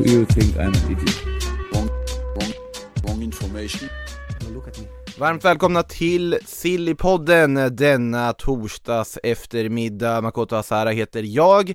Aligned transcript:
Do 0.00 0.10
you 0.10 0.24
think 0.26 0.56
I'm 0.56 0.60
an 0.60 0.92
idiot? 0.92 1.24
Wrong, 1.72 1.88
wrong, 2.34 2.52
wrong 3.04 3.22
information. 3.22 3.88
Look 4.54 4.68
at 4.68 4.78
me. 4.78 4.86
Varmt 5.18 5.44
välkomna 5.44 5.82
till 5.82 6.38
Sillypodden 6.46 7.76
denna 7.76 8.32
torsdags 8.32 9.18
eftermiddag. 9.22 10.20
Makoto 10.20 10.56
Asara 10.56 10.90
heter 10.90 11.22
jag. 11.22 11.74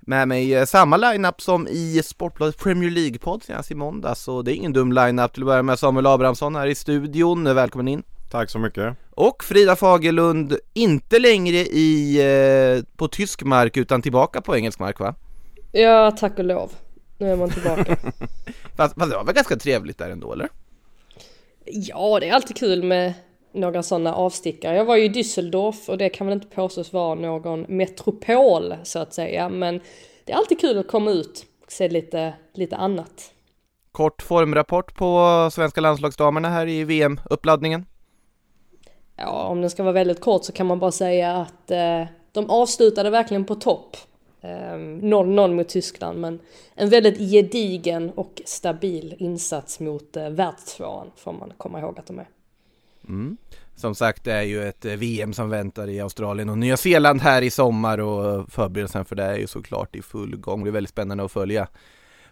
Med 0.00 0.28
mig 0.28 0.66
samma 0.66 0.96
lineup 0.96 1.40
som 1.40 1.68
i 1.68 2.02
Sportbladet 2.04 2.58
Premier 2.58 2.90
League-podd 2.90 3.42
senast 3.42 3.70
i 3.70 3.74
måndags, 3.74 4.20
så 4.20 4.42
det 4.42 4.52
är 4.52 4.54
ingen 4.54 4.72
dum 4.72 4.92
lineup. 4.92 5.32
Till 5.32 5.42
att 5.42 5.46
börja 5.46 5.62
med 5.62 5.78
Samuel 5.78 6.06
Abrahamsson 6.06 6.56
här 6.56 6.66
i 6.66 6.74
studion, 6.74 7.54
välkommen 7.54 7.88
in. 7.88 8.02
Tack 8.30 8.50
så 8.50 8.58
mycket. 8.58 8.96
Och 9.10 9.44
Frida 9.44 9.76
Fagerlund, 9.76 10.56
inte 10.74 11.18
längre 11.18 11.56
i, 11.56 12.18
eh, 12.78 12.84
på 12.96 13.08
tysk 13.08 13.42
mark 13.42 13.76
utan 13.76 14.02
tillbaka 14.02 14.40
på 14.40 14.56
engelsk 14.56 14.78
mark 14.78 15.00
va? 15.00 15.14
Ja, 15.72 16.10
tack 16.10 16.38
och 16.38 16.44
lov. 16.44 16.72
Nu 17.18 17.32
är 17.32 17.36
man 17.36 17.50
tillbaka. 17.50 17.96
Fast, 18.76 18.94
fast 18.94 19.10
det 19.10 19.16
var 19.16 19.24
väl 19.24 19.34
ganska 19.34 19.56
trevligt 19.56 19.98
där 19.98 20.10
ändå 20.10 20.32
eller? 20.32 20.48
ja, 21.66 22.20
det 22.20 22.28
är 22.28 22.32
alltid 22.32 22.56
kul 22.56 22.82
med 22.82 23.14
några 23.52 23.82
sådana 23.82 24.14
avstickare. 24.14 24.76
Jag 24.76 24.84
var 24.84 24.96
ju 24.96 25.04
i 25.04 25.08
Düsseldorf 25.08 25.88
och 25.88 25.98
det 25.98 26.08
kan 26.08 26.26
väl 26.26 26.34
inte 26.34 26.46
påstås 26.46 26.92
vara 26.92 27.14
någon 27.14 27.60
metropol 27.68 28.74
så 28.82 28.98
att 28.98 29.14
säga. 29.14 29.48
Men 29.48 29.80
det 30.24 30.32
är 30.32 30.36
alltid 30.36 30.60
kul 30.60 30.78
att 30.78 30.88
komma 30.88 31.10
ut 31.10 31.46
och 31.64 31.72
se 31.72 31.88
lite, 31.88 32.34
lite 32.54 32.76
annat. 32.76 33.32
Kort 33.92 34.22
formrapport 34.22 34.94
på 34.96 35.48
svenska 35.52 35.80
landslagsdamerna 35.80 36.48
här 36.48 36.66
i 36.66 36.84
VM-uppladdningen. 36.84 37.86
Ja, 39.16 39.44
om 39.44 39.60
den 39.60 39.70
ska 39.70 39.82
vara 39.82 39.92
väldigt 39.92 40.20
kort 40.20 40.44
så 40.44 40.52
kan 40.52 40.66
man 40.66 40.78
bara 40.78 40.92
säga 40.92 41.36
att 41.36 41.70
eh, 41.70 42.04
de 42.32 42.50
avslutade 42.50 43.10
verkligen 43.10 43.44
på 43.44 43.54
topp. 43.54 43.96
Ehm, 44.46 45.00
0-0 45.00 45.54
mot 45.54 45.68
Tyskland, 45.68 46.20
men 46.20 46.38
en 46.74 46.90
väldigt 46.90 47.18
gedigen 47.30 48.10
och 48.10 48.42
stabil 48.44 49.14
insats 49.18 49.80
mot 49.80 50.16
eh, 50.16 50.30
världstvåan 50.30 51.10
får 51.16 51.32
man 51.32 51.52
komma 51.58 51.80
ihåg 51.80 51.98
att 51.98 52.06
de 52.06 52.18
är. 52.18 52.28
Mm. 53.08 53.36
Som 53.76 53.94
sagt, 53.94 54.24
det 54.24 54.32
är 54.32 54.42
ju 54.42 54.68
ett 54.68 54.84
eh, 54.84 54.92
VM 54.92 55.32
som 55.32 55.50
väntar 55.50 55.88
i 55.88 56.00
Australien 56.00 56.48
och 56.48 56.58
Nya 56.58 56.76
Zeeland 56.76 57.20
här 57.20 57.42
i 57.42 57.50
sommar 57.50 57.98
och 57.98 58.34
eh, 58.34 58.46
förberedelsen 58.46 59.04
för 59.04 59.16
det 59.16 59.24
är 59.24 59.36
ju 59.36 59.46
såklart 59.46 59.96
i 59.96 60.02
full 60.02 60.36
gång. 60.36 60.64
Det 60.64 60.70
är 60.70 60.72
väldigt 60.72 60.90
spännande 60.90 61.24
att 61.24 61.32
följa 61.32 61.68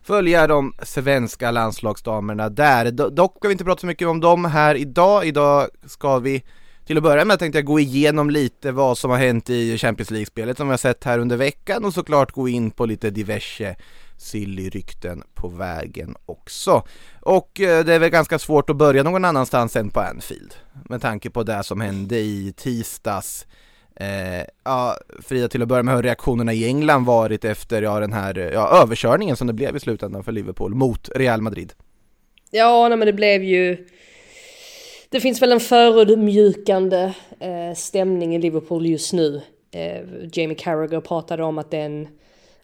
följa 0.02 0.46
de 0.46 0.72
svenska 0.82 1.50
landslagsdamerna 1.50 2.48
där. 2.48 2.90
Dock 3.10 3.36
ska 3.36 3.48
vi 3.48 3.52
inte 3.52 3.64
prata 3.64 3.80
så 3.80 3.86
mycket 3.86 4.08
om 4.08 4.20
dem 4.20 4.44
här 4.44 4.74
idag. 4.74 5.26
Idag 5.26 5.68
ska 5.86 6.18
vi 6.18 6.44
till 6.86 6.96
att 6.96 7.02
börja 7.02 7.24
med 7.24 7.38
tänkte 7.38 7.58
jag 7.58 7.64
gå 7.64 7.80
igenom 7.80 8.30
lite 8.30 8.72
vad 8.72 8.98
som 8.98 9.10
har 9.10 9.18
hänt 9.18 9.50
i 9.50 9.78
Champions 9.78 10.10
League-spelet 10.10 10.56
som 10.56 10.66
vi 10.66 10.72
har 10.72 10.78
sett 10.78 11.04
här 11.04 11.18
under 11.18 11.36
veckan 11.36 11.84
och 11.84 11.94
såklart 11.94 12.32
gå 12.32 12.48
in 12.48 12.70
på 12.70 12.86
lite 12.86 13.10
diverse 13.10 13.76
silly-rykten 14.16 15.22
på 15.34 15.48
vägen 15.48 16.16
också. 16.26 16.82
Och 17.20 17.60
eh, 17.60 17.84
det 17.84 17.94
är 17.94 17.98
väl 17.98 18.10
ganska 18.10 18.38
svårt 18.38 18.70
att 18.70 18.76
börja 18.76 19.02
någon 19.02 19.24
annanstans 19.24 19.76
än 19.76 19.90
på 19.90 20.00
Anfield 20.00 20.54
med 20.88 21.02
tanke 21.02 21.30
på 21.30 21.42
det 21.42 21.62
som 21.62 21.80
hände 21.80 22.18
i 22.18 22.54
tisdags. 22.56 23.46
Eh, 23.96 24.44
ja, 24.64 24.96
Frida, 25.22 25.48
till 25.48 25.62
att 25.62 25.68
börja 25.68 25.82
med, 25.82 25.92
hur 25.92 25.96
har 25.96 26.02
reaktionerna 26.02 26.52
i 26.52 26.64
England 26.66 27.04
varit 27.04 27.44
efter 27.44 27.82
ja, 27.82 28.00
den 28.00 28.12
här 28.12 28.50
ja, 28.52 28.82
överkörningen 28.82 29.36
som 29.36 29.46
det 29.46 29.52
blev 29.52 29.76
i 29.76 29.80
slutändan 29.80 30.24
för 30.24 30.32
Liverpool 30.32 30.74
mot 30.74 31.08
Real 31.14 31.40
Madrid? 31.40 31.72
Ja, 32.50 32.88
nej, 32.88 32.98
men 32.98 33.06
det 33.06 33.12
blev 33.12 33.42
ju... 33.42 33.86
Det 35.14 35.20
finns 35.20 35.42
väl 35.42 35.52
en 35.52 35.60
förödmjukande 35.60 37.12
eh, 37.40 37.74
stämning 37.74 38.34
i 38.34 38.38
Liverpool 38.38 38.86
just 38.86 39.12
nu. 39.12 39.42
Eh, 39.70 40.02
Jamie 40.32 40.56
Carragher 40.56 41.00
pratade 41.00 41.44
om 41.44 41.58
att 41.58 41.70
den 41.70 42.08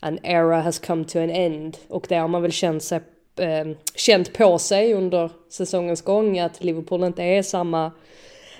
an 0.00 0.19
era 0.22 0.61
has 0.61 0.78
come 0.78 1.05
to 1.05 1.19
an 1.19 1.31
end 1.31 1.77
och 1.88 2.06
det 2.09 2.15
har 2.15 2.28
man 2.28 2.43
väl 2.43 2.53
känt, 2.53 2.83
sig, 2.83 3.00
eh, 3.37 3.69
känt 3.94 4.33
på 4.33 4.59
sig 4.59 4.94
under 4.94 5.31
säsongens 5.49 6.03
gång 6.03 6.38
att 6.38 6.65
Liverpool 6.65 7.05
inte 7.05 7.22
är 7.22 7.43
samma 7.43 7.93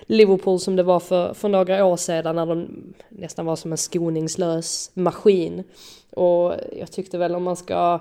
Liverpool 0.07 0.61
som 0.61 0.77
det 0.77 0.83
var 0.83 1.01
för, 1.01 1.34
för 1.34 1.49
några 1.49 1.84
år 1.84 1.97
sedan 1.97 2.37
när 2.37 2.47
de 2.47 2.69
nästan 3.09 3.47
var 3.47 3.57
som 3.57 3.72
en 3.72 3.78
skoningslös 3.78 4.91
maskin. 4.95 5.65
Och 6.11 6.55
jag 6.78 6.93
tyckte 6.93 7.19
väl 7.19 7.34
om 7.34 7.43
man 7.43 7.57
ska 7.57 8.01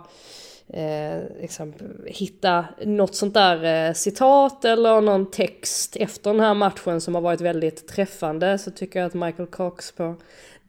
eh, 0.73 1.41
liksom, 1.41 1.73
hitta 2.05 2.65
något 2.85 3.15
sånt 3.15 3.33
där 3.33 3.87
eh, 3.87 3.93
citat 3.93 4.65
eller 4.65 5.01
någon 5.01 5.31
text 5.31 5.95
efter 5.95 6.31
den 6.31 6.39
här 6.39 6.53
matchen 6.53 7.01
som 7.01 7.15
har 7.15 7.21
varit 7.21 7.41
väldigt 7.41 7.87
träffande 7.87 8.57
så 8.57 8.71
tycker 8.71 8.99
jag 8.99 9.07
att 9.07 9.13
Michael 9.13 9.47
Cox 9.47 9.91
på 9.91 10.15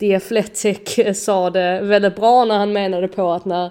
The 0.01 0.15
Athletic 0.15 0.99
eh, 0.99 1.13
sa 1.13 1.51
det 1.51 1.81
väldigt 1.81 2.17
bra 2.17 2.45
när 2.45 2.59
han 2.59 2.73
menade 2.73 3.09
på 3.09 3.31
att 3.33 3.45
när 3.45 3.71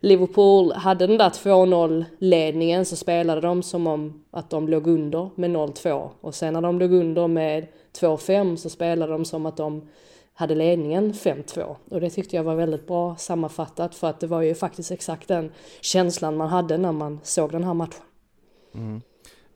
Liverpool 0.00 0.72
hade 0.72 1.06
den 1.06 1.18
där 1.18 1.30
2-0 1.30 2.04
ledningen 2.18 2.84
så 2.84 2.96
spelade 2.96 3.40
de 3.40 3.62
som 3.62 3.86
om 3.86 4.22
att 4.30 4.50
de 4.50 4.68
låg 4.68 4.86
under 4.86 5.30
med 5.34 5.50
0-2 5.50 6.10
och 6.20 6.34
sen 6.34 6.52
när 6.52 6.60
de 6.60 6.78
låg 6.78 6.92
under 6.92 7.28
med 7.28 7.66
2-5 8.00 8.56
så 8.56 8.70
spelade 8.70 9.12
de 9.12 9.24
som 9.24 9.46
att 9.46 9.56
de 9.56 9.88
hade 10.34 10.54
ledningen 10.54 11.12
5-2 11.12 11.76
och 11.90 12.00
det 12.00 12.10
tyckte 12.10 12.36
jag 12.36 12.44
var 12.44 12.54
väldigt 12.54 12.86
bra 12.86 13.16
sammanfattat 13.16 13.94
för 13.94 14.10
att 14.10 14.20
det 14.20 14.26
var 14.26 14.42
ju 14.42 14.54
faktiskt 14.54 14.90
exakt 14.90 15.28
den 15.28 15.52
känslan 15.80 16.36
man 16.36 16.48
hade 16.48 16.78
när 16.78 16.92
man 16.92 17.20
såg 17.22 17.52
den 17.52 17.64
här 17.64 17.74
matchen. 17.74 18.02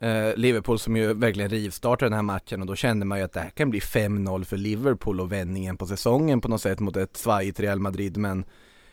Eh, 0.00 0.37
Liverpool 0.37 0.78
som 0.78 0.97
ju 0.97 1.14
verkligen 1.14 1.50
rivstartade 1.50 2.06
den 2.06 2.16
här 2.16 2.22
matchen 2.22 2.60
och 2.60 2.66
då 2.66 2.75
kände 2.75 3.06
man 3.06 3.19
ju 3.19 3.25
att 3.25 3.32
det 3.32 3.41
här 3.41 3.50
kan 3.50 3.70
bli 3.70 3.81
5-0 3.81 4.44
för 4.44 4.56
Liverpool 4.56 5.20
och 5.20 5.32
vändningen 5.32 5.76
på 5.76 5.87
säsongen 5.87 6.41
på 6.41 6.48
något 6.48 6.62
sätt 6.62 6.81
mot 6.81 6.97
ett 6.97 7.16
svajigt 7.16 7.60
Real 7.60 7.81
Madrid 7.81 8.16
men 8.16 8.44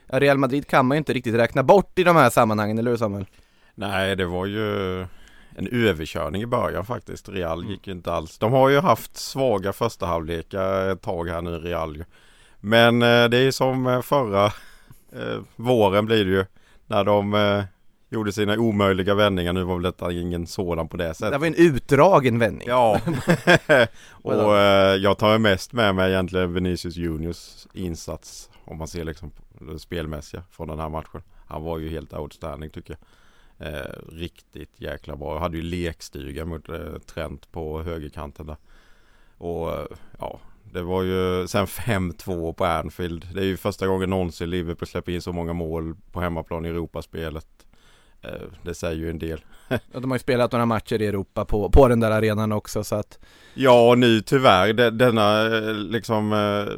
Real 0.07 0.38
Madrid 0.38 0.67
kan 0.67 0.85
man 0.85 0.95
ju 0.95 0.97
inte 0.97 1.13
riktigt 1.13 1.35
räkna 1.35 1.63
bort 1.63 2.00
i 2.00 2.03
de 2.03 2.15
här 2.15 2.29
sammanhangen, 2.29 2.77
eller 2.77 2.91
hur 2.91 2.97
Samuel? 2.97 3.25
Nej, 3.75 4.15
det 4.15 4.25
var 4.25 4.45
ju 4.45 5.05
en 5.58 5.68
överkörning 5.68 6.41
i 6.41 6.46
början 6.46 6.86
faktiskt. 6.86 7.30
Real 7.30 7.66
gick 7.66 7.88
ju 7.88 7.94
inte 7.94 8.14
alls. 8.14 8.38
De 8.38 8.52
har 8.52 8.69
ju 8.69 8.80
haft 8.80 9.18
svaga 9.18 9.74
första 9.74 10.06
halvlekar 10.06 10.90
ett 10.90 11.02
tag 11.02 11.30
här 11.30 11.41
nu 11.41 11.59
Real. 11.59 12.03
Men 12.59 13.02
eh, 13.02 13.25
det 13.30 13.38
är 13.38 13.52
som 13.52 13.88
eh, 13.88 14.02
förra 14.02 14.46
eh, 15.12 15.42
våren 15.56 16.06
blir 16.06 16.25
det 16.25 16.31
ju. 16.31 16.46
När 16.88 17.03
de 17.03 17.34
eh, 17.34 17.63
gjorde 18.09 18.31
sina 18.31 18.58
omöjliga 18.58 19.16
vändningar. 19.16 19.53
Nu 19.53 19.63
var 19.63 19.74
väl 19.75 19.84
detta 19.84 20.12
ingen 20.12 20.47
sådan 20.47 20.88
på 20.88 20.97
det 20.97 21.08
Det 21.08 21.13
sättet. 21.13 21.40
var 21.40 21.47
en 21.47 21.56
utdragen 21.56 22.40
vändning. 22.40 22.68
Ja, 22.68 23.00
och 24.12 24.58
eh, 24.58 24.96
jag 24.96 25.18
tar 25.18 25.38
mest 25.38 25.74
med 25.74 25.96
mig 25.96 26.12
egentligen 26.12 26.53
Vinicius 26.53 26.96
Juniors 26.96 27.68
insats 27.74 28.50
om 28.66 28.78
man 28.78 28.88
ser 28.88 29.03
liksom 29.03 29.31
det 29.59 29.80
spelmässiga 29.80 30.44
från 30.52 30.68
den 30.68 30.80
här 30.80 30.90
matchen. 30.90 31.22
Han 31.47 31.63
var 31.63 31.78
ju 31.78 31.90
helt 31.90 32.13
outstanding 32.13 32.69
tycker 32.69 32.94
jag. 33.00 33.08
Eh, 33.59 34.00
riktigt 34.12 34.81
jäkla 34.81 35.16
bra. 35.16 35.34
Jag 35.34 35.40
hade 35.40 35.58
ju 35.58 35.64
lekstuga 35.64 36.46
mot 36.46 36.69
eh, 36.69 36.97
Trent 36.97 37.52
på 37.52 37.84
högerkanten 37.84 38.46
där. 38.46 38.58
Och 39.38 39.72
eh, 39.72 39.86
ja, 40.19 40.40
det 40.64 40.81
var 40.81 41.03
ju 41.03 41.47
sen 41.47 41.66
5-2 41.66 42.53
på 42.53 42.66
Anfield. 42.66 43.28
Det 43.34 43.42
är 43.42 43.46
ju 43.46 43.58
första 43.58 43.88
gången 43.88 44.09
någonsin 44.09 44.50
Liverpool 44.50 44.88
släpper 44.88 45.12
in 45.12 45.22
så 45.22 45.33
många 45.33 45.54
mål 45.54 45.95
på 46.12 46.22
hemmaplan 46.22 46.66
i 46.66 46.69
Europaspelet. 46.69 47.66
Eh, 48.24 48.48
det 48.62 48.74
säger 48.74 48.96
ju 48.96 49.10
en 49.10 49.20
del. 49.20 49.42
De 49.92 50.12
har 50.12 50.16
ju 50.16 50.20
spelat 50.20 50.52
några 50.52 50.66
matcher 50.66 51.02
i 51.02 51.06
Europa 51.06 51.46
på, 51.46 51.70
på 51.70 51.88
den 51.88 52.00
där 52.00 52.12
arenan 52.12 52.52
också 52.52 52.84
så 52.84 52.96
att 52.96 53.20
Ja, 53.54 53.96
nu 53.98 54.22
tyvärr. 54.22 54.74
De, 54.74 54.90
denna 54.90 55.58
eh, 55.58 55.74
liksom 55.74 56.34
eh, 56.34 56.74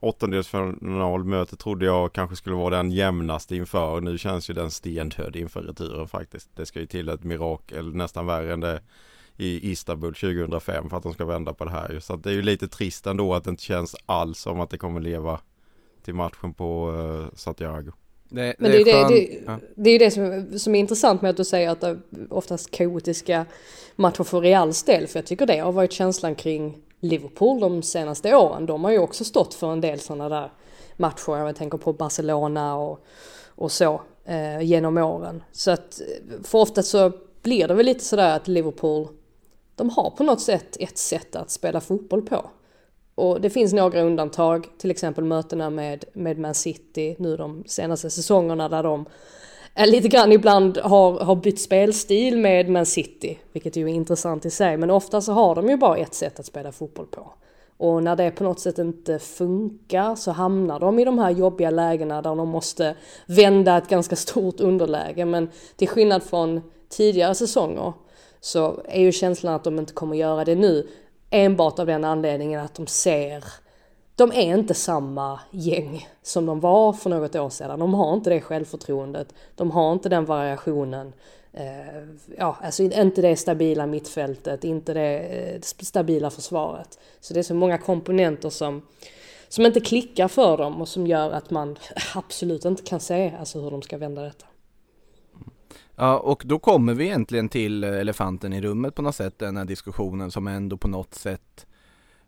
åttondelsfinalmöte 0.00 1.56
trodde 1.56 1.84
jag 1.84 2.12
kanske 2.12 2.36
skulle 2.36 2.56
vara 2.56 2.76
den 2.76 2.90
jämnaste 2.90 3.56
inför. 3.56 4.00
Nu 4.00 4.18
känns 4.18 4.50
ju 4.50 4.54
den 4.54 4.70
stendöd 4.70 5.36
inför 5.36 5.62
returen 5.62 6.08
faktiskt. 6.08 6.50
Det 6.56 6.66
ska 6.66 6.80
ju 6.80 6.86
till 6.86 7.08
ett 7.08 7.24
mirakel 7.24 7.94
nästan 7.94 8.26
värre 8.26 8.52
än 8.52 8.60
det 8.60 8.80
i 9.36 9.70
Istanbul 9.70 10.14
2005 10.14 10.90
för 10.90 10.96
att 10.96 11.02
de 11.02 11.12
ska 11.12 11.24
vända 11.24 11.52
på 11.52 11.64
det 11.64 11.70
här. 11.70 12.00
Så 12.00 12.16
det 12.16 12.30
är 12.30 12.34
ju 12.34 12.42
lite 12.42 12.68
trist 12.68 13.06
ändå 13.06 13.34
att 13.34 13.44
det 13.44 13.50
inte 13.50 13.62
känns 13.62 13.96
alls 14.06 14.38
som 14.38 14.60
att 14.60 14.70
det 14.70 14.78
kommer 14.78 15.00
leva 15.00 15.40
till 16.04 16.14
matchen 16.14 16.54
på 16.54 16.92
Santiago. 17.34 17.92
Det, 18.34 18.54
Men 18.58 18.70
det 18.70 18.80
är, 18.80 18.84
det, 18.84 18.92
skön- 18.92 19.08
det, 19.08 19.40
ja. 19.46 19.58
det 19.74 19.90
är 19.90 19.92
ju 19.92 19.98
det 19.98 20.10
som, 20.10 20.58
som 20.58 20.74
är 20.74 20.78
intressant 20.80 21.22
med 21.22 21.30
att 21.30 21.36
du 21.36 21.44
säger 21.44 21.70
att 21.70 21.80
det 21.80 21.86
är 21.88 21.98
oftast 22.30 22.70
kaotiska 22.70 23.46
matcher 23.96 24.24
för 24.24 24.40
Reals 24.40 24.82
del. 24.82 25.06
För 25.06 25.18
jag 25.18 25.26
tycker 25.26 25.46
det 25.46 25.58
har 25.58 25.72
varit 25.72 25.92
känslan 25.92 26.34
kring 26.34 26.78
Liverpool 27.00 27.60
de 27.60 27.82
senaste 27.82 28.36
åren. 28.36 28.66
De 28.66 28.84
har 28.84 28.90
ju 28.90 28.98
också 28.98 29.24
stått 29.24 29.54
för 29.54 29.72
en 29.72 29.80
del 29.80 30.00
sådana 30.00 30.28
där 30.28 30.52
matcher. 30.96 31.36
Jag 31.36 31.56
tänker 31.56 31.78
på 31.78 31.92
Barcelona 31.92 32.76
och, 32.76 33.04
och 33.46 33.72
så 33.72 34.00
eh, 34.24 34.60
genom 34.60 34.98
åren. 34.98 35.42
Så 35.52 35.70
att 35.70 36.00
för 36.42 36.58
ofta 36.58 36.82
så 36.82 37.12
blir 37.42 37.68
det 37.68 37.74
väl 37.74 37.86
lite 37.86 38.04
sådär 38.04 38.36
att 38.36 38.48
Liverpool, 38.48 39.08
de 39.76 39.90
har 39.90 40.10
på 40.10 40.24
något 40.24 40.40
sätt 40.40 40.76
ett 40.80 40.98
sätt 40.98 41.36
att 41.36 41.50
spela 41.50 41.80
fotboll 41.80 42.22
på. 42.22 42.50
Och 43.14 43.40
det 43.40 43.50
finns 43.50 43.72
några 43.72 44.02
undantag, 44.02 44.66
till 44.78 44.90
exempel 44.90 45.24
mötena 45.24 45.70
med, 45.70 46.04
med 46.12 46.38
Man 46.38 46.54
City 46.54 47.16
nu 47.18 47.36
de 47.36 47.64
senaste 47.66 48.10
säsongerna 48.10 48.68
där 48.68 48.82
de 48.82 49.04
lite 49.86 50.08
grann 50.08 50.32
ibland 50.32 50.78
har, 50.78 51.20
har 51.20 51.36
bytt 51.36 51.60
spelstil 51.60 52.38
med 52.38 52.68
Man 52.68 52.86
City, 52.86 53.38
vilket 53.52 53.76
ju 53.76 53.84
är 53.84 53.94
intressant 53.94 54.46
i 54.46 54.50
sig, 54.50 54.76
men 54.76 54.90
ofta 54.90 55.20
så 55.20 55.32
har 55.32 55.54
de 55.54 55.68
ju 55.68 55.76
bara 55.76 55.96
ett 55.96 56.14
sätt 56.14 56.40
att 56.40 56.46
spela 56.46 56.72
fotboll 56.72 57.06
på. 57.06 57.32
Och 57.76 58.02
när 58.02 58.16
det 58.16 58.30
på 58.30 58.44
något 58.44 58.60
sätt 58.60 58.78
inte 58.78 59.18
funkar 59.18 60.14
så 60.14 60.30
hamnar 60.30 60.80
de 60.80 60.98
i 60.98 61.04
de 61.04 61.18
här 61.18 61.30
jobbiga 61.30 61.70
lägena 61.70 62.22
där 62.22 62.34
de 62.34 62.48
måste 62.48 62.96
vända 63.26 63.78
ett 63.78 63.88
ganska 63.88 64.16
stort 64.16 64.60
underläge. 64.60 65.24
Men 65.24 65.48
till 65.76 65.88
skillnad 65.88 66.22
från 66.22 66.60
tidigare 66.88 67.34
säsonger 67.34 67.92
så 68.40 68.80
är 68.84 69.00
ju 69.00 69.12
känslan 69.12 69.54
att 69.54 69.64
de 69.64 69.78
inte 69.78 69.92
kommer 69.92 70.16
göra 70.16 70.44
det 70.44 70.54
nu 70.54 70.88
enbart 71.30 71.78
av 71.78 71.86
den 71.86 72.04
anledningen 72.04 72.60
att 72.60 72.74
de 72.74 72.86
ser 72.86 73.44
de 74.16 74.32
är 74.32 74.58
inte 74.58 74.74
samma 74.74 75.40
gäng 75.50 76.08
som 76.22 76.46
de 76.46 76.60
var 76.60 76.92
för 76.92 77.10
något 77.10 77.36
år 77.36 77.50
sedan. 77.50 77.78
De 77.78 77.94
har 77.94 78.14
inte 78.14 78.30
det 78.30 78.40
självförtroendet. 78.40 79.34
De 79.54 79.70
har 79.70 79.92
inte 79.92 80.08
den 80.08 80.24
variationen. 80.24 81.12
Eh, 81.52 82.02
ja, 82.38 82.56
alltså 82.62 82.82
inte 82.82 83.22
det 83.22 83.36
stabila 83.36 83.86
mittfältet, 83.86 84.64
inte 84.64 84.94
det 84.94 85.18
eh, 85.18 85.60
stabila 85.60 86.30
försvaret. 86.30 86.98
Så 87.20 87.34
det 87.34 87.40
är 87.40 87.44
så 87.44 87.54
många 87.54 87.78
komponenter 87.78 88.50
som, 88.50 88.82
som 89.48 89.66
inte 89.66 89.80
klickar 89.80 90.28
för 90.28 90.56
dem 90.56 90.80
och 90.80 90.88
som 90.88 91.06
gör 91.06 91.30
att 91.30 91.50
man 91.50 91.78
absolut 92.14 92.64
inte 92.64 92.82
kan 92.82 93.00
se 93.00 93.32
alltså, 93.38 93.60
hur 93.60 93.70
de 93.70 93.82
ska 93.82 93.98
vända 93.98 94.22
detta. 94.22 94.46
Ja, 95.96 96.18
och 96.18 96.42
då 96.46 96.58
kommer 96.58 96.94
vi 96.94 97.04
egentligen 97.04 97.48
till 97.48 97.84
eh, 97.84 97.90
elefanten 97.90 98.52
i 98.52 98.60
rummet 98.60 98.94
på 98.94 99.02
något 99.02 99.14
sätt, 99.14 99.38
den 99.38 99.56
här 99.56 99.64
diskussionen 99.64 100.30
som 100.30 100.46
ändå 100.46 100.76
på 100.76 100.88
något 100.88 101.14
sätt 101.14 101.66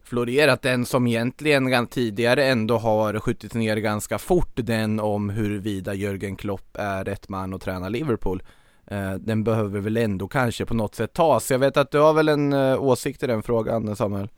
florerat. 0.05 0.63
Den 0.63 0.87
som 0.87 1.07
egentligen 1.07 1.87
tidigare 1.87 2.45
ändå 2.45 2.79
har 2.79 3.21
skjutit 3.21 3.55
ner 3.55 3.77
ganska 3.77 4.19
fort, 4.19 4.53
den 4.55 5.01
om 5.01 5.31
huruvida 5.31 5.95
Jörgen 5.95 6.37
Klopp 6.37 6.77
är 6.79 7.05
rätt 7.05 7.29
man 7.29 7.55
att 7.55 7.63
träna 7.63 7.89
Liverpool. 7.89 8.43
Eh, 8.87 9.15
den 9.15 9.45
behöver 9.45 9.81
väl 9.81 9.97
ändå 9.97 10.29
kanske 10.29 10.67
på 10.67 10.75
något 10.75 10.95
sätt 10.95 11.13
tas. 11.13 11.51
Jag 11.51 11.59
vet 11.59 11.77
att 11.77 11.91
du 11.91 11.99
har 11.99 12.13
väl 12.13 12.29
en 12.29 12.53
eh, 12.53 12.83
åsikt 12.83 13.23
i 13.23 13.27
den 13.27 13.43
frågan 13.43 13.97
Samuel? 13.97 14.29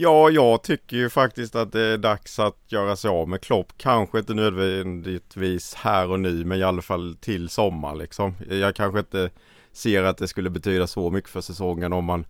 Ja, 0.00 0.30
jag 0.30 0.62
tycker 0.62 0.96
ju 0.96 1.10
faktiskt 1.10 1.54
att 1.54 1.72
det 1.72 1.80
är 1.80 1.98
dags 1.98 2.38
att 2.38 2.56
göra 2.68 2.96
sig 2.96 3.10
av 3.10 3.28
med 3.28 3.40
Klopp. 3.40 3.72
Kanske 3.76 4.18
inte 4.18 4.34
nödvändigtvis 4.34 5.74
här 5.74 6.10
och 6.10 6.20
nu, 6.20 6.44
men 6.44 6.58
i 6.58 6.62
alla 6.62 6.82
fall 6.82 7.16
till 7.20 7.48
sommar 7.48 7.94
liksom. 7.94 8.34
Jag 8.50 8.74
kanske 8.74 8.98
inte 8.98 9.30
ser 9.72 10.02
att 10.02 10.18
det 10.18 10.28
skulle 10.28 10.50
betyda 10.50 10.86
så 10.86 11.10
mycket 11.10 11.30
för 11.30 11.40
säsongen 11.40 11.92
om 11.92 12.04
man 12.04 12.24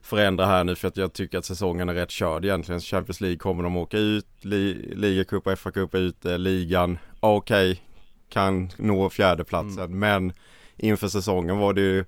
förändrar 0.00 0.46
här 0.46 0.64
nu 0.64 0.74
för 0.74 0.88
att 0.88 0.96
jag 0.96 1.12
tycker 1.12 1.38
att 1.38 1.44
säsongen 1.44 1.88
är 1.88 1.94
rätt 1.94 2.10
körd 2.10 2.44
egentligen. 2.44 2.80
Champions 2.80 3.20
League 3.20 3.38
kommer 3.38 3.62
de 3.62 3.76
åka 3.76 3.98
ut, 3.98 4.26
li 4.40 4.92
ligacup 4.94 5.46
och 5.46 5.58
FA-cup 5.58 5.96
ute, 5.96 6.38
ligan, 6.38 6.98
okej, 7.20 7.72
okay, 7.72 7.82
kan 8.28 8.70
nå 8.76 9.10
fjärdeplatsen 9.10 9.84
mm. 9.84 9.98
men 9.98 10.32
inför 10.76 11.08
säsongen 11.08 11.58
var 11.58 11.72
det 11.72 11.80
ju 11.80 12.04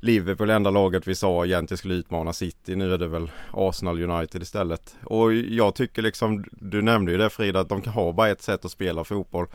Liverpool 0.00 0.50
enda 0.50 0.70
laget 0.70 1.08
vi 1.08 1.14
sa 1.14 1.44
egentligen 1.44 1.78
skulle 1.78 1.94
utmana 1.94 2.32
City. 2.32 2.76
Nu 2.76 2.94
är 2.94 2.98
det 2.98 3.08
väl 3.08 3.30
Arsenal 3.52 4.10
United 4.10 4.42
istället. 4.42 4.96
Och 5.04 5.34
jag 5.34 5.74
tycker 5.74 6.02
liksom, 6.02 6.44
du 6.50 6.82
nämnde 6.82 7.12
ju 7.12 7.18
det 7.18 7.30
Frida, 7.30 7.60
att 7.60 7.68
de 7.68 7.82
kan 7.82 7.92
ha 7.92 8.12
bara 8.12 8.28
ett 8.28 8.42
sätt 8.42 8.64
att 8.64 8.70
spela 8.70 9.04
fotboll. 9.04 9.46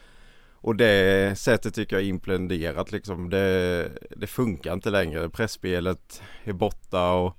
Och 0.53 0.75
det 0.75 1.38
sättet 1.38 1.75
tycker 1.75 1.95
jag 1.95 2.03
är 2.03 2.09
implementerat 2.09 2.91
liksom. 2.91 3.29
Det, 3.29 3.91
det 4.15 4.27
funkar 4.27 4.73
inte 4.73 4.89
längre. 4.89 5.29
Pressspelet 5.29 6.21
är 6.43 6.53
borta 6.53 7.11
och 7.11 7.38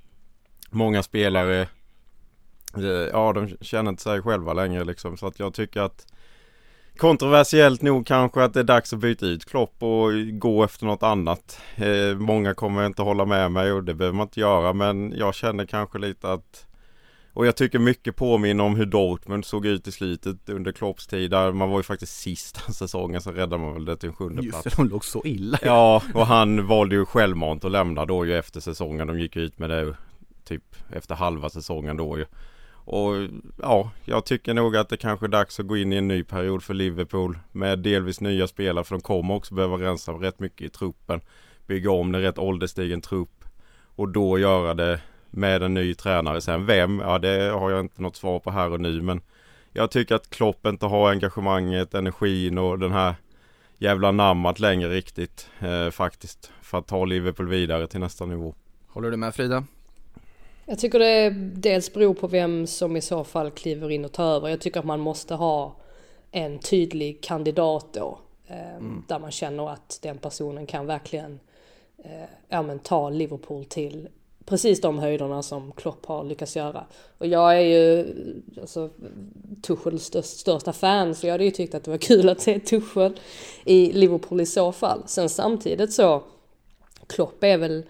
många 0.70 1.02
spelare, 1.02 1.60
eh, 2.76 3.08
ja 3.12 3.32
de 3.32 3.48
känner 3.60 3.90
inte 3.90 4.02
sig 4.02 4.22
själva 4.22 4.52
längre 4.52 4.84
liksom. 4.84 5.16
Så 5.16 5.26
att 5.26 5.38
jag 5.38 5.54
tycker 5.54 5.80
att 5.80 6.06
Kontroversiellt 6.96 7.82
nog 7.82 8.06
kanske 8.06 8.44
att 8.44 8.54
det 8.54 8.60
är 8.60 8.64
dags 8.64 8.92
att 8.92 8.98
byta 8.98 9.26
ut 9.26 9.44
Klopp 9.44 9.82
och 9.82 10.10
gå 10.32 10.64
efter 10.64 10.86
något 10.86 11.02
annat. 11.02 11.60
Eh, 11.76 12.18
många 12.18 12.54
kommer 12.54 12.86
inte 12.86 13.02
hålla 13.02 13.24
med 13.24 13.52
mig 13.52 13.72
och 13.72 13.84
det 13.84 13.94
behöver 13.94 14.16
man 14.16 14.26
inte 14.26 14.40
göra 14.40 14.72
men 14.72 15.12
jag 15.16 15.34
känner 15.34 15.66
kanske 15.66 15.98
lite 15.98 16.32
att 16.32 16.66
och 17.34 17.46
jag 17.46 17.56
tycker 17.56 17.78
mycket 17.78 18.16
påminner 18.16 18.64
om 18.64 18.76
hur 18.76 18.86
Dortmund 18.86 19.44
såg 19.44 19.66
ut 19.66 19.88
i 19.88 19.92
slutet 19.92 20.48
under 20.48 20.72
Klopps 20.72 21.06
tid. 21.06 21.30
Där 21.30 21.52
man 21.52 21.70
var 21.70 21.78
ju 21.78 21.82
faktiskt 21.82 22.20
sista 22.20 22.72
säsongen 22.72 23.20
så 23.20 23.32
räddade 23.32 23.58
man 23.62 23.74
väl 23.74 23.84
det 23.84 23.96
till 23.96 24.08
en 24.08 24.14
sjunde 24.14 24.42
Just 24.42 24.62
plats. 24.62 24.76
det, 24.76 24.82
de 24.82 24.88
låg 24.88 25.04
så 25.04 25.22
illa. 25.24 25.58
Ja, 25.62 26.02
och 26.14 26.26
han 26.26 26.66
valde 26.66 26.94
ju 26.94 27.04
självmant 27.04 27.64
att 27.64 27.70
lämna 27.70 28.04
då 28.04 28.26
ju 28.26 28.38
efter 28.38 28.60
säsongen. 28.60 29.06
De 29.06 29.20
gick 29.20 29.36
ut 29.36 29.58
med 29.58 29.70
det 29.70 29.96
typ 30.44 30.62
efter 30.92 31.14
halva 31.14 31.50
säsongen 31.50 31.96
då 31.96 32.18
ju. 32.18 32.24
Och 32.84 33.14
ja, 33.62 33.90
jag 34.04 34.24
tycker 34.24 34.54
nog 34.54 34.76
att 34.76 34.88
det 34.88 34.96
kanske 34.96 35.26
är 35.26 35.28
dags 35.28 35.60
att 35.60 35.66
gå 35.66 35.76
in 35.76 35.92
i 35.92 35.96
en 35.96 36.08
ny 36.08 36.24
period 36.24 36.62
för 36.62 36.74
Liverpool 36.74 37.38
med 37.52 37.78
delvis 37.78 38.20
nya 38.20 38.46
spelare 38.46 38.84
för 38.84 38.94
de 38.94 39.02
kommer 39.02 39.34
också 39.34 39.54
behöva 39.54 39.76
rensa 39.76 40.12
rätt 40.12 40.38
mycket 40.38 40.66
i 40.66 40.68
truppen. 40.68 41.20
Bygga 41.66 41.90
om 41.90 42.14
en 42.14 42.20
rätt 42.20 42.38
ålderstigen 42.38 43.00
trupp 43.00 43.44
och 43.96 44.08
då 44.08 44.38
göra 44.38 44.74
det 44.74 45.00
med 45.30 45.62
en 45.62 45.74
ny 45.74 45.94
tränare. 45.94 46.40
Sen 46.40 46.66
vem? 46.66 47.00
Ja, 47.00 47.18
det 47.18 47.50
har 47.50 47.70
jag 47.70 47.80
inte 47.80 48.02
något 48.02 48.16
svar 48.16 48.38
på 48.38 48.50
här 48.50 48.70
och 48.70 48.80
nu 48.80 49.02
men 49.02 49.20
jag 49.72 49.90
tycker 49.90 50.14
att 50.14 50.30
Klopp 50.30 50.66
inte 50.66 50.86
har 50.86 51.10
engagemanget, 51.10 51.94
energin 51.94 52.58
och 52.58 52.78
den 52.78 52.92
här 52.92 53.14
jävla 53.78 54.10
namnet 54.10 54.60
längre 54.60 54.90
riktigt 54.90 55.48
eh, 55.58 55.90
faktiskt 55.90 56.52
för 56.62 56.78
att 56.78 56.86
ta 56.86 57.04
Liverpool 57.04 57.48
vidare 57.48 57.86
till 57.86 58.00
nästa 58.00 58.26
nivå. 58.26 58.54
Håller 58.88 59.10
du 59.10 59.16
med 59.16 59.34
Frida? 59.34 59.64
Jag 60.66 60.78
tycker 60.78 60.98
det 60.98 61.30
dels 61.54 61.92
beror 61.92 62.14
på 62.14 62.26
vem 62.26 62.66
som 62.66 62.96
i 62.96 63.00
så 63.00 63.24
fall 63.24 63.50
kliver 63.50 63.90
in 63.90 64.04
och 64.04 64.12
tar 64.12 64.24
över. 64.24 64.48
Jag 64.48 64.60
tycker 64.60 64.80
att 64.80 64.86
man 64.86 65.00
måste 65.00 65.34
ha 65.34 65.76
en 66.30 66.58
tydlig 66.58 67.20
kandidat 67.20 67.86
då. 67.92 68.18
Eh, 68.46 68.76
mm. 68.76 69.04
Där 69.08 69.18
man 69.18 69.30
känner 69.30 69.70
att 69.70 69.98
den 70.02 70.18
personen 70.18 70.66
kan 70.66 70.86
verkligen 70.86 71.40
eh, 71.98 72.28
ja, 72.48 72.62
men 72.62 72.78
ta 72.78 73.10
Liverpool 73.10 73.64
till 73.64 74.08
precis 74.44 74.80
de 74.80 74.98
höjderna 74.98 75.42
som 75.42 75.72
Klopp 75.72 76.06
har 76.06 76.24
lyckats 76.24 76.56
göra. 76.56 76.84
Och 77.18 77.26
jag 77.26 77.56
är 77.56 77.60
ju 77.60 78.14
alltså, 78.60 78.90
Tuchels 79.62 80.04
största, 80.04 80.28
största 80.28 80.72
fan 80.72 81.14
så 81.14 81.26
jag 81.26 81.32
hade 81.32 81.44
ju 81.44 81.50
tyckt 81.50 81.74
att 81.74 81.84
det 81.84 81.90
var 81.90 81.98
kul 81.98 82.28
att 82.28 82.40
se 82.40 82.60
Tuchel 82.60 83.20
i 83.64 83.92
Liverpool 83.92 84.40
i 84.40 84.46
så 84.46 84.72
fall. 84.72 85.02
Sen 85.06 85.28
samtidigt 85.28 85.92
så 85.92 86.22
Klopp 87.06 87.44
är 87.44 87.58
väl 87.58 87.84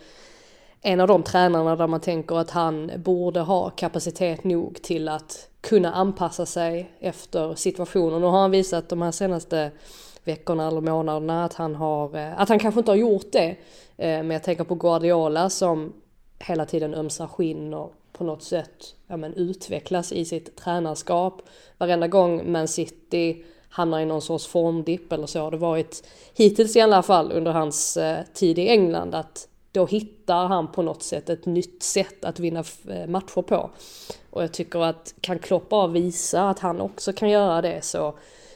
en 0.83 1.01
av 1.01 1.09
de 1.09 1.23
tränarna 1.23 1.77
där 1.77 1.87
man 1.87 2.01
tänker 2.01 2.37
att 2.37 2.51
han 2.51 2.91
borde 2.97 3.41
ha 3.41 3.71
kapacitet 3.71 4.45
nog 4.45 4.83
till 4.83 5.09
att 5.09 5.49
kunna 5.61 5.93
anpassa 5.93 6.47
sig 6.47 6.91
efter 7.01 7.55
situationen. 7.55 8.21
Nu 8.21 8.27
har 8.27 8.41
han 8.41 8.51
visat 8.51 8.89
de 8.89 9.03
här 9.03 9.11
senaste 9.11 9.71
veckorna 10.25 10.69
eller 10.69 10.81
månaderna 10.81 11.45
att 11.45 11.55
han 11.55 11.75
har, 11.75 12.17
eh, 12.17 12.41
att 12.41 12.49
han 12.49 12.59
kanske 12.59 12.81
inte 12.81 12.91
har 12.91 12.97
gjort 12.97 13.33
det. 13.33 13.49
Eh, 13.97 14.23
men 14.23 14.31
jag 14.31 14.43
tänker 14.43 14.65
på 14.65 14.75
Guardiola 14.75 15.51
som 15.51 15.93
hela 16.39 16.67
tiden 16.67 16.95
ömsar 16.95 17.27
skinn 17.27 17.75
och 17.75 17.95
på 18.13 18.25
något 18.25 18.43
sätt 18.43 18.95
ja, 19.07 19.17
men, 19.17 19.35
utvecklas 19.35 20.13
i 20.13 20.25
sitt 20.25 20.57
tränarskap. 20.57 21.43
Varenda 21.79 22.09
gång 22.09 22.53
Man 22.53 22.69
City 22.69 23.45
hamnar 23.69 24.01
i 24.01 24.07
någon 24.07 24.23
sorts 24.23 24.47
formdipp 24.47 25.13
eller 25.13 25.27
så 25.27 25.41
har 25.41 25.51
det 25.51 25.57
varit 25.57 26.09
hittills 26.35 26.77
i 26.77 26.81
alla 26.81 27.03
fall 27.03 27.33
under 27.33 27.53
hans 27.53 27.97
eh, 27.97 28.25
tid 28.35 28.59
i 28.59 28.69
England 28.69 29.15
att 29.15 29.49
då 29.73 29.87
hittar 29.87 30.47
han 30.47 30.73
på 30.73 30.83
något 30.83 31.03
sätt 31.03 31.31
ett 31.31 31.47
nytt 31.47 31.83
sätt 31.83 32.25
att 32.25 32.41
vinna 32.41 32.65
eh, 32.89 33.07
matcher 33.07 33.43
på. 33.43 33.71
Och 34.31 34.43
jag 34.43 34.53
tycker 34.53 34.79
att 34.79 35.15
kan 35.21 35.39
Klopp 35.39 35.69
bara 35.69 35.87
visa 35.87 36.49
att 36.49 36.59
han 36.59 36.81
också 36.81 37.13
kan 37.13 37.31
göra 37.31 37.63
det 37.63 37.85
så 37.85 38.15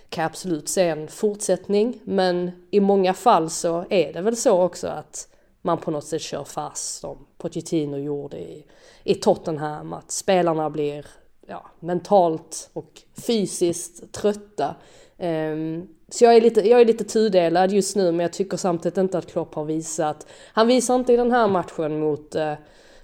kan 0.09 0.23
jag 0.23 0.31
absolut 0.31 0.69
se 0.69 0.89
en 0.89 1.09
fortsättning. 1.09 2.01
Men 2.05 2.51
i 2.71 2.81
många 2.81 3.15
fall 3.15 3.51
så 3.51 3.85
är 3.91 4.13
det 4.13 4.21
väl 4.21 4.37
så 4.37 4.63
också 4.63 4.89
att 4.89 5.29
man 5.63 5.79
på 5.79 5.91
något 5.91 6.05
sätt 6.05 6.23
kör 6.23 6.45
fast 6.45 7.01
som 7.01 7.27
Pochettino 7.39 7.97
gjorde 7.97 8.39
i, 8.39 8.65
i 9.05 9.15
Tottenham. 9.15 9.93
Att 9.93 10.11
spelarna 10.11 10.71
blir 10.71 11.07
ja, 11.47 11.71
mentalt 11.81 12.71
och 12.73 13.03
fysiskt 13.27 14.13
trötta. 14.13 14.75
Um, 15.19 15.89
så 16.09 16.25
jag 16.25 16.37
är, 16.37 16.41
lite, 16.41 16.69
jag 16.69 16.81
är 16.81 16.85
lite 16.85 17.05
tudelad 17.05 17.73
just 17.73 17.97
nu 17.97 18.13
men 18.13 18.21
jag 18.21 18.33
tycker 18.33 18.57
samtidigt 18.57 18.99
inte 18.99 19.19
att 19.19 19.33
Klopp 19.33 19.55
har 19.55 19.65
visat, 19.65 20.27
han 20.53 20.67
visar 20.67 20.95
inte 20.95 21.13
i 21.13 21.17
den 21.17 21.31
här 21.31 21.49
matchen 21.49 22.01
mot, 22.01 22.35
eh, 22.35 22.55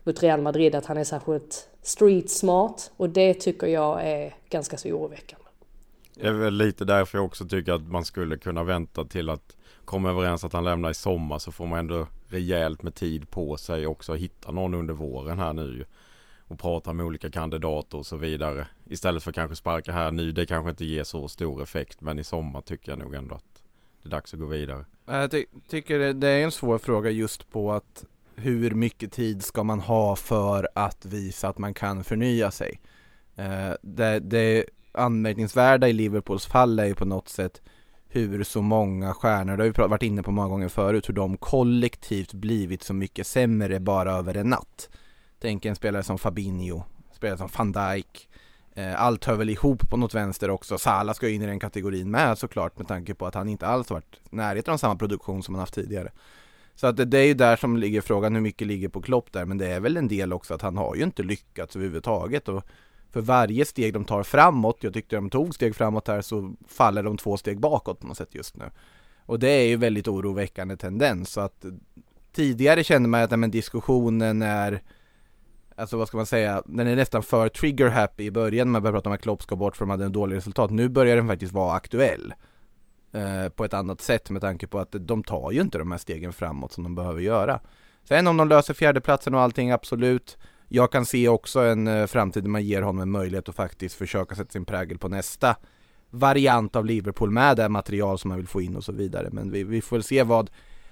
mot 0.04 0.22
Real 0.22 0.40
Madrid 0.40 0.74
att 0.74 0.86
han 0.86 0.96
är 0.96 1.04
särskilt 1.04 1.68
street 1.82 2.30
smart 2.30 2.90
och 2.96 3.10
det 3.10 3.34
tycker 3.34 3.66
jag 3.66 4.08
är 4.08 4.34
ganska 4.50 4.76
så 4.76 4.88
oroväckande. 4.88 5.44
Det 6.14 6.26
är 6.26 6.32
väl 6.32 6.54
lite 6.54 6.84
därför 6.84 7.18
jag 7.18 7.24
också 7.24 7.44
tycker 7.44 7.72
att 7.72 7.82
man 7.82 8.04
skulle 8.04 8.36
kunna 8.36 8.64
vänta 8.64 9.04
till 9.04 9.30
att 9.30 9.56
komma 9.84 10.10
överens 10.10 10.44
att 10.44 10.52
han 10.52 10.64
lämnar 10.64 10.90
i 10.90 10.94
sommar 10.94 11.38
så 11.38 11.52
får 11.52 11.66
man 11.66 11.78
ändå 11.78 12.06
rejält 12.28 12.82
med 12.82 12.94
tid 12.94 13.30
på 13.30 13.56
sig 13.56 13.86
också 13.86 14.12
att 14.12 14.18
hitta 14.18 14.52
någon 14.52 14.74
under 14.74 14.94
våren 14.94 15.38
här 15.38 15.52
nu 15.52 15.84
och 16.52 16.58
prata 16.58 16.92
med 16.92 17.06
olika 17.06 17.30
kandidater 17.30 17.98
och 17.98 18.06
så 18.06 18.16
vidare. 18.16 18.66
Istället 18.86 19.22
för 19.22 19.32
kanske 19.32 19.56
sparka 19.56 19.92
här 19.92 20.10
nu. 20.10 20.32
Det 20.32 20.46
kanske 20.46 20.70
inte 20.70 20.84
ger 20.84 21.04
så 21.04 21.28
stor 21.28 21.62
effekt 21.62 22.00
men 22.00 22.18
i 22.18 22.24
sommar 22.24 22.60
tycker 22.60 22.92
jag 22.92 22.98
nog 22.98 23.14
ändå 23.14 23.34
att 23.34 23.62
det 24.02 24.08
är 24.08 24.10
dags 24.10 24.34
att 24.34 24.40
gå 24.40 24.46
vidare. 24.46 24.84
Jag 25.06 25.30
ty 25.30 25.44
tycker 25.68 25.98
det- 25.98 26.12
det 26.12 26.28
är 26.28 26.44
en 26.44 26.52
svår 26.52 26.78
fråga 26.78 27.10
just 27.10 27.50
på 27.50 27.72
att 27.72 28.04
hur 28.36 28.70
mycket 28.70 29.12
tid 29.12 29.44
ska 29.44 29.62
man 29.64 29.80
ha 29.80 30.16
för 30.16 30.68
att 30.74 31.04
visa 31.04 31.48
att 31.48 31.58
man 31.58 31.74
kan 31.74 32.04
förnya 32.04 32.50
sig? 32.50 32.80
Eh, 33.36 33.72
det, 33.82 34.18
det 34.18 34.64
anmärkningsvärda 34.92 35.88
i 35.88 35.92
Liverpools 35.92 36.46
fall 36.46 36.78
är 36.78 36.86
ju 36.86 36.94
på 36.94 37.04
något 37.04 37.28
sätt 37.28 37.62
hur 38.08 38.44
så 38.44 38.62
många 38.62 39.14
stjärnor, 39.14 39.56
det 39.56 39.62
har 39.62 39.68
vi 39.84 39.90
varit 39.90 40.02
inne 40.02 40.22
på 40.22 40.30
många 40.30 40.48
gånger 40.48 40.68
förut, 40.68 41.08
hur 41.08 41.14
de 41.14 41.36
kollektivt 41.36 42.32
blivit 42.32 42.82
så 42.82 42.94
mycket 42.94 43.26
sämre 43.26 43.80
bara 43.80 44.12
över 44.12 44.36
en 44.36 44.48
natt. 44.50 44.88
Tänk 45.42 45.64
en 45.64 45.76
spelare 45.76 46.02
som 46.02 46.18
Fabinho, 46.18 46.82
spelare 47.12 47.38
som 47.38 47.48
van 47.56 47.72
Dijk, 47.72 48.28
eh, 48.74 49.02
allt 49.02 49.24
hör 49.24 49.34
väl 49.34 49.50
ihop 49.50 49.90
på 49.90 49.96
något 49.96 50.14
vänster 50.14 50.50
också. 50.50 50.78
Salah 50.78 51.14
ska 51.14 51.28
ju 51.28 51.34
in 51.34 51.42
i 51.42 51.46
den 51.46 51.60
kategorin 51.60 52.10
med 52.10 52.38
såklart 52.38 52.78
med 52.78 52.88
tanke 52.88 53.14
på 53.14 53.26
att 53.26 53.34
han 53.34 53.48
inte 53.48 53.66
alls 53.66 53.90
varit 53.90 54.20
i 54.30 54.36
närheten 54.36 54.74
av 54.74 54.78
samma 54.78 54.96
produktion 54.96 55.42
som 55.42 55.54
han 55.54 55.60
haft 55.60 55.74
tidigare. 55.74 56.12
Så 56.74 56.86
att 56.86 56.96
det, 56.96 57.04
det 57.04 57.18
är 57.18 57.24
ju 57.24 57.34
där 57.34 57.56
som 57.56 57.76
ligger 57.76 58.00
frågan, 58.00 58.34
hur 58.34 58.42
mycket 58.42 58.66
ligger 58.66 58.88
på 58.88 59.02
Klopp 59.02 59.32
där, 59.32 59.44
men 59.44 59.58
det 59.58 59.66
är 59.66 59.80
väl 59.80 59.96
en 59.96 60.08
del 60.08 60.32
också 60.32 60.54
att 60.54 60.62
han 60.62 60.76
har 60.76 60.94
ju 60.94 61.02
inte 61.02 61.22
lyckats 61.22 61.76
överhuvudtaget 61.76 62.48
och 62.48 62.64
för 63.10 63.20
varje 63.20 63.64
steg 63.64 63.92
de 63.94 64.04
tar 64.04 64.22
framåt, 64.22 64.78
jag 64.80 64.94
tyckte 64.94 65.16
de 65.16 65.30
tog 65.30 65.54
steg 65.54 65.76
framåt 65.76 66.08
här, 66.08 66.20
så 66.20 66.54
faller 66.68 67.02
de 67.02 67.16
två 67.16 67.36
steg 67.36 67.60
bakåt 67.60 68.00
på 68.00 68.06
något 68.06 68.16
sätt 68.16 68.34
just 68.34 68.56
nu. 68.56 68.64
Och 69.26 69.38
det 69.38 69.50
är 69.50 69.66
ju 69.66 69.76
väldigt 69.76 70.08
oroväckande 70.08 70.76
tendens, 70.76 71.30
så 71.30 71.40
att 71.40 71.64
tidigare 72.32 72.84
kände 72.84 73.08
man 73.08 73.22
att 73.22 73.30
nej, 73.30 73.38
men 73.38 73.50
diskussionen 73.50 74.42
är 74.42 74.82
Alltså 75.76 75.96
vad 75.96 76.08
ska 76.08 76.16
man 76.16 76.26
säga, 76.26 76.62
den 76.66 76.86
är 76.86 76.96
nästan 76.96 77.22
för 77.22 77.48
trigger 77.48 77.88
happy 77.88 78.24
i 78.24 78.30
början 78.30 78.66
när 78.66 78.72
man 78.72 78.82
började 78.82 78.96
prata 78.96 79.08
om 79.10 79.14
att 79.14 79.22
Klopp 79.22 79.42
ska 79.42 79.56
bort 79.56 79.76
för 79.76 79.84
att 79.84 79.88
de 79.88 79.90
hade 79.90 80.04
en 80.04 80.12
dålig 80.12 80.36
resultat. 80.36 80.70
Nu 80.70 80.88
börjar 80.88 81.16
den 81.16 81.28
faktiskt 81.28 81.52
vara 81.52 81.74
aktuell. 81.74 82.34
Eh, 83.12 83.48
på 83.48 83.64
ett 83.64 83.74
annat 83.74 84.00
sätt 84.00 84.30
med 84.30 84.42
tanke 84.42 84.66
på 84.66 84.78
att 84.78 84.94
de 85.00 85.22
tar 85.24 85.50
ju 85.50 85.60
inte 85.60 85.78
de 85.78 85.90
här 85.90 85.98
stegen 85.98 86.32
framåt 86.32 86.72
som 86.72 86.84
de 86.84 86.94
behöver 86.94 87.20
göra. 87.20 87.60
Sen 88.04 88.26
om 88.26 88.36
de 88.36 88.48
löser 88.48 88.74
fjärdeplatsen 88.74 89.34
och 89.34 89.40
allting, 89.40 89.70
absolut. 89.70 90.38
Jag 90.68 90.92
kan 90.92 91.06
se 91.06 91.28
också 91.28 91.60
en 91.60 91.86
eh, 91.88 92.06
framtid 92.06 92.44
där 92.44 92.50
man 92.50 92.64
ger 92.64 92.82
honom 92.82 93.02
en 93.02 93.10
möjlighet 93.10 93.48
att 93.48 93.54
faktiskt 93.54 93.94
försöka 93.94 94.34
sätta 94.34 94.50
sin 94.50 94.64
prägel 94.64 94.98
på 94.98 95.08
nästa 95.08 95.56
variant 96.10 96.76
av 96.76 96.86
Liverpool 96.86 97.30
med 97.30 97.56
det 97.56 97.68
material 97.68 98.18
som 98.18 98.28
man 98.28 98.38
vill 98.38 98.48
få 98.48 98.60
in 98.60 98.76
och 98.76 98.84
så 98.84 98.92
vidare. 98.92 99.28
Men 99.32 99.50
vi, 99.50 99.64
vi 99.64 99.82
får 99.82 100.00
se 100.00 100.22
vad, 100.22 100.50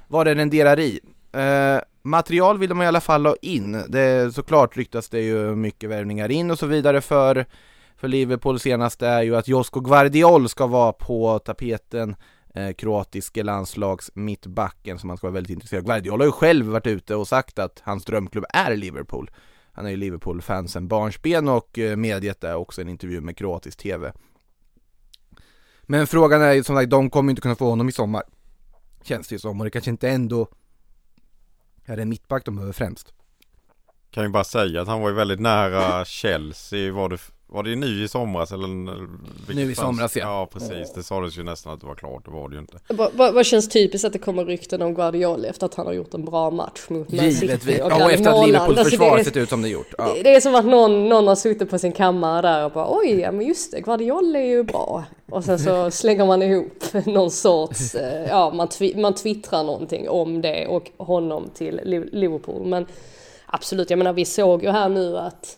vad 0.08 0.26
det 0.26 0.34
renderar 0.34 0.78
i. 0.78 1.00
Eh, 1.32 1.78
material 2.02 2.58
vill 2.58 2.68
de 2.68 2.82
i 2.82 2.86
alla 2.86 3.00
fall 3.00 3.26
ha 3.26 3.36
in. 3.42 3.84
Det, 3.88 4.34
såklart 4.34 4.76
ryktas 4.76 5.08
det 5.08 5.20
ju 5.20 5.56
mycket 5.56 5.90
värvningar 5.90 6.30
in 6.30 6.50
och 6.50 6.58
så 6.58 6.66
vidare 6.66 7.00
för, 7.00 7.46
för 7.96 8.08
Liverpool. 8.08 8.60
Senaste 8.60 9.06
är 9.06 9.22
ju 9.22 9.36
att 9.36 9.48
Josko 9.48 9.80
Gvardiol 9.80 10.48
ska 10.48 10.66
vara 10.66 10.92
på 10.92 11.38
tapeten. 11.38 12.16
Eh, 12.54 12.72
kroatiske 12.72 13.42
landslags 13.42 14.10
mittbacken 14.14 14.98
som 14.98 15.08
man 15.08 15.16
ska 15.16 15.26
vara 15.26 15.34
väldigt 15.34 15.50
intresserad 15.50 15.80
av. 15.80 15.84
Gvardiol 15.84 16.20
har 16.20 16.26
ju 16.26 16.32
själv 16.32 16.66
varit 16.66 16.86
ute 16.86 17.14
och 17.14 17.28
sagt 17.28 17.58
att 17.58 17.80
hans 17.84 18.04
drömklubb 18.04 18.44
är 18.48 18.76
Liverpool. 18.76 19.30
Han 19.72 19.86
är 19.86 19.90
ju 19.90 19.96
Liverpool-fan 19.96 20.68
sen 20.68 20.88
barnsben 20.88 21.48
och 21.48 21.78
eh, 21.78 21.96
medgett 21.96 22.40
det 22.40 22.54
också 22.54 22.80
i 22.80 22.84
en 22.84 22.88
intervju 22.88 23.20
med 23.20 23.36
kroatisk 23.36 23.78
TV. 23.78 24.12
Men 25.82 26.06
frågan 26.06 26.42
är 26.42 26.52
ju 26.52 26.64
som 26.64 26.76
sagt, 26.76 26.90
de 26.90 27.10
kommer 27.10 27.30
inte 27.30 27.42
kunna 27.42 27.54
få 27.54 27.70
honom 27.70 27.88
i 27.88 27.92
sommar. 27.92 28.22
Känns 29.02 29.28
det 29.28 29.34
ju 29.34 29.38
som 29.38 29.60
och 29.60 29.64
det 29.64 29.70
kanske 29.70 29.90
inte 29.90 30.08
ändå 30.08 30.48
är 31.90 31.96
det 31.96 32.02
en 32.02 32.08
mittback 32.08 32.44
de 32.44 32.56
behöver 32.56 32.72
främst. 32.72 33.14
Kan 34.10 34.24
ju 34.24 34.28
bara 34.28 34.44
säga 34.44 34.82
att 34.82 34.88
han 34.88 35.00
var 35.00 35.08
ju 35.08 35.14
väldigt 35.14 35.40
nära 35.40 36.04
Chelsea. 36.04 36.92
Var 36.92 37.08
det, 37.08 37.18
var 37.52 37.62
det 37.62 37.76
nu 37.76 38.04
i 38.04 38.08
somras 38.08 38.52
eller? 38.52 38.68
Nu 39.54 39.70
i 39.72 39.74
somras, 39.74 40.16
ja. 40.16 40.22
Ja 40.22 40.48
precis, 40.52 40.92
det 40.94 41.02
sades 41.02 41.38
ju 41.38 41.42
nästan 41.42 41.72
att 41.72 41.80
det 41.80 41.86
var 41.86 41.94
klart, 41.94 42.24
det 42.24 42.30
var 42.30 42.48
det 42.48 42.54
ju 42.54 42.60
inte. 42.60 42.78
Vad, 43.34 43.46
känns 43.46 43.68
typiskt 43.68 44.04
att 44.06 44.12
det 44.12 44.18
kommer 44.18 44.44
rykten 44.44 44.82
om 44.82 44.94
Guardiola 44.94 45.48
efter 45.48 45.66
att 45.66 45.74
han 45.74 45.86
har 45.86 45.92
gjort 45.92 46.14
en 46.14 46.24
bra 46.24 46.50
match 46.50 46.80
mot 46.88 47.12
Man. 47.12 47.32
City 47.32 47.80
och 47.82 47.90
Ja, 47.90 48.04
och 48.04 48.12
efter 48.12 48.30
att. 48.30 48.46
Liverpools 48.46 48.78
Alltså, 48.78 48.84
försvar 48.84 49.14
det 49.16 49.20
är- 49.22 49.24
sett 49.24 49.36
ut 49.36 49.48
som 49.48 49.62
det 49.62 49.68
gjort. 49.68 49.94
Ja. 49.98 50.12
Det- 50.16 50.22
Det 50.22 50.34
är 50.34 50.40
som 50.40 50.54
att 50.54 50.64
någon, 50.64 51.08
någon 51.08 51.26
har 51.26 51.34
suttit 51.34 51.70
på 51.70 51.78
sin 51.78 51.92
kammare 51.92 52.42
där 52.48 52.64
och 52.64 52.72
bara 52.72 52.86
oj, 52.98 53.20
ja 53.20 53.32
men 53.32 53.46
just 53.46 53.70
det, 53.72 53.80
Guardiola 53.80 54.38
är 54.38 54.44
ju 54.46 54.62
bra. 54.62 55.04
Och 55.30 55.44
sen 55.44 55.58
så 55.58 55.90
slänger 55.90 56.26
man 56.26 56.42
ihop 56.42 56.84
någon 57.06 57.30
sorts, 57.30 57.94
eh, 57.94 58.28
ja 58.28 58.50
man, 58.54 58.68
twi- 58.68 59.00
man 59.00 59.14
twittrar 59.14 59.62
någonting 59.64 60.08
om 60.08 60.40
det 60.42 60.66
och 60.66 60.90
honom 60.96 61.50
till 61.54 61.80
Li- 61.84 62.08
Liverpool. 62.12 62.66
Men 62.66 62.86
absolut, 63.46 63.90
jag 63.90 63.98
menar 63.98 64.12
vi 64.12 64.24
såg 64.24 64.62
ju 64.62 64.70
här 64.70 64.88
nu 64.88 65.18
att 65.18 65.56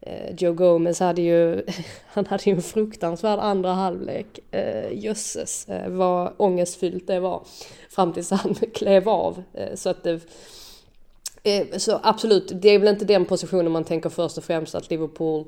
Eh, 0.00 0.34
Joe 0.38 0.52
Gomez 0.52 1.00
hade 1.00 1.22
ju, 1.22 1.62
han 2.06 2.26
hade 2.26 2.42
ju 2.44 2.52
en 2.52 2.62
fruktansvärd 2.62 3.38
andra 3.38 3.72
halvlek. 3.72 4.38
Eh, 4.50 4.92
jösses 4.92 5.68
eh, 5.68 5.88
vad 5.88 6.32
ångestfyllt 6.36 7.06
det 7.06 7.20
var. 7.20 7.42
Fram 7.90 8.12
tills 8.12 8.30
han 8.30 8.54
klev 8.74 9.08
av. 9.08 9.42
Eh, 9.54 9.74
så 9.74 9.90
att 9.90 10.04
det, 10.04 10.20
Eh, 11.42 11.78
Så 11.78 12.00
absolut, 12.02 12.52
det 12.54 12.68
är 12.68 12.78
väl 12.78 12.88
inte 12.88 13.04
den 13.04 13.24
positionen 13.24 13.72
man 13.72 13.84
tänker 13.84 14.10
först 14.10 14.38
och 14.38 14.44
främst 14.44 14.74
att 14.74 14.90
Liverpool 14.90 15.44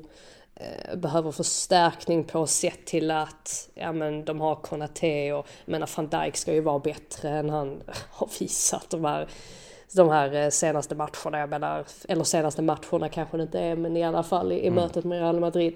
eh, 0.55 0.95
behöver 0.95 1.31
förstärkning 1.31 2.23
på 2.23 2.47
sett 2.47 2.85
till 2.85 3.11
att 3.11 3.69
ja, 3.73 3.91
men 3.91 4.25
de 4.25 4.41
har 4.41 4.55
Konate 4.55 5.33
och 5.33 5.47
jag 5.65 5.71
menar 5.71 5.89
van 5.95 6.07
Dijk 6.07 6.35
ska 6.37 6.53
ju 6.53 6.61
vara 6.61 6.79
bättre 6.79 7.29
än 7.29 7.49
han 7.49 7.83
har 8.11 8.29
visat 8.39 8.89
de 8.89 9.05
här, 9.05 9.27
de 9.93 10.09
här 10.09 10.33
eh, 10.33 10.49
senaste 10.49 10.95
matcherna. 10.95 11.39
Jag 11.39 11.49
menar, 11.49 11.85
eller 12.07 12.23
senaste 12.23 12.61
matcherna 12.61 13.09
kanske 13.09 13.37
det 13.37 13.43
inte 13.43 13.59
är 13.59 13.75
men 13.75 13.97
i 13.97 14.03
alla 14.03 14.23
fall 14.23 14.51
i, 14.51 14.65
i 14.65 14.69
mötet 14.69 15.05
med 15.05 15.19
Real 15.19 15.39
Madrid. 15.39 15.75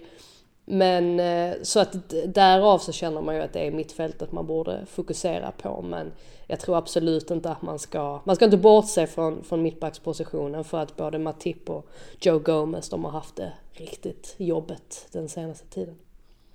Men 0.70 1.20
eh, 1.20 1.56
så 1.62 1.80
att 1.80 2.14
därav 2.26 2.78
så 2.78 2.92
känner 2.92 3.22
man 3.22 3.36
ju 3.36 3.42
att 3.42 3.54
det 3.54 3.68
är 3.68 3.72
mittfältet 3.72 4.32
man 4.32 4.48
borde 4.48 4.86
fokusera 4.86 5.52
på. 5.52 5.82
Men 5.82 6.12
jag 6.48 6.60
tror 6.60 6.78
absolut 6.78 7.32
inte 7.32 7.52
att 7.52 7.62
man 7.62 7.80
ska, 7.80 8.22
man 8.24 8.36
ska 8.36 8.46
inte 8.46 8.58
bortse 8.58 9.08
från, 9.08 9.44
från 9.44 9.62
mittbackspositionen 9.62 10.64
för 10.64 10.80
att 10.80 10.96
både 10.96 11.20
Matip 11.20 11.70
och 11.70 11.90
Joe 12.22 12.40
Gomez 12.40 12.90
de 12.90 13.06
har 13.06 13.12
haft 13.12 13.36
det 13.36 13.54
riktigt 13.72 14.36
jobbigt 14.38 15.08
den 15.12 15.30
senaste 15.30 15.68
tiden. 15.68 15.96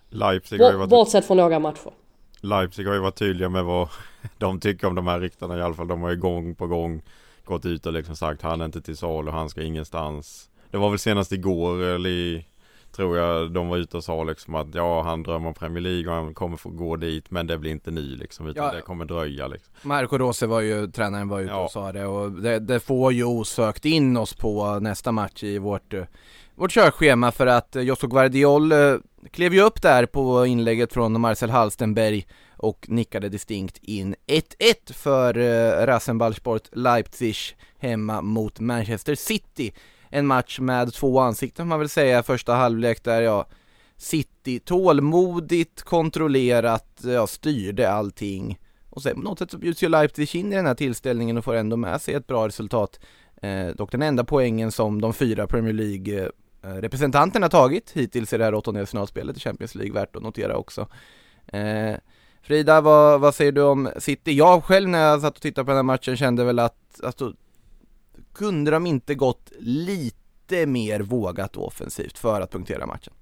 Leipzig 0.09 0.61
har 0.61 0.71
ju 0.71 0.76
varit, 0.76 0.90
bortsett 0.90 1.25
från 1.25 1.37
några 1.37 1.59
matcher. 1.59 1.92
Leipzig 2.40 2.87
har 2.87 2.95
ju 2.95 3.00
varit 3.00 3.19
tydliga 3.19 3.49
med 3.49 3.64
vad 3.64 3.88
de 4.38 4.61
tycker 4.61 4.87
om 4.87 4.95
de 4.95 5.07
här 5.07 5.21
ryktena 5.21 5.59
i 5.59 5.62
alla 5.62 5.75
fall. 5.75 5.88
De 5.88 6.02
har 6.02 6.11
ju 6.11 6.16
gång 6.16 6.54
på 6.54 6.66
gång 6.66 7.02
gått 7.45 7.67
ut 7.67 7.87
och 7.87 7.93
liksom 7.93 8.17
sagt 8.17 8.43
han 8.43 8.61
är 8.61 8.65
inte 8.65 8.81
till 8.81 8.97
salu, 8.97 9.31
han 9.31 9.49
ska 9.51 9.63
ingenstans. 9.63 10.49
Det 10.71 10.79
var 10.79 10.91
väl 10.91 10.99
senast 10.99 11.33
igår 11.33 11.83
eller 11.83 12.11
i, 12.11 12.47
tror 12.97 13.17
jag 13.19 13.53
de 13.53 13.69
var 13.69 13.77
ute 13.77 13.97
och 13.97 14.05
sa 14.05 14.25
liksom 14.25 14.55
att 14.55 14.75
ja 14.75 15.03
han 15.03 15.23
drömmer 15.23 15.49
om 15.49 15.55
Premier 15.55 15.81
League 15.81 16.09
och 16.11 16.15
han 16.15 16.35
kommer 16.35 16.57
få 16.57 16.69
gå 16.71 16.97
dit 16.97 17.31
men 17.31 17.47
det 17.47 17.59
blir 17.59 17.71
inte 17.71 17.91
nu 17.91 18.03
liksom 18.17 18.47
utan 18.47 18.65
Ja. 18.67 18.73
det 18.73 18.81
kommer 18.81 19.05
dröja 19.05 19.47
liksom. 19.49 19.73
Marco 19.83 20.19
Rose 20.19 20.47
var 20.47 20.61
ju, 20.61 20.87
tränaren 20.87 21.29
var 21.29 21.41
ute 21.41 21.53
Ja. 21.53 21.65
och 21.65 21.71
sa 21.71 21.93
det 21.93 22.07
och 22.07 22.33
det, 22.33 22.59
det 22.59 22.81
får 22.81 23.13
ju 23.13 23.25
osökt 23.25 23.85
in 23.85 24.17
oss 24.17 24.35
på 24.35 24.79
nästa 24.81 25.13
match 25.13 25.43
i 25.43 25.59
vårt, 25.59 25.95
vårt 26.55 26.73
körschema 26.73 27.33
för 27.33 27.47
att 27.47 27.77
Josko 27.81 28.07
Guardiol 28.07 28.73
eh, 28.73 28.95
klev 29.31 29.55
ju 29.55 29.61
upp 29.63 29.83
där 29.83 30.07
på 30.07 30.47
inlägget 30.47 30.93
från 30.93 31.21
Marcel 31.21 31.51
Halstenberg 31.51 32.27
och 32.62 32.87
nickade 32.88 33.28
distinkt 33.28 33.78
in 33.83 34.14
1-1 34.26 34.92
för 34.92 35.38
eh, 35.38 35.87
Rasenballsport 35.87 36.69
Leipzig 36.73 37.37
hemma 37.78 38.23
mot 38.23 38.61
Manchester 38.61 39.14
City. 39.14 39.73
En 40.11 40.26
match 40.26 40.59
med 40.59 40.92
två 40.92 41.21
ansikten 41.21 41.64
får 41.64 41.69
man 41.69 41.78
väl 41.78 41.88
säga, 41.88 42.23
första 42.23 42.54
halvlek 42.54 43.04
där 43.04 43.23
ja 43.23 43.47
City 43.97 44.59
tålmodigt, 44.59 45.83
kontrollerat, 45.83 47.04
eh, 47.04 47.12
ja, 47.12 47.26
styrde 47.26 47.90
allting 47.90 48.59
och 48.90 49.02
sen 49.02 49.14
på 49.14 49.21
något 49.21 49.38
sätt 49.38 49.50
så 49.50 49.59
bjuds 49.59 49.83
ju 49.83 49.88
Leipzig 49.88 50.35
in 50.35 50.52
i 50.52 50.57
den 50.57 50.66
här 50.66 50.75
tillställningen 50.75 51.38
och 51.38 51.45
får 51.45 51.54
ändå 51.54 51.76
med 51.76 52.00
sig 52.00 52.14
ett 52.14 52.26
bra 52.26 52.49
resultat. 52.49 53.00
Eh, 53.42 53.66
dock 53.66 53.92
den 53.92 54.02
enda 54.02 54.25
poängen 54.25 54.73
som 54.73 55.00
de 55.00 55.12
fyra 55.12 55.47
Premier 55.47 55.73
League-representanterna 55.73 57.47
eh, 57.47 57.50
tagit 57.50 57.90
hittills 57.90 58.33
i 58.33 58.38
det 58.38 58.45
här 58.45 58.54
åttondelsfinalspelet 58.54 59.37
i 59.37 59.40
Champions 59.40 59.75
League, 59.75 59.92
värt 59.92 60.16
att 60.16 60.23
notera 60.23 60.57
också. 60.57 60.88
Eh, 61.47 61.95
Frida, 62.43 62.81
vad, 62.81 63.21
vad 63.21 63.35
säger 63.35 63.53
du 63.53 63.63
om 63.63 63.91
City? 63.99 64.33
Jag 64.33 64.65
själv 64.65 64.89
när 64.89 64.99
jag 64.99 65.21
satt 65.21 65.37
och 65.37 65.43
tittade 65.43 65.65
på 65.65 65.71
den 65.71 65.77
här 65.77 65.83
matchen 65.83 66.17
kände 66.17 66.45
väl 66.45 66.59
att, 66.59 67.01
alltså, 67.03 67.33
kunde 68.35 68.71
de 68.71 68.87
inte 68.87 69.15
gått 69.15 69.53
lite 69.59 70.67
mer 70.67 71.01
vågat 71.01 71.57
offensivt 71.57 72.19
för 72.19 72.41
att 72.41 72.53
punktera 72.53 72.87
matchen? 72.87 73.15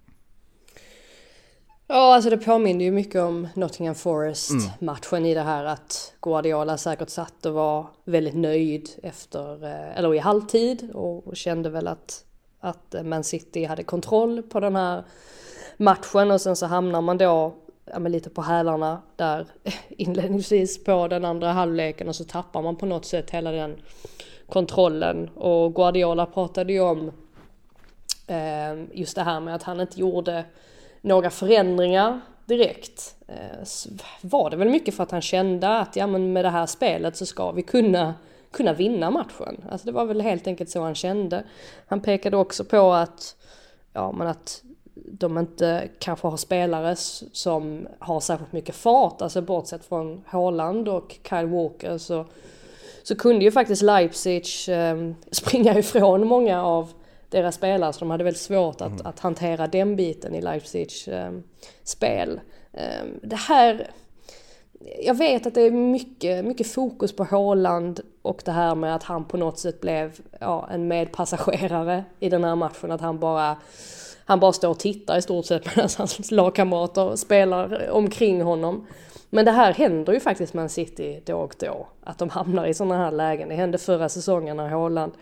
Ja, 1.87 2.15
alltså 2.15 2.31
det 2.31 2.37
påminner 2.37 2.85
ju 2.85 2.91
mycket 2.91 3.23
om 3.23 3.49
Nottingham 3.55 3.95
Forest-matchen 3.95 5.27
i 5.27 5.35
det 5.35 5.43
här 5.43 5.65
att 5.65 6.13
Guardiola 6.23 6.79
säkert 6.79 7.11
satt 7.11 7.47
och 7.47 7.55
var 7.55 7.87
väldigt 8.05 8.35
nöjd 8.35 8.91
efter, 9.03 9.65
eh, 9.65 9.99
eller 9.99 10.15
i 10.15 10.19
halvtid 10.19 10.91
och 10.95 11.37
kände 11.37 11.71
väl 11.71 11.89
att, 11.89 12.25
att 12.61 12.95
Man 13.05 13.25
City 13.25 13.65
hade 13.65 13.83
kontroll 13.83 14.43
på 14.43 14.61
den 14.61 14.77
här 14.77 15.05
matchen 15.77 16.31
och 16.31 16.41
sen 16.41 16.57
så 16.57 16.67
hamnar 16.67 17.01
man 17.01 17.19
då 17.19 17.55
ja, 17.93 17.99
men 17.99 18.13
lite 18.13 18.31
på 18.31 18.43
hälarna 18.43 19.03
där 19.17 19.47
inledningsvis 19.89 20.85
på 20.85 21.09
den 21.09 21.25
andra 21.25 21.53
halvleken 21.53 22.09
och 22.09 22.17
så 22.17 22.25
tappar 22.25 22.63
man 22.63 22.77
på 22.77 22.87
något 22.87 23.05
sätt 23.05 23.31
hela 23.31 23.53
den 23.53 23.77
kontrollen 24.49 25.29
och 25.29 25.75
Guardiola 25.75 26.27
pratade 26.27 26.73
ju 26.73 26.81
om 26.81 27.13
eh, 28.27 28.99
just 28.99 29.17
det 29.17 29.23
här 29.23 29.41
med 29.41 29.55
att 29.55 29.63
han 29.63 29.81
inte 29.81 30.01
gjorde 30.01 30.45
några 31.01 31.31
förändringar 31.31 32.21
direkt 32.45 33.17
eh, 33.29 33.67
var 34.21 34.51
det 34.51 34.57
väl 34.57 34.69
mycket 34.69 34.95
för 34.95 35.03
att 35.03 35.11
han 35.11 35.23
kände 35.23 35.79
att 35.79 35.97
ja 35.97 36.07
men 36.07 36.33
med 36.33 36.45
det 36.45 36.51
här 36.51 36.67
spelet 36.67 37.17
så 37.17 37.27
ska 37.27 37.53
vi 37.53 37.63
kunna 37.63 38.15
kunna 38.51 38.73
vinna 38.73 39.11
matchen. 39.11 39.65
Alltså 39.71 39.87
det 39.87 39.93
var 39.93 40.05
väl 40.05 40.21
helt 40.21 40.47
enkelt 40.47 40.71
så 40.71 40.83
han 40.83 40.95
kände. 40.95 41.45
Han 41.87 42.01
pekade 42.01 42.37
också 42.37 42.65
på 42.65 42.93
att, 42.93 43.37
ja 43.93 44.13
men 44.13 44.27
att 44.27 44.63
de 45.11 45.39
inte 45.39 45.89
kanske 45.99 46.29
har 46.29 46.37
spelare 46.37 46.97
som 47.33 47.89
har 47.99 48.21
särskilt 48.21 48.53
mycket 48.53 48.75
fart, 48.75 49.23
alltså 49.23 49.43
bortsett 49.43 49.85
från 49.85 50.23
Haaland 50.27 50.89
och 50.89 51.19
Kyle 51.29 51.47
Walker 51.47 51.99
så, 51.99 52.25
så 53.03 53.17
kunde 53.17 53.45
ju 53.45 53.51
faktiskt 53.51 53.83
Leipzig 53.83 54.45
eh, 54.69 55.11
springa 55.31 55.79
ifrån 55.79 56.27
många 56.27 56.65
av 56.65 56.93
deras 57.29 57.55
spelare 57.55 57.93
så 57.93 58.01
de 58.01 58.11
hade 58.11 58.25
väldigt 58.25 58.43
svårt 58.43 58.81
att, 58.81 58.93
mm. 58.93 59.07
att 59.07 59.21
hantera 59.21 59.67
den 59.67 59.97
biten 59.97 60.35
i 60.35 60.41
Leipzigs 60.41 61.09
eh, 61.09 61.33
spel. 61.85 62.41
Eh, 62.73 63.05
det 63.23 63.37
här 63.37 63.91
jag 65.03 65.15
vet 65.15 65.47
att 65.47 65.55
det 65.55 65.63
är 65.63 65.71
mycket, 65.71 66.45
mycket 66.45 66.67
fokus 66.67 67.17
på 67.17 67.25
Haaland 67.25 68.01
och 68.23 68.43
det 68.45 68.53
här 68.53 68.75
med 68.75 68.95
att 68.95 69.03
han 69.03 69.25
på 69.25 69.37
något 69.37 69.59
sätt 69.59 69.81
blev 69.81 70.21
ja, 70.41 70.69
en 70.71 70.89
medpassagerare 70.89 72.05
i 72.21 72.29
den 72.29 72.45
här 72.45 72.57
matchen. 72.57 72.91
Att 72.91 73.01
han 73.01 73.19
bara, 73.19 73.57
han 74.31 74.41
bara 74.41 74.53
står 74.53 74.69
och 74.69 74.79
tittar 74.79 75.19
i 75.19 75.23
stort 75.23 75.47
sett 75.47 75.67
medan 75.77 75.91
hans 75.99 76.31
lagkamrater 76.31 77.17
spelar 77.17 77.91
omkring 77.91 78.43
honom. 78.43 78.87
Men 79.31 79.45
det 79.45 79.51
här 79.51 79.73
händer 79.73 80.13
ju 80.13 80.21
faktiskt 80.21 80.55
med 80.55 80.71
City 80.71 81.23
då 81.25 81.37
och 81.37 81.55
då. 81.59 81.89
Att 82.05 82.19
de 82.19 82.29
hamnar 82.29 82.67
i 82.67 82.75
sådana 82.75 82.97
här 82.97 83.13
lägen. 83.13 83.49
Det 83.49 83.55
hände 83.55 83.79
förra 83.79 84.09
säsongen 84.09 84.57
när 84.57 84.69
Haaland 84.69 85.13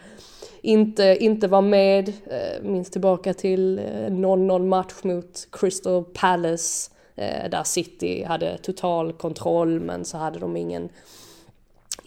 inte, 0.62 1.16
inte 1.20 1.48
var 1.48 1.62
med. 1.62 2.06
minst 2.06 2.62
minns 2.62 2.90
tillbaka 2.90 3.34
till 3.34 3.78
eh, 3.78 3.82
0-0 3.82 4.66
match 4.66 4.94
mot 5.02 5.48
Crystal 5.52 6.04
Palace 6.04 6.90
eh, 7.16 7.50
där 7.50 7.64
City 7.64 8.24
hade 8.24 8.58
total 8.58 9.12
kontroll 9.12 9.80
men 9.80 10.04
så 10.04 10.16
hade 10.18 10.38
de 10.38 10.56
ingen, 10.56 10.88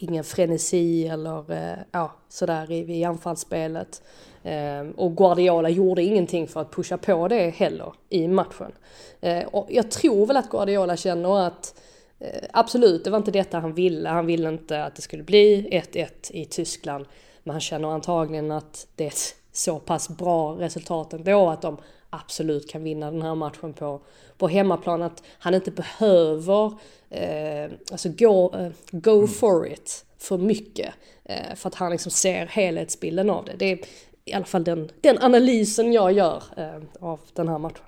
ingen 0.02 0.24
frenesi 0.24 1.08
eller 1.08 1.52
eh, 1.52 1.78
ja, 1.92 2.12
sådär 2.28 2.70
i, 2.70 2.98
i 2.98 3.04
anfallsspelet. 3.04 4.02
Eh, 4.42 4.82
och 4.96 5.16
Guardiola 5.16 5.68
gjorde 5.68 6.02
ingenting 6.02 6.48
för 6.48 6.60
att 6.60 6.70
pusha 6.70 6.98
på 6.98 7.28
det 7.28 7.50
heller 7.50 7.92
i 8.08 8.28
matchen. 8.28 8.72
Eh, 9.20 9.44
och 9.44 9.66
jag 9.70 9.90
tror 9.90 10.26
väl 10.26 10.36
att 10.36 10.50
Guardiola 10.50 10.96
känner 10.96 11.46
att 11.46 11.74
eh, 12.18 12.42
Absolut, 12.52 13.04
det 13.04 13.10
var 13.10 13.18
inte 13.18 13.30
detta 13.30 13.58
han 13.58 13.74
ville. 13.74 14.08
Han 14.08 14.26
ville 14.26 14.48
inte 14.48 14.84
att 14.84 14.96
det 14.96 15.02
skulle 15.02 15.22
bli 15.22 15.68
1-1 15.92 16.08
i 16.30 16.44
Tyskland. 16.44 17.06
Men 17.42 17.52
han 17.52 17.60
känner 17.60 17.88
antagligen 17.88 18.50
att 18.50 18.86
det 18.96 19.04
är 19.04 19.08
ett 19.08 19.34
så 19.52 19.78
pass 19.78 20.08
bra 20.08 20.52
resultat 20.52 21.12
ändå 21.12 21.48
att 21.50 21.62
de 21.62 21.76
absolut 22.12 22.70
kan 22.70 22.84
vinna 22.84 23.10
den 23.10 23.22
här 23.22 23.34
matchen 23.34 23.72
på, 23.72 24.00
på 24.38 24.48
hemmaplan. 24.48 25.02
Att 25.02 25.22
han 25.38 25.54
inte 25.54 25.70
behöver 25.70 26.72
eh, 27.10 27.70
alltså 27.92 28.08
go, 28.08 28.54
eh, 28.54 28.72
go 28.90 29.18
mm. 29.18 29.28
for 29.28 29.68
it 29.68 30.04
för 30.18 30.38
mycket. 30.38 30.94
Eh, 31.24 31.54
för 31.54 31.68
att 31.68 31.74
han 31.74 31.92
liksom 31.92 32.12
ser 32.12 32.46
helhetsbilden 32.46 33.30
av 33.30 33.44
det. 33.44 33.56
Det 33.58 33.72
är 33.72 33.78
i 34.24 34.32
alla 34.32 34.44
fall 34.44 34.64
den, 34.64 34.90
den 35.00 35.18
analysen 35.18 35.92
jag 35.92 36.12
gör 36.12 36.42
eh, 36.56 36.82
av 37.00 37.20
den 37.32 37.48
här 37.48 37.58
matchen. 37.58 37.84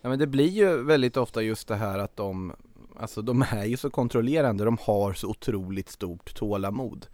Ja 0.00 0.08
men 0.08 0.18
det 0.18 0.26
blir 0.26 0.48
ju 0.48 0.82
väldigt 0.84 1.16
ofta 1.16 1.42
just 1.42 1.68
det 1.68 1.76
här 1.76 1.98
att 1.98 2.16
de, 2.16 2.52
alltså 2.96 3.22
de 3.22 3.42
är 3.42 3.64
ju 3.64 3.76
så 3.76 3.90
kontrollerande, 3.90 4.64
de 4.64 4.78
har 4.80 5.12
så 5.12 5.28
otroligt 5.28 5.88
stort 5.88 6.34
tålamod. 6.34 7.06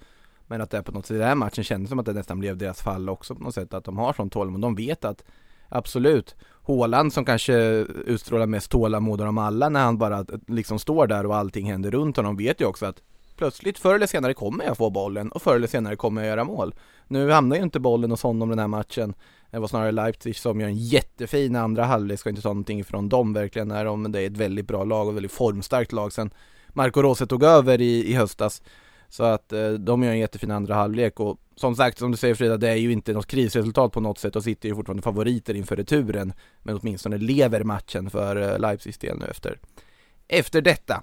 Men 0.47 0.61
att 0.61 0.71
det 0.71 0.83
på 0.83 0.93
något 0.93 1.07
sätt 1.07 1.15
i 1.15 1.19
den 1.19 1.29
här 1.29 1.35
matchen 1.35 1.65
kändes 1.65 1.89
som 1.89 1.99
att 1.99 2.07
det 2.07 2.13
nästan 2.13 2.39
blev 2.39 2.57
deras 2.57 2.83
fall 2.83 3.09
också 3.09 3.35
på 3.35 3.43
något 3.43 3.55
sätt, 3.55 3.75
att 3.75 3.85
de 3.85 3.99
har 3.99 4.13
sånt 4.13 4.33
tålamod. 4.33 4.61
De 4.61 4.75
vet 4.75 5.05
att 5.05 5.25
Absolut. 5.69 6.37
Håland 6.63 7.13
som 7.13 7.25
kanske 7.25 7.55
utstrålar 8.07 8.47
mest 8.47 8.71
tålamod 8.71 9.21
av 9.21 9.27
dem 9.27 9.39
alla 9.39 9.69
när 9.69 9.85
han 9.85 9.99
bara 9.99 10.25
liksom 10.47 10.79
står 10.79 11.07
där 11.07 11.27
och 11.27 11.37
allting 11.37 11.71
händer 11.71 11.91
runt 11.91 12.17
honom 12.17 12.37
vet 12.37 12.61
ju 12.61 12.65
också 12.65 12.87
att 12.87 13.03
plötsligt 13.37 13.79
förr 13.79 13.95
eller 13.95 14.07
senare 14.07 14.35
kommer 14.35 14.65
jag 14.65 14.77
få 14.77 14.91
bollen 14.91 15.33
och 15.33 15.43
förr 15.43 15.57
eller 15.57 15.67
senare 15.67 15.97
kommer 15.97 16.21
jag 16.21 16.29
göra 16.29 16.45
mål. 16.45 16.75
Nu 17.09 17.31
hamnar 17.31 17.57
ju 17.57 17.63
inte 17.63 17.81
bollen 17.81 18.11
hos 18.11 18.23
honom 18.23 18.49
den 18.49 18.59
här 18.59 18.69
matchen. 18.69 19.15
Det 19.51 19.59
var 19.59 19.69
snarare 19.69 19.93
Leipzig 19.93 20.37
som 20.37 20.61
gör 20.61 20.69
en 20.69 20.77
jättefin 20.77 21.57
andra 21.57 21.85
halvlek, 21.85 22.21
ska 22.21 22.31
inte 22.31 22.43
ta 22.43 22.49
någonting 22.49 22.81
ifrån 22.81 23.09
dem 23.09 23.33
verkligen 23.33 23.69
när 23.69 23.85
de, 23.85 24.13
det 24.13 24.21
är 24.21 24.27
ett 24.27 24.37
väldigt 24.37 24.67
bra 24.67 24.85
lag 24.85 25.09
och 25.09 25.17
väldigt 25.17 25.33
formstarkt 25.33 25.93
lag 25.93 26.13
sen 26.13 26.31
Marco 26.69 27.03
Rose 27.03 27.27
tog 27.27 27.43
över 27.43 27.81
i, 27.81 28.11
i 28.11 28.15
höstas. 28.15 28.63
Så 29.09 29.25
att 29.25 29.53
eh, 29.53 29.71
de 29.71 30.03
gör 30.03 30.11
en 30.11 30.19
jättefin 30.19 30.51
andra 30.51 30.75
halvlek 30.75 31.21
och 31.21 31.39
som 31.57 31.77
sagt, 31.77 31.99
som 31.99 32.11
du 32.11 32.17
säger 32.17 32.35
Frida, 32.35 32.57
det 32.57 32.69
är 32.69 32.77
ju 32.77 32.93
inte 32.93 33.13
något 33.13 33.27
krisresultat 33.27 33.93
på 33.93 34.01
något 34.01 34.19
sätt 34.19 34.37
och 34.37 34.45
sitter 34.45 34.69
ju 34.69 34.75
fortfarande 34.75 35.03
favoriter 35.03 35.55
inför 35.55 35.77
returen. 35.77 36.33
Men 36.63 36.79
åtminstone 36.79 37.19
lever 37.19 37.65
matchen 37.65 38.11
för 38.11 38.37
eh, 38.37 38.59
Leipzigs 38.59 38.99
del 38.99 39.19
nu 39.19 39.27
efter, 39.27 39.59
efter 40.29 40.61
detta. 40.61 41.03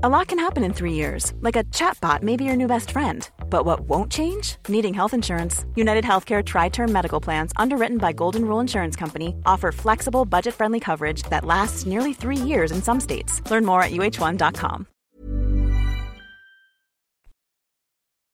A 0.00 0.08
lot 0.08 0.28
can 0.28 0.38
happen 0.38 0.62
in 0.62 0.72
three 0.72 0.92
years, 0.92 1.32
like 1.40 1.56
a 1.56 1.64
chatbot 1.64 2.22
may 2.22 2.36
be 2.36 2.44
your 2.44 2.56
new 2.56 2.68
best 2.68 2.92
friend. 2.92 3.28
But 3.50 3.64
what 3.64 3.80
won't 3.80 4.12
change? 4.12 4.56
Needing 4.68 4.94
health 4.94 5.12
insurance. 5.12 5.64
United 5.74 6.04
Healthcare 6.04 6.44
Tri 6.44 6.68
Term 6.68 6.92
Medical 6.92 7.20
Plans, 7.20 7.52
underwritten 7.56 7.98
by 7.98 8.12
Golden 8.12 8.44
Rule 8.44 8.60
Insurance 8.60 8.94
Company, 8.94 9.34
offer 9.44 9.72
flexible, 9.72 10.24
budget 10.24 10.54
friendly 10.54 10.78
coverage 10.78 11.24
that 11.30 11.44
lasts 11.44 11.84
nearly 11.84 12.12
three 12.12 12.36
years 12.36 12.70
in 12.70 12.80
some 12.80 13.00
states. 13.00 13.42
Learn 13.50 13.64
more 13.64 13.82
at 13.82 13.90
uh1.com. 13.90 14.86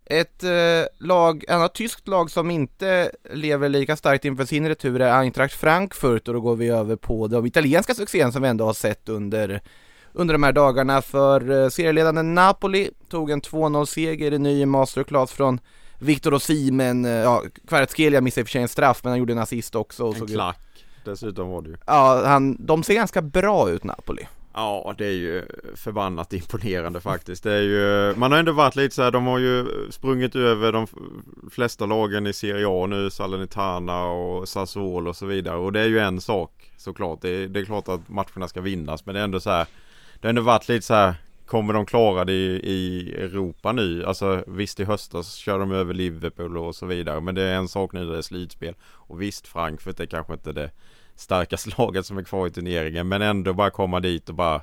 Ett 0.07 0.43
eh, 0.43 0.51
lag, 0.99 1.45
annat 1.49 1.75
tyskt 1.75 2.09
lag 2.09 2.31
som 2.31 2.51
inte 2.51 3.11
lever 3.31 3.69
lika 3.69 3.97
starkt 3.97 4.25
inför 4.25 4.45
sin 4.45 4.69
retur 4.69 5.01
är 5.01 5.19
Eintracht 5.19 5.55
Frankfurt 5.55 6.29
och 6.29 6.35
då 6.35 6.41
går 6.41 6.57
vi 6.57 6.69
över 6.69 6.97
på 6.97 7.27
de 7.29 7.47
italienska 7.47 7.95
succén 7.95 8.33
som 8.33 8.43
vi 8.43 8.49
ändå 8.49 8.65
har 8.65 8.75
sett 8.75 9.09
under, 9.09 9.61
under 10.13 10.35
de 10.35 10.43
här 10.43 10.53
dagarna 10.53 11.03
för 11.03 11.63
eh, 11.63 11.69
serieledande 11.69 12.23
Napoli 12.23 12.91
tog 13.09 13.31
en 13.31 13.43
2-0-seger 13.43 14.33
i 14.33 14.39
ny 14.39 14.67
masterclass 14.67 15.33
från 15.33 15.61
Victor 15.99 16.35
Osimhen, 16.35 17.05
eh, 17.05 17.11
ja, 17.11 17.43
Kvaratskhelia 17.69 18.21
missade 18.21 18.41
i 18.41 18.45
och 18.45 18.49
för 18.49 18.53
sig 18.53 18.63
en 18.63 18.69
straff 18.69 19.01
men 19.03 19.11
han 19.11 19.19
gjorde 19.19 19.33
en 19.33 19.39
assist 19.39 19.75
också. 19.75 20.05
Och 20.05 20.17
en 20.17 20.27
klack 20.27 20.61
dessutom 21.05 21.49
var 21.49 21.63
det 21.63 21.69
ju. 21.69 21.77
Ja, 21.87 22.23
han, 22.27 22.67
de 22.67 22.83
ser 22.83 22.95
ganska 22.95 23.23
bra 23.23 23.71
ut 23.71 23.85
Napoli. 23.85 24.27
Ja 24.57 24.95
det 24.99 25.07
är 25.07 25.13
ju 25.13 25.43
förbannat 25.75 26.33
imponerande 26.33 27.01
faktiskt. 27.01 27.43
Det 27.43 27.53
är 27.53 27.63
ju, 27.63 28.15
man 28.17 28.33
har 28.33 28.39
ändå 28.39 28.53
varit 28.53 28.77
lite 28.77 28.95
så 28.95 29.03
här, 29.03 29.11
de 29.11 29.27
har 29.27 29.39
ju 29.39 29.67
sprungit 29.91 30.37
över 30.37 30.73
de 30.73 30.87
flesta 31.51 31.87
lagen 31.87 32.27
i 32.27 32.33
Serie 32.33 32.67
A 32.69 32.87
nu, 32.87 33.11
Salernitana 33.11 34.05
och 34.05 34.49
Sassuolo 34.49 35.11
och 35.11 35.17
så 35.17 35.27
vidare. 35.27 35.57
Och 35.57 35.73
det 35.73 35.81
är 35.81 35.87
ju 35.87 35.99
en 35.99 36.21
sak 36.21 36.73
såklart. 36.77 37.23
Det 37.23 37.29
är, 37.29 37.49
det 37.49 37.61
är 37.61 37.65
klart 37.65 37.89
att 37.89 38.09
matcherna 38.09 38.49
ska 38.49 38.61
vinnas 38.61 39.07
men 39.07 39.15
det 39.15 39.21
är 39.21 39.25
ändå 39.25 39.41
så 39.41 39.51
här, 39.51 39.67
det 40.21 40.27
har 40.27 40.29
ändå 40.29 40.43
varit 40.43 40.69
lite 40.69 40.87
så 40.87 40.95
här, 40.95 41.15
kommer 41.47 41.75
de 41.75 41.87
klara 41.87 42.25
det 42.25 42.33
i, 42.33 42.61
i 42.63 43.15
Europa 43.15 43.73
nu? 43.73 44.05
Alltså 44.05 44.45
visst 44.47 44.81
i 44.81 44.85
höstas 44.85 45.35
kör 45.35 45.59
de 45.59 45.73
över 45.73 45.95
Liverpool 45.95 46.59
och 46.59 46.75
så 46.75 46.87
vidare 46.87 47.21
men 47.21 47.35
det 47.35 47.43
är 47.43 47.55
en 47.55 47.69
sak 47.69 47.93
nu 47.93 48.07
det 48.07 48.19
är 48.19 48.23
slutspel. 48.23 48.75
Och 48.83 49.23
visst 49.23 49.47
Frankfurt 49.47 50.01
är 50.01 50.07
kanske 50.07 50.33
inte 50.33 50.53
det 50.53 50.71
starkaste 51.17 51.71
laget 51.79 52.07
som 52.07 52.19
är 52.19 52.23
kvar 52.23 52.47
i 52.47 52.51
turneringen 52.51 53.09
men 53.09 53.23
ändå 53.23 53.53
bara 53.53 53.71
komma 53.71 54.01
dit 54.01 54.29
och 54.29 54.35
bara 54.35 54.63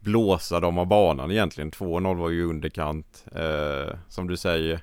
blåsa 0.00 0.60
dem 0.60 0.78
av 0.78 0.86
banan 0.86 1.30
egentligen. 1.30 1.70
2-0 1.70 2.14
var 2.16 2.30
ju 2.30 2.44
underkant. 2.44 3.24
Eh, 3.34 3.94
som 4.08 4.28
du 4.28 4.36
säger. 4.36 4.80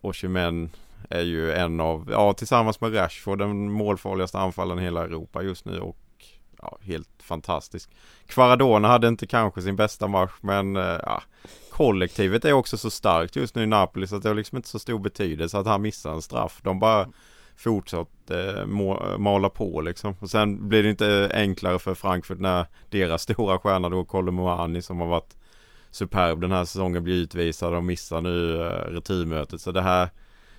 Oshimen 0.00 0.70
är 1.10 1.22
ju 1.22 1.52
en 1.52 1.80
av, 1.80 2.08
ja 2.10 2.32
tillsammans 2.32 2.80
med 2.80 2.94
Rashford 2.94 3.38
den 3.38 3.70
målfarligaste 3.70 4.38
anfallen 4.38 4.78
i 4.78 4.82
hela 4.82 5.04
Europa 5.04 5.42
just 5.42 5.64
nu 5.64 5.80
och 5.80 5.96
ja, 6.62 6.78
helt 6.82 7.22
fantastisk. 7.22 7.90
Kvaradona 8.26 8.88
hade 8.88 9.08
inte 9.08 9.26
kanske 9.26 9.62
sin 9.62 9.76
bästa 9.76 10.06
match 10.06 10.32
men 10.40 10.76
eh, 10.76 10.98
ja, 11.02 11.22
kollektivet 11.70 12.44
är 12.44 12.52
också 12.52 12.78
så 12.78 12.90
starkt 12.90 13.36
just 13.36 13.54
nu 13.54 13.62
i 13.62 13.66
Napoli 13.66 14.06
så 14.06 14.16
att 14.16 14.22
det 14.22 14.28
har 14.28 14.36
liksom 14.36 14.56
inte 14.56 14.68
så 14.68 14.78
stor 14.78 14.98
betydelse 14.98 15.58
att 15.58 15.66
han 15.66 15.82
missar 15.82 16.12
en 16.12 16.22
straff. 16.22 16.60
De 16.62 16.78
bara 16.78 17.08
fortsatt 17.56 18.30
eh, 18.30 18.66
mala 19.18 19.48
på 19.48 19.80
liksom. 19.80 20.14
Och 20.20 20.30
sen 20.30 20.68
blir 20.68 20.82
det 20.82 20.90
inte 20.90 21.30
enklare 21.34 21.78
för 21.78 21.94
Frankfurt 21.94 22.38
när 22.38 22.66
deras 22.90 23.22
stora 23.30 23.58
stjärna 23.58 23.88
då 23.88 24.04
Kolomoani 24.04 24.82
som 24.82 25.00
har 25.00 25.06
varit 25.06 25.36
superb 25.90 26.40
den 26.40 26.52
här 26.52 26.64
säsongen 26.64 27.04
blir 27.04 27.14
utvisad 27.14 27.74
och 27.74 27.84
missar 27.84 28.20
nu 28.20 28.60
eh, 28.60 28.90
returmötet. 28.90 29.60
Så 29.60 29.72
det 29.72 29.82
här 29.82 30.08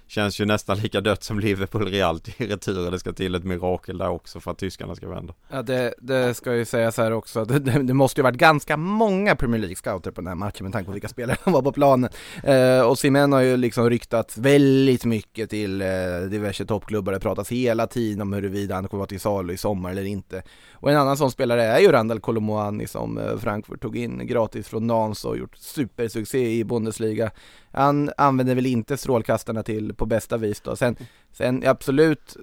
Känns 0.08 0.42
ju 0.42 0.46
nästan 0.46 0.78
lika 0.78 1.02
dött 1.02 1.24
som 1.24 1.40
Liverpool 1.40 1.88
Real 1.88 2.20
i 2.38 2.48
retur. 2.48 2.92
Det 2.92 3.00
ska 3.00 3.14
till 3.14 3.36
ett 3.36 3.44
mirakel 3.44 3.98
där 3.98 4.10
också 4.10 4.40
för 4.40 4.52
att 4.52 4.58
tyskarna 4.58 4.96
ska 4.96 5.10
vända. 5.10 5.34
Ja 5.50 5.62
det, 5.62 5.94
det 5.98 6.34
ska 6.34 6.56
ju 6.56 6.66
sägas 6.66 6.98
här 6.98 7.12
också. 7.12 7.46
Det, 7.46 7.60
det, 7.72 7.84
det 7.84 7.94
måste 7.94 8.20
ju 8.20 8.24
varit 8.24 8.38
ganska 8.38 8.78
många 8.78 9.36
Premier 9.36 9.62
League-scouter 9.62 10.12
på 10.12 10.22
den 10.22 10.28
här 10.28 10.36
matchen 10.36 10.64
med 10.64 10.74
tanke 10.74 10.86
på 10.86 10.92
vilka 10.92 11.08
spelare 11.08 11.38
som 11.44 11.54
var 11.54 11.62
på 11.62 11.72
planen. 11.72 12.10
Eh, 12.44 12.82
och 12.82 13.00
Simen 13.00 13.34
har 13.34 13.42
ju 13.42 13.58
liksom 13.58 13.90
ryktats 13.90 14.38
väldigt 14.38 15.06
mycket 15.06 15.50
till 15.50 15.82
eh, 15.82 15.88
diverse 16.30 16.66
toppklubbar. 16.66 17.14
Det 17.14 17.20
pratas 17.20 17.52
hela 17.52 17.88
tiden 17.88 18.22
om 18.22 18.34
huruvida 18.34 18.76
han 18.76 18.88
kommer 18.88 19.00
vara 19.00 19.08
till 19.08 19.20
salu 19.20 19.54
i 19.54 19.58
sommar 19.58 19.92
eller 19.92 20.06
inte. 20.06 20.44
Och 20.74 20.92
en 20.92 20.98
annan 20.98 21.18
sån 21.18 21.32
spelare 21.32 21.64
är 21.64 21.80
ju 21.80 21.92
Randall 21.92 22.20
Kolomoani 22.20 22.88
som 22.88 23.18
eh, 23.18 23.38
Frankfurt 23.38 23.82
tog 23.82 23.98
in 23.98 24.28
gratis 24.28 24.68
från 24.68 24.88
Nans 24.88 25.26
och 25.26 25.38
gjort 25.38 25.58
supersuccé 25.58 26.60
i 26.60 26.64
Bundesliga. 26.64 27.32
Han 27.72 28.12
använder 28.18 28.56
väl 28.56 28.66
inte 28.66 28.98
strålkastarna 28.98 29.64
till 29.64 29.94
på 29.98 30.06
bästa 30.06 30.38
vis 30.38 30.62
då. 30.62 30.76
Sen, 30.76 30.96
sen 31.32 31.64
absolut 31.68 32.38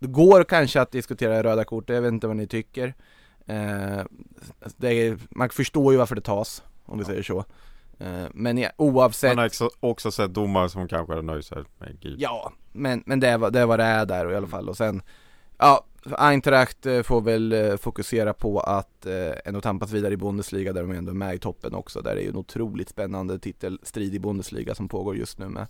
det 0.00 0.06
går 0.06 0.44
kanske 0.44 0.80
att 0.80 0.90
diskutera 0.90 1.42
röda 1.42 1.64
kort, 1.64 1.90
jag 1.90 2.02
vet 2.02 2.12
inte 2.12 2.26
vad 2.26 2.36
ni 2.36 2.46
tycker. 2.46 2.94
Eh, 3.46 4.04
det 4.76 4.88
är, 5.06 5.18
man 5.30 5.48
förstår 5.50 5.92
ju 5.92 5.98
varför 5.98 6.14
det 6.14 6.20
tas, 6.20 6.62
om 6.84 6.98
vi 6.98 7.04
säger 7.04 7.22
så. 7.22 7.44
Eh, 7.98 8.24
men 8.34 8.58
ja, 8.58 8.70
oavsett 8.76 9.30
Man 9.30 9.38
har 9.38 9.46
också, 9.46 9.70
också 9.80 10.10
sett 10.10 10.34
domare 10.34 10.68
som 10.68 10.88
kanske 10.88 11.12
hade 11.12 11.22
nöjt 11.26 11.46
sig 11.46 11.64
med 11.78 12.00
gult. 12.00 12.20
Ja, 12.20 12.52
men, 12.72 13.02
men 13.06 13.20
det, 13.20 13.28
är, 13.28 13.38
vad- 13.38 13.52
det 13.52 13.60
är 13.60 13.66
vad 13.66 13.78
det 13.78 13.84
är 13.84 14.06
där 14.06 14.26
och 14.26 14.32
i 14.32 14.36
alla 14.36 14.46
fall 14.46 14.68
och 14.68 14.76
sen 14.76 15.02
Ja, 15.58 15.84
Eintracht 16.18 16.86
eh, 16.86 17.02
får 17.02 17.20
väl 17.20 17.52
eh, 17.52 17.76
fokusera 17.76 18.32
på 18.34 18.60
att 18.60 19.06
eh, 19.06 19.32
ändå 19.44 19.60
tampas 19.60 19.92
vidare 19.92 20.14
i 20.14 20.16
Bundesliga 20.16 20.72
där 20.72 20.82
de 20.82 20.90
ändå 20.92 21.10
är 21.10 21.14
med 21.14 21.34
i 21.34 21.38
toppen 21.38 21.74
också 21.74 22.00
Där 22.00 22.16
är 22.16 22.20
ju 22.20 22.28
en 22.28 22.36
otroligt 22.36 22.88
spännande 22.88 23.38
titelstrid 23.38 24.14
i 24.14 24.18
Bundesliga 24.18 24.74
som 24.74 24.88
pågår 24.88 25.16
just 25.16 25.38
nu 25.38 25.48
med 25.48 25.66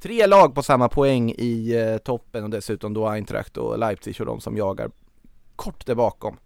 Tre 0.00 0.26
lag 0.26 0.54
på 0.54 0.62
samma 0.62 0.88
poäng 0.88 1.34
i 1.38 1.76
eh, 1.76 1.98
toppen 1.98 2.44
och 2.44 2.50
dessutom 2.50 2.94
då 2.94 3.08
Eintracht 3.08 3.56
och 3.56 3.78
Leipzig 3.78 4.20
och 4.20 4.26
de 4.26 4.40
som 4.40 4.56
jagar 4.56 4.90
kort 5.56 5.86
där 5.86 5.94
bakom 5.94 6.36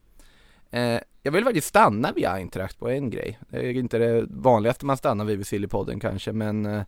eh, 0.70 0.98
Jag 1.22 1.32
vill 1.32 1.44
faktiskt 1.44 1.66
stanna 1.66 2.12
vid 2.12 2.26
Eintracht 2.26 2.78
på 2.78 2.88
en 2.88 3.10
grej 3.10 3.38
Det 3.50 3.56
är 3.56 3.76
inte 3.76 3.98
det 3.98 4.26
vanligaste 4.30 4.86
man 4.86 4.96
stannar 4.96 5.24
vid 5.24 5.36
vid 5.36 5.46
Sillypodden 5.46 6.00
kanske 6.00 6.32
men 6.32 6.66
eh, 6.66 6.82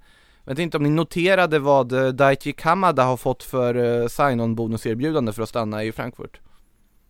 jag 0.44 0.54
vet 0.54 0.58
inte 0.58 0.76
om 0.76 0.82
ni 0.82 0.90
noterade 0.90 1.58
vad 1.58 1.92
eh, 1.92 2.08
Daichi 2.08 2.52
Kamada 2.52 3.04
har 3.04 3.16
fått 3.16 3.42
för 3.42 3.74
eh, 3.74 4.06
sign-on 4.06 4.54
bonuserbjudande 4.54 5.32
för 5.32 5.42
att 5.42 5.48
stanna 5.48 5.84
i 5.84 5.92
Frankfurt? 5.92 6.40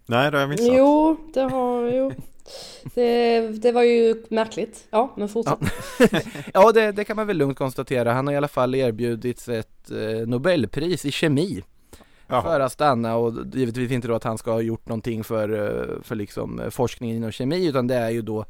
Nej, 0.06 0.30
det 0.30 0.36
har 0.36 0.42
jag 0.42 0.50
missat. 0.50 0.66
Jo, 0.76 1.16
det 1.34 1.40
har, 1.40 1.90
jo. 1.90 2.12
Det, 2.94 3.40
det 3.48 3.72
var 3.72 3.82
ju 3.82 4.24
märkligt. 4.28 4.86
Ja, 4.90 5.14
men 5.16 5.28
fortsätt. 5.28 5.58
Ja, 6.54 6.72
det, 6.72 6.92
det 6.92 7.04
kan 7.04 7.16
man 7.16 7.26
väl 7.26 7.36
lugnt 7.36 7.58
konstatera. 7.58 8.12
Han 8.12 8.26
har 8.26 8.34
i 8.34 8.36
alla 8.36 8.48
fall 8.48 8.74
erbjudits 8.74 9.48
ett 9.48 9.90
eh, 9.90 10.26
Nobelpris 10.26 11.04
i 11.04 11.10
kemi 11.10 11.62
Jaha. 12.26 12.42
för 12.42 12.60
att 12.60 12.72
stanna 12.72 13.16
och 13.16 13.32
givetvis 13.54 13.90
inte 13.90 14.08
då 14.08 14.14
att 14.14 14.24
han 14.24 14.38
ska 14.38 14.52
ha 14.52 14.60
gjort 14.60 14.88
någonting 14.88 15.24
för, 15.24 15.48
eh, 15.48 16.02
för 16.02 16.14
liksom 16.14 16.60
eh, 16.60 16.70
forskningen 16.70 17.16
inom 17.16 17.32
kemi 17.32 17.66
utan 17.66 17.86
det 17.86 17.94
är 17.94 18.10
ju 18.10 18.22
då 18.22 18.44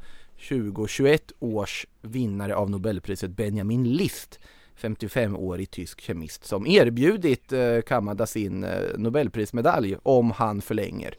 2021 0.49 1.31
års 1.39 1.85
vinnare 2.01 2.55
av 2.55 2.69
Nobelpriset 2.69 3.31
Benjamin 3.31 3.83
List 3.83 4.39
55-årig 4.81 5.71
tysk 5.71 6.01
kemist 6.01 6.45
som 6.45 6.67
erbjudit 6.67 7.53
eh, 7.53 7.81
Kamada 7.81 8.25
sin 8.25 8.63
eh, 8.63 8.69
Nobelprismedalj 8.97 9.97
om 10.03 10.31
han 10.31 10.61
förlänger. 10.61 11.15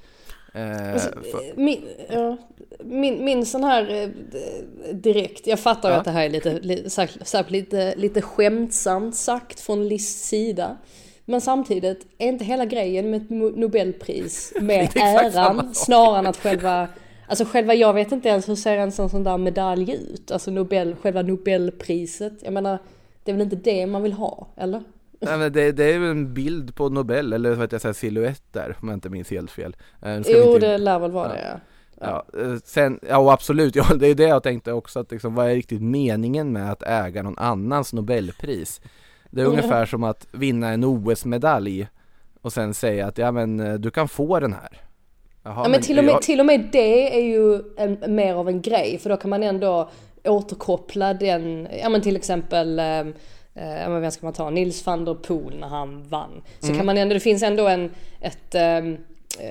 Eh, 0.57 0.93
Alltså, 0.93 1.11
för, 1.11 1.57
min, 1.61 1.85
ja, 2.11 2.37
min, 2.81 3.25
min 3.25 3.47
sån 3.47 3.65
här 3.65 3.91
eh, 4.03 4.09
direkt, 4.95 5.47
jag 5.47 5.61
fattar 5.61 5.91
Ja. 5.91 5.97
att 5.97 6.05
det 6.05 6.11
här 6.11 6.25
är 6.25 6.61
lite, 6.63 6.91
sagt, 6.91 7.29
sagt, 7.29 7.51
lite, 7.51 7.95
lite 7.97 8.23
skämtsamt 8.23 9.15
sagt 9.15 9.61
från 9.61 9.89
Lists 9.89 10.29
sida. 10.29 10.77
Men 11.25 11.41
samtidigt, 11.41 12.07
är 12.19 12.29
inte 12.29 12.45
hela 12.45 12.65
grejen 12.65 13.11
med 13.11 13.23
ett 13.23 13.31
Nobelpris 13.57 14.53
med 14.61 14.89
äran 14.97 15.75
snarare 15.75 16.19
än 16.19 16.27
att 16.27 16.37
själva 16.37 16.89
Alltså 17.29 17.45
själva, 17.45 17.75
jag 17.75 17.93
vet 17.95 18.13
inte 18.13 18.29
ens 18.29 18.49
hur 18.49 18.55
ser 18.55 18.79
en 18.79 18.93
sån, 18.93 19.11
sån 19.11 19.25
där 19.25 19.39
medalj 19.39 19.93
ut? 19.93 20.31
Alltså 20.31 20.51
Nobel, 20.51 20.95
själva 20.97 21.23
Nobelpriset. 21.23 22.33
Jag 22.43 22.53
menar, 22.53 22.79
det 23.25 23.31
är 23.31 23.35
väl 23.37 23.43
inte 23.43 23.57
det 23.57 23.87
man 23.87 24.03
vill 24.03 24.13
ha, 24.13 24.47
eller? 24.57 24.83
Nej, 25.21 25.39
men 25.39 25.53
det, 25.53 25.73
det 25.73 25.85
är 25.85 25.99
ju 25.99 26.11
en 26.11 26.35
bild 26.35 26.75
på 26.75 26.89
Nobel, 26.89 27.33
eller 27.33 27.51
vad 27.51 27.59
heter 27.59 27.75
jag 27.75 27.83
säga, 27.83 27.95
silhuett 27.95 28.43
där 28.53 28.77
om 28.83 28.89
jag 28.89 28.97
inte 28.97 29.09
minns 29.11 29.31
helt 29.31 29.51
fel. 29.51 29.77
Eh, 30.03 30.23
ska 30.23 30.33
Jo, 30.39 30.55
inte- 30.55 30.59
det 30.69 30.79
lär 30.79 30.99
väl 30.99 31.11
vara 31.11 31.29
Ja. 31.29 31.35
det. 31.35 31.61
Ja. 32.01 32.25
Ja, 32.35 32.41
eh, 32.41 32.57
sen, 32.65 33.01
ja 33.09 33.33
absolut, 33.33 33.77
ja, 33.77 33.85
det 33.99 34.07
är 34.09 34.15
det 34.15 34.23
jag 34.29 34.43
tänkte 34.43 34.73
också 34.73 35.01
att 35.01 35.11
liksom, 35.11 35.35
vad 35.35 35.51
är 35.51 35.55
riktigt 35.55 35.83
meningen 35.83 36.53
med 36.53 36.73
att 36.73 36.83
äga 36.83 37.23
någon 37.23 37.39
annans 37.39 37.93
Nobelpris? 37.93 38.81
Det 39.31 39.41
är 39.41 39.45
Mm. 39.47 39.59
ungefär 39.59 39.87
som 39.87 40.05
att 40.05 40.27
vinna 40.33 40.69
en 40.69 40.85
OS-medalj 40.85 41.89
och 42.43 42.53
sen 42.53 42.75
säga 42.75 43.07
att 43.07 43.19
ja 43.19 43.33
men 43.33 43.61
eh, 43.61 43.75
du 43.75 43.91
kan 43.91 44.09
få 44.09 44.41
den 44.41 44.53
här. 44.53 44.81
Jaha, 45.43 45.63
Ja 45.65 45.69
men 45.69 45.81
till 45.83 45.99
och, 45.99 46.05
med, 46.05 46.13
jag- 46.13 46.23
till 46.23 46.41
och 46.41 46.47
med 46.47 46.69
det 46.73 47.17
är 47.19 47.23
ju 47.25 47.63
en, 47.77 48.15
mer 48.15 48.35
av 48.35 48.49
en 48.49 48.63
grej 48.63 48.99
för 49.03 49.11
då 49.11 49.17
kan 49.17 49.31
man 49.31 49.43
ändå 49.43 49.91
återkoppla 50.25 51.15
den, 51.15 51.69
ja 51.83 51.89
men 51.89 52.01
till 52.01 52.17
exempel 52.17 52.81
eh, 53.57 53.91
vem 54.01 54.11
ska 54.11 54.27
man 54.27 54.33
ta, 54.33 54.51
Nils 54.51 54.87
van 54.87 55.05
der 55.05 55.15
Poel 55.15 55.59
när 55.61 55.69
han 55.69 56.03
vann. 56.09 56.43
Så 56.61 56.67
Mm. 56.67 56.77
kan 56.77 56.87
man 56.87 56.99
ändå, 56.99 57.15
det 57.15 57.21
finns 57.21 57.43
ändå 57.43 57.69
en, 57.69 57.91
ett, 58.21 58.55
eh, 58.55 58.79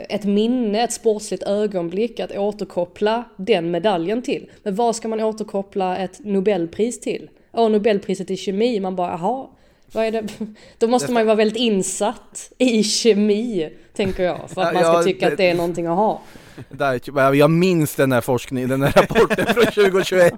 ett 0.10 0.24
minne, 0.24 0.84
ett 0.84 0.94
sportsligt 0.94 1.44
ögonblick 1.44 2.20
att 2.20 2.38
återkoppla 2.38 3.24
den 3.36 3.72
medaljen 3.72 4.22
till. 4.22 4.50
Men 4.64 4.76
vad 4.76 4.96
ska 4.96 5.08
man 5.08 5.22
återkoppla 5.22 5.98
ett 5.98 6.20
Nobelpris 6.24 7.00
till? 7.02 7.30
Åh, 7.54 7.70
Nobelpriset 7.70 8.32
i 8.32 8.38
kemi, 8.38 8.80
man 8.80 8.96
bara 8.96 9.12
jaha, 9.12 9.48
vad 9.92 10.06
är 10.06 10.12
det? 10.12 10.24
Då 10.78 10.88
måste 10.88 11.12
man 11.12 11.22
ju 11.22 11.26
vara 11.26 11.36
väldigt 11.36 11.58
insatt 11.58 12.52
i 12.58 12.84
kemi, 12.84 13.70
tänker 13.94 14.24
jag, 14.24 14.50
för 14.50 14.62
att 14.62 14.74
man 14.74 14.84
ska 14.84 15.04
tycka 15.04 15.28
att 15.28 15.38
det 15.38 15.50
är 15.50 15.56
någonting 15.56 15.86
att 15.88 15.98
ha. 15.98 16.22
Där, 16.70 17.34
jag 17.36 17.50
minns 17.50 17.96
den 17.96 18.10
där 18.10 18.22
forskningen, 18.22 18.70
den 18.70 18.80
där 18.80 18.92
rapporten 18.96 19.46
från 19.46 19.66
2021, 19.66 20.34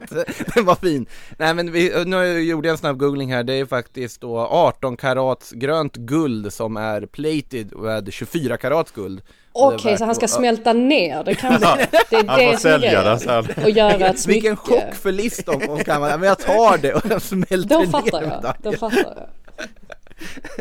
den 0.56 0.66
var 0.66 0.76
fin. 0.76 1.06
Nej 1.38 1.54
men 1.54 1.72
vi, 1.72 2.04
nu 2.06 2.40
gjorde 2.40 2.68
jag 2.68 2.74
en 2.74 2.78
snabb 2.78 2.98
googling 2.98 3.34
här, 3.34 3.44
det 3.44 3.54
är 3.54 3.66
faktiskt 3.66 4.22
då 4.22 4.38
18 4.38 4.98
karats 4.98 5.52
grönt 5.52 5.96
guld 5.96 6.54
som 6.54 6.78
är 6.78 7.06
plated 7.06 7.76
med 7.76 8.14
24 8.14 8.58
karats 8.58 8.92
guld. 8.92 9.22
Okej, 9.52 9.92
värt 9.92 10.00
så 10.00 10.06
han 10.06 10.16
ska 10.16 10.28
smälta 10.28 10.74
ner 10.74 11.24
det 11.24 11.36
kan 11.36 11.58
bli. 11.58 11.68
Det 12.10 12.16
är 12.16 12.28
Han 12.28 12.40
det 12.40 12.58
som 12.58 12.70
är 12.72 12.80
sälja 12.80 13.04
grejen. 13.04 13.20
sen. 13.20 13.64
Och 13.64 13.70
göra 13.70 14.08
ett 14.08 14.20
smycke. 14.20 14.40
Vilken 14.40 14.56
chock 14.58 14.94
för 14.94 15.12
list 15.12 15.50
om 15.50 15.62
hon 15.68 15.84
kan 15.84 16.02
men 16.02 16.24
jag 16.24 16.40
tar 16.40 16.78
det 16.78 16.94
och 16.94 17.02
jag 17.10 17.22
smälter 17.22 17.76
Då 17.76 17.80
ner 17.80 17.88
fattar 17.88 18.22
jag. 18.22 18.54
Då 18.64 18.72
fattar 18.72 18.98
jag. 18.98 19.30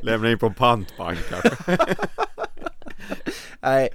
Lämna 0.03 0.31
in 0.31 0.39
på 0.39 0.47
en 0.47 0.55
pantbank 0.55 1.19
kanske. 1.31 1.79
Nej, 3.61 3.89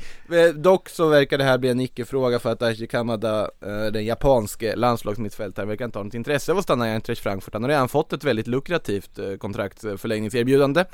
dock 0.55 0.89
så 0.89 1.09
verkar 1.09 1.37
det 1.37 1.43
här 1.43 1.57
bli 1.57 1.69
en 1.69 1.79
icke-fråga 1.79 2.39
för 2.39 2.51
att 2.51 2.61
Aichi 2.61 2.87
Kamada, 2.87 3.41
eh, 3.41 3.85
den 3.85 4.05
japanske 4.05 4.75
landslagsmittfältaren, 4.75 5.69
verkar 5.69 5.85
inte 5.85 5.99
ha 5.99 6.03
något 6.03 6.13
intresse 6.13 6.51
av 6.51 6.57
att 6.57 6.63
stanna 6.63 6.87
i 6.87 6.91
Eintracht 6.91 7.21
Frankfurt. 7.21 7.53
Han 7.53 7.63
har 7.63 7.69
redan 7.69 7.89
fått 7.89 8.13
ett 8.13 8.23
väldigt 8.23 8.47
lukrativt 8.47 9.19
eh, 9.19 9.35
kontraktförlängningserbjudande. 9.35 9.37
kontraktsförlängningserbjudande. 9.37 10.85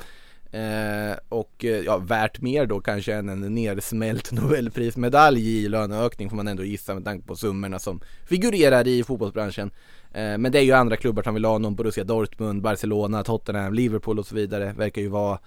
Eh, 0.50 1.16
och 1.28 1.64
eh, 1.64 1.84
ja, 1.84 1.98
värt 1.98 2.40
mer 2.40 2.66
då 2.66 2.80
kanske 2.80 3.14
än 3.14 3.28
en 3.28 3.54
nersmält 3.54 4.32
nobelprismedalj 4.32 5.64
i 5.64 5.68
löneökning 5.68 6.30
får 6.30 6.36
man 6.36 6.48
ändå 6.48 6.64
gissa 6.64 6.94
med 6.94 7.04
tanke 7.04 7.26
på 7.26 7.36
summorna 7.36 7.78
som 7.78 8.00
figurerar 8.26 8.88
i 8.88 9.04
fotbollsbranschen. 9.04 9.70
Eh, 10.12 10.38
men 10.38 10.52
det 10.52 10.58
är 10.58 10.62
ju 10.62 10.72
andra 10.72 10.96
klubbar 10.96 11.22
som 11.22 11.34
vill 11.34 11.44
ha 11.44 11.52
honom, 11.52 11.74
Borussia 11.74 12.04
Dortmund, 12.04 12.62
Barcelona, 12.62 13.24
Tottenham, 13.24 13.74
Liverpool 13.74 14.18
och 14.18 14.26
så 14.26 14.34
vidare. 14.34 14.74
Verkar 14.76 15.02
ju 15.02 15.08
vara 15.08 15.38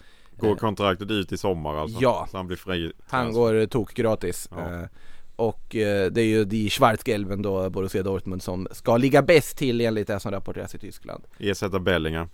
Går 0.41 0.55
kontraktet 0.55 1.11
ut 1.11 1.31
i 1.31 1.37
sommar 1.37 1.75
alltså? 1.75 1.97
Ja. 2.01 2.27
Så 2.31 2.37
han 2.37 2.47
blir 2.47 2.57
fri? 2.57 2.91
han 3.07 3.33
går 3.33 3.65
tok 3.65 3.93
gratis. 3.93 4.49
Ja. 4.51 4.81
Eh, 4.81 4.87
och 5.35 5.75
eh, 5.75 6.11
det 6.11 6.21
är 6.21 6.25
ju 6.25 6.45
de 6.45 6.69
Schwarzgelben 6.69 7.41
då, 7.41 7.69
Borussia 7.69 8.03
Dortmund, 8.03 8.43
som 8.43 8.67
ska 8.71 8.97
ligga 8.97 9.21
bäst 9.21 9.57
till 9.57 9.81
enligt 9.81 10.07
det 10.07 10.19
som 10.19 10.31
rapporteras 10.31 10.75
i 10.75 10.79
Tyskland. 10.79 11.23
Ersätta 11.39 11.79
Bellingham. 11.79 12.29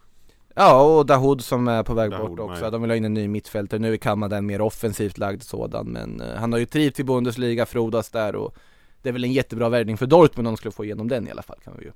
Ja, 0.56 0.82
och 0.82 1.06
Dahoud 1.06 1.44
som 1.44 1.68
är 1.68 1.84
på 1.84 1.94
väg 1.94 2.12
Dahoud 2.12 2.30
bort 2.30 2.40
också. 2.40 2.64
med. 2.64 2.72
De 2.72 2.82
vill 2.82 2.92
ha 2.92 2.96
in 2.96 3.06
en 3.06 3.14
ny 3.14 3.28
mittfältare. 3.28 3.80
Nu 3.80 3.94
är 3.94 3.98
Kamada 3.98 4.38
en 4.38 4.46
mer 4.46 4.62
offensivt 4.62 5.18
lagd 5.18 5.44
sådan, 5.44 5.88
men 5.88 6.22
eh, 6.22 6.36
han 6.36 6.52
har 6.52 6.60
ju 6.60 6.66
trivts 6.66 7.00
i 7.00 7.04
Bundesliga, 7.04 7.66
frodas 7.66 8.10
där 8.10 8.36
och 8.36 8.56
det 9.02 9.10
är 9.10 9.14
väl 9.14 9.24
en 9.24 9.34
jättebra 9.34 9.70
värvning 9.70 9.98
för 9.98 10.06
Dortmund 10.06 10.48
om 10.48 10.54
de 10.54 10.58
skulle 10.58 10.72
få 10.72 10.86
igenom 10.86 11.08
den 11.08 11.28
i 11.28 11.32
alla 11.32 11.42
fall 11.42 11.58
kan 11.64 11.74
vi 11.78 11.86
ju 11.86 11.92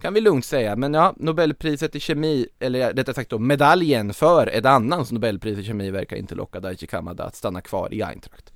kan 0.00 0.14
vi 0.14 0.20
lugnt 0.20 0.44
säga, 0.44 0.76
men 0.76 0.94
ja, 0.94 1.14
Nobelpriset 1.16 1.96
i 1.96 2.00
kemi, 2.00 2.46
eller 2.58 2.92
rättare 2.92 3.14
sagt 3.14 3.30
då 3.30 3.38
medaljen 3.38 4.14
för 4.14 4.46
ett 4.46 4.66
annans 4.66 5.12
Nobelpris 5.12 5.58
i 5.58 5.64
kemi 5.64 5.90
verkar 5.90 6.16
inte 6.16 6.34
locka 6.34 6.60
Daichi 6.60 6.86
Kamada 6.86 7.24
att 7.24 7.36
stanna 7.36 7.60
kvar 7.60 7.94
i 7.94 8.02
Eintracht. 8.02 8.52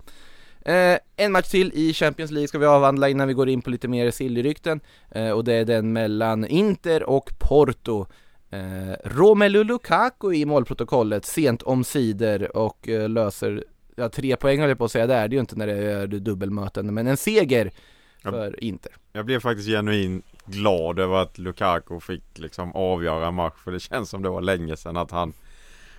Eh, 0.65 0.99
en 1.17 1.33
match 1.33 1.51
till 1.51 1.73
i 1.75 1.93
Champions 1.93 2.31
League 2.31 2.49
ska 2.49 2.59
vi 2.59 2.67
avhandla 2.67 3.09
innan 3.09 3.29
vi 3.29 3.35
går 3.35 3.49
in 3.49 3.63
på 3.63 3.71
lite 3.71 3.89
mer 3.89 4.11
Silly-rykten 4.11 4.81
eh, 5.11 5.31
och 5.31 5.45
det 5.45 5.55
är 5.55 5.65
den 5.65 5.93
mellan 5.93 6.45
Inter 6.45 7.03
och 7.03 7.31
Porto. 7.39 8.07
Eh, 8.51 8.95
Romelu 9.05 9.65
Lukaku 9.65 10.33
i 10.33 10.45
målprotokollet 10.45 11.25
sent 11.25 11.63
om 11.63 11.85
sidor 11.85 12.57
och 12.57 12.89
eh, 12.89 13.09
löser, 13.09 13.65
ja 13.97 14.09
tre 14.09 14.37
poäng 14.37 14.61
höll 14.61 14.69
jag 14.69 14.79
på 14.79 14.85
att 14.85 14.93
säga, 14.93 15.07
det 15.07 15.15
är 15.15 15.29
det 15.29 15.35
ju 15.35 15.41
inte 15.41 15.57
när 15.57 15.67
det 15.67 15.93
är 15.93 16.07
dubbelmöten, 16.07 16.95
men 16.95 17.07
en 17.07 17.17
seger 17.17 17.71
för 18.23 18.65
Inter. 18.65 18.93
Jag 19.13 19.27
blev 19.27 19.41
faktiskt 19.41 19.69
genuint 19.69 20.25
glad 20.53 20.99
över 20.99 21.15
att 21.23 21.39
Lukaku 21.39 22.01
fick 22.01 22.25
liksom 22.35 22.73
avgöra 22.73 23.31
match 23.31 23.55
för 23.65 23.73
det 23.73 23.81
känns 23.81 24.11
som 24.11 24.23
det 24.23 24.29
var 24.29 24.41
länge 24.41 24.77
sedan 24.77 24.97
att 24.97 25.11
han 25.11 25.33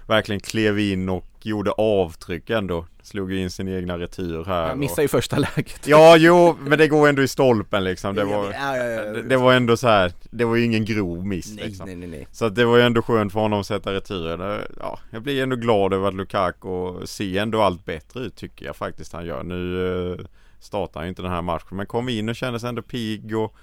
verkligen 0.08 0.40
klev 0.40 0.80
in 0.80 1.10
och 1.10 1.26
gjorde 1.42 1.72
avtryck 1.72 2.50
ändå. 2.50 2.86
Slog 3.02 3.32
ju 3.32 3.40
in 3.40 3.50
sin 3.52 3.68
egna 3.68 3.98
retur 3.98 4.46
här. 4.46 4.68
Han 4.68 4.80
missade 4.80 5.00
och... 5.00 5.04
ju 5.04 5.08
första 5.08 5.38
läget. 5.38 5.88
Ja, 5.88 6.18
jo, 6.18 6.56
men 6.60 6.78
det 6.78 6.88
går 6.88 7.10
ändå 7.10 7.22
i 7.22 7.28
stolpen 7.28 7.84
liksom. 7.84 8.16
Det 8.16 8.24
var, 8.24 8.46
Ja, 8.46 8.78
ja, 8.78 8.86
ja. 8.86 9.04
det, 9.04 9.22
det 9.22 9.38
var 9.38 9.54
ändå 9.54 9.78
så 9.78 9.88
här. 9.88 10.12
det 10.32 10.46
var 10.46 10.56
ju 10.56 10.66
ingen 10.66 10.86
grov 10.86 11.26
miss 11.26 11.56
Nej, 11.56 11.66
liksom. 11.66 11.86
nej, 11.86 11.96
nej, 11.96 12.08
nej. 12.10 12.28
Så 12.32 12.46
att 12.46 12.56
det 12.56 12.66
var 12.66 12.78
ju 12.78 12.84
ändå 12.84 13.02
skönt 13.02 13.34
för 13.34 13.40
honom 13.40 13.60
att 13.60 13.68
sätta 13.68 13.94
returen. 13.94 14.62
Ja, 14.80 15.00
jag 15.12 15.22
blir 15.22 15.44
ändå 15.44 15.56
glad 15.56 15.94
över 15.94 16.08
att 16.08 16.16
Lukaku 16.16 17.06
ser 17.06 17.42
ändå 17.42 17.62
allt 17.62 17.86
bättre 17.86 18.20
ut 18.20 18.36
tycker 18.36 18.66
jag 18.66 18.76
faktiskt 18.76 19.14
han 19.14 19.26
gör. 19.26 19.44
Nu 19.44 19.88
eh, 20.12 20.26
startar 20.60 21.00
han 21.00 21.08
ju 21.08 21.10
inte 21.10 21.22
den 21.22 21.32
här 21.32 21.42
matchen 21.42 21.78
men 21.78 21.86
kom 21.86 22.10
in 22.10 22.30
och 22.30 22.36
kände 22.36 22.60
sig 22.60 22.70
ändå 22.70 22.82
pigg 22.82 23.38
och 23.38 23.56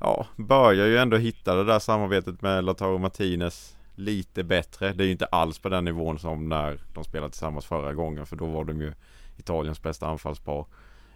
ja, 0.00 0.26
börjar 0.36 0.86
ju 0.86 0.98
ändå 0.98 1.16
hitta 1.16 1.54
det 1.54 1.64
där 1.64 1.78
samarbetet 1.78 2.42
med 2.42 2.64
Lautaro 2.64 2.98
Martinez 2.98 3.76
lite 3.94 4.44
bättre. 4.44 4.92
Det 4.92 5.04
är 5.04 5.06
ju 5.06 5.12
inte 5.12 5.26
alls 5.26 5.58
på 5.58 5.68
den 5.68 5.84
nivån 5.84 6.18
som 6.18 6.48
när 6.48 6.78
de 6.94 7.04
spelade 7.04 7.30
tillsammans 7.30 7.66
förra 7.66 7.94
gången 7.94 8.26
för 8.26 8.36
då 8.36 8.46
var 8.46 8.64
de 8.64 8.80
ju 8.80 8.92
Italiens 9.36 9.82
bästa 9.82 10.06
anfallspar. 10.06 10.66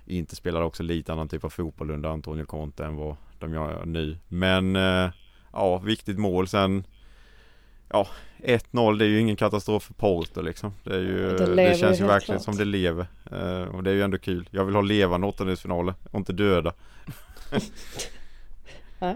Inte 0.07 0.37
spelade 0.37 0.65
också 0.65 0.83
lite 0.83 1.13
annan 1.13 1.29
typ 1.29 1.45
av 1.45 1.49
fotboll 1.51 1.91
under 1.91 2.09
Antonio 2.09 2.45
Conte 2.45 2.85
än 2.85 2.97
vad 2.97 3.17
de 3.39 3.53
gör 3.53 3.85
nu. 3.85 4.19
Men 4.29 4.77
eh, 4.77 5.11
ja, 5.53 5.79
viktigt 5.79 6.19
mål 6.19 6.49
sen. 6.49 6.85
Ja, 7.89 8.07
1-0 8.39 8.99
det 8.99 9.05
är 9.05 9.09
ju 9.09 9.21
ingen 9.21 9.37
katastrof 9.37 9.83
för 9.83 9.95
Porto 9.95 10.41
liksom. 10.43 10.73
Det, 10.85 10.95
är 10.95 11.01
ju, 11.01 11.37
Det 11.37 11.55
det, 11.55 11.79
känns 11.79 12.01
ju 12.01 12.07
verkligen 12.07 12.41
klart. 12.41 12.45
som 12.45 12.57
det 12.57 12.65
lever. 12.65 13.07
Eh, 13.33 13.63
och 13.63 13.83
det 13.83 13.91
är 13.91 13.95
ju 13.95 14.03
ändå 14.03 14.19
kul. 14.19 14.49
Jag 14.51 14.65
vill 14.65 14.75
ha 14.75 14.83
levande 14.83 15.27
åttondelsfinaler 15.27 15.95
och 16.11 16.19
inte 16.19 16.33
döda. 16.33 16.73
Ja. 19.03 19.15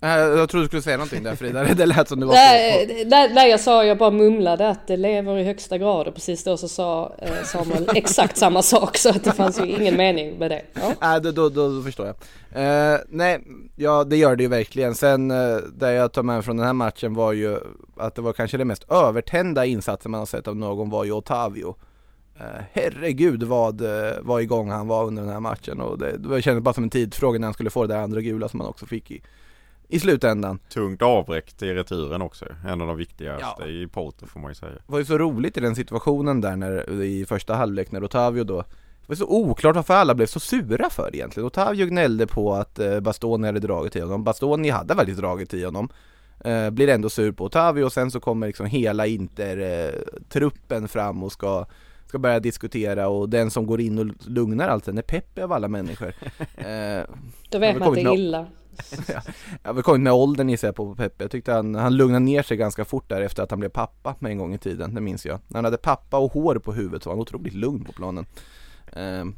Jag 0.00 0.48
trodde 0.48 0.64
du 0.64 0.68
skulle 0.68 0.82
säga 0.82 0.96
någonting 0.96 1.22
där 1.22 1.34
Frida, 1.34 1.64
det 1.64 1.86
lät 1.86 2.08
som 2.08 2.20
du 2.20 2.26
var 2.26 2.34
Nej, 2.34 2.86
på, 2.86 2.92
eh, 2.92 3.06
nej, 3.06 3.30
nej, 3.34 3.50
jag 3.50 3.60
sa, 3.60 3.84
jag 3.84 3.98
bara 3.98 4.10
mumlade 4.10 4.68
att 4.68 4.86
det 4.86 4.96
lever 4.96 5.38
i 5.38 5.44
högsta 5.44 5.78
grad 5.78 6.08
och 6.08 6.14
precis 6.14 6.44
då 6.44 6.56
så 6.56 6.68
sa 6.68 7.12
eh, 7.18 7.42
Samuel 7.44 7.88
exakt 7.94 8.36
samma 8.36 8.62
sak 8.62 8.96
så 8.96 9.08
att 9.08 9.24
det 9.24 9.32
fanns 9.32 9.60
ju 9.60 9.66
ingen 9.66 9.96
mening 9.96 10.38
med 10.38 10.50
det. 10.50 10.62
Ja. 10.72 10.92
Nej, 11.00 11.20
då, 11.20 11.30
då, 11.30 11.48
då, 11.48 11.82
förstår 11.82 12.06
jag. 12.06 12.14
Eh, 12.94 13.00
nej, 13.08 13.40
ja 13.76 14.04
det 14.04 14.16
gör 14.16 14.36
det 14.36 14.42
ju 14.42 14.48
verkligen. 14.48 14.94
Sen 14.94 15.30
eh, 15.30 15.56
det 15.56 15.92
jag 15.92 16.12
tar 16.12 16.22
med 16.22 16.44
från 16.44 16.56
den 16.56 16.66
här 16.66 16.72
matchen 16.72 17.14
var 17.14 17.32
ju 17.32 17.58
att 17.96 18.14
det 18.14 18.22
var 18.22 18.32
kanske 18.32 18.56
det 18.56 18.64
mest 18.64 18.90
övertända 18.90 19.64
insatsen 19.64 20.10
man 20.10 20.18
har 20.18 20.26
sett 20.26 20.48
av 20.48 20.56
någon 20.56 20.90
var 20.90 21.04
ju 21.04 21.12
Otavio. 21.12 21.76
Eh, 22.40 22.62
herregud 22.72 23.42
vad, 23.42 23.80
eh, 23.80 24.12
vad 24.22 24.42
igång 24.42 24.70
han 24.70 24.86
var 24.88 25.04
under 25.04 25.22
den 25.22 25.32
här 25.32 25.40
matchen 25.40 25.80
och 25.80 25.98
det, 25.98 26.16
det 26.18 26.42
kändes 26.42 26.64
bara 26.64 26.74
som 26.74 26.84
en 26.84 26.90
tidsfråga 26.90 27.38
när 27.38 27.46
han 27.46 27.54
skulle 27.54 27.70
få 27.70 27.86
det 27.86 27.94
där 27.94 28.02
andra 28.02 28.20
gula 28.20 28.48
som 28.48 28.60
han 28.60 28.68
också 28.68 28.86
fick 28.86 29.10
i, 29.10 29.22
i 29.88 30.00
slutändan. 30.00 30.58
Tungt 30.72 31.02
avbräck 31.02 31.52
till 31.52 31.74
returen 31.74 32.22
också. 32.22 32.44
En 32.66 32.80
av 32.80 32.86
de 32.86 32.96
viktigaste 32.96 33.62
Ja. 33.62 33.66
i 33.66 33.86
Porto 33.86 34.26
får 34.26 34.40
man 34.40 34.50
ju 34.50 34.54
säga. 34.54 34.72
Det 34.72 34.80
var 34.92 34.98
ju 34.98 35.04
så 35.04 35.18
roligt 35.18 35.56
i 35.56 35.60
den 35.60 35.74
situationen 35.74 36.40
där 36.40 36.56
när, 36.56 37.02
i 37.02 37.24
första 37.26 37.54
halvlek 37.54 37.92
när 37.92 38.04
Otavio 38.04 38.44
då 38.44 38.56
Det 38.62 39.08
var 39.08 39.16
så 39.16 39.26
oklart 39.28 39.76
varför 39.76 39.94
alla 39.94 40.14
blev 40.14 40.26
så 40.26 40.40
sura 40.40 40.90
för 40.90 41.10
egentligen. 41.14 41.46
Otavio 41.46 41.86
gnällde 41.86 42.26
på 42.26 42.54
att 42.54 42.78
eh, 42.78 43.00
Bastoni 43.00 43.46
hade 43.46 43.60
dragit 43.60 43.96
i 43.96 44.00
honom. 44.00 44.24
Bastoni 44.24 44.70
hade 44.70 44.94
faktiskt 44.94 45.20
dragit 45.20 45.54
i 45.54 45.64
honom. 45.64 45.88
Eh, 46.44 46.70
blir 46.70 46.88
ändå 46.88 47.10
sur 47.10 47.32
på 47.32 47.44
Otavio 47.44 47.84
och 47.84 47.92
sen 47.92 48.10
så 48.10 48.20
kommer 48.20 48.46
liksom 48.46 48.66
hela 48.66 49.06
Inter-truppen 49.06 50.88
fram 50.88 51.22
och 51.22 51.32
ska 51.32 51.66
Ska 52.16 52.20
börja 52.20 52.40
diskutera 52.40 53.08
och 53.08 53.28
den 53.28 53.50
som 53.50 53.66
går 53.66 53.80
in 53.80 53.98
och 53.98 54.06
lugnar 54.28 54.68
allt 54.68 54.84
den 54.84 54.98
är 54.98 55.02
Peppe 55.02 55.44
av 55.44 55.52
alla 55.52 55.68
människor. 55.68 56.12
Eh, 56.56 57.04
Då 57.50 57.58
vet 57.58 57.78
man 57.78 57.88
att 57.88 57.94
det 57.94 58.00
är 58.00 58.04
med- 58.04 58.14
illa. 58.14 58.46
jag 59.62 59.68
har 59.68 59.74
väl 59.74 59.82
kommit 59.82 60.00
med 60.02 60.12
åldern 60.12 60.48
gissar 60.48 60.68
jag 60.68 60.74
på 60.74 60.94
Peppe. 60.94 61.24
Jag 61.24 61.30
tyckte 61.30 61.52
han, 61.52 61.74
han 61.74 61.96
lugnade 61.96 62.24
ner 62.24 62.42
sig 62.42 62.56
ganska 62.56 62.84
fort 62.84 63.08
där 63.08 63.20
efter 63.20 63.42
att 63.42 63.50
han 63.50 63.60
blev 63.60 63.68
pappa 63.68 64.14
med 64.18 64.30
en 64.32 64.38
gång 64.38 64.54
i 64.54 64.58
tiden, 64.58 64.94
det 64.94 65.00
minns 65.00 65.26
jag. 65.26 65.40
När 65.48 65.54
han 65.58 65.64
hade 65.64 65.76
pappa 65.76 66.18
och 66.18 66.32
hår 66.32 66.58
på 66.58 66.72
huvudet 66.72 67.02
så 67.02 67.08
var 67.10 67.14
han 67.14 67.20
otroligt 67.22 67.54
lugn 67.54 67.84
på 67.84 67.92
planen. 67.92 68.26
Ehm, 68.92 69.34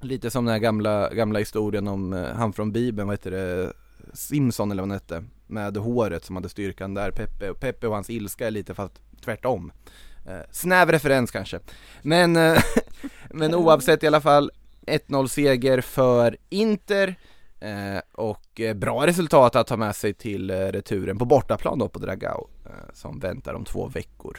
lite 0.00 0.30
som 0.30 0.44
den 0.44 0.52
här 0.52 0.60
gamla, 0.60 1.10
gamla 1.14 1.38
historien 1.38 1.88
om 1.88 2.12
eh, 2.12 2.24
han 2.34 2.52
från 2.52 2.72
bibeln, 2.72 3.08
vad 3.08 3.14
heter 3.14 3.30
det, 3.30 3.72
Simpson 4.14 4.70
eller 4.70 4.82
vad 4.82 4.90
han 4.90 4.98
hette, 4.98 5.24
med 5.46 5.76
håret 5.76 6.24
som 6.24 6.36
hade 6.36 6.48
styrkan 6.48 6.94
där, 6.94 7.10
Peppe, 7.10 7.54
Peppe 7.54 7.86
och 7.86 7.94
hans 7.94 8.10
ilska 8.10 8.46
är 8.46 8.50
lite 8.50 8.74
fast 8.74 9.00
tvärtom. 9.24 9.72
Eh, 10.26 10.40
snäv 10.50 10.90
referens 10.90 11.30
kanske. 11.30 11.58
Men, 12.02 12.36
eh, 12.36 12.62
men 13.30 13.54
oavsett 13.54 14.02
i 14.02 14.06
alla 14.06 14.20
fall, 14.20 14.50
1-0 14.86 15.26
seger 15.26 15.80
för 15.80 16.36
Inter. 16.48 17.14
Eh, 17.60 18.00
och 18.12 18.60
bra 18.74 19.06
resultat 19.06 19.56
att 19.56 19.66
ta 19.66 19.76
med 19.76 19.96
sig 19.96 20.14
till 20.14 20.50
returen 20.50 21.18
på 21.18 21.24
bortaplan 21.24 21.78
då 21.78 21.88
på 21.88 21.98
Dragao 21.98 22.48
som 22.92 23.18
väntar 23.18 23.54
om 23.54 23.64
två 23.64 23.88
veckor. 23.88 24.38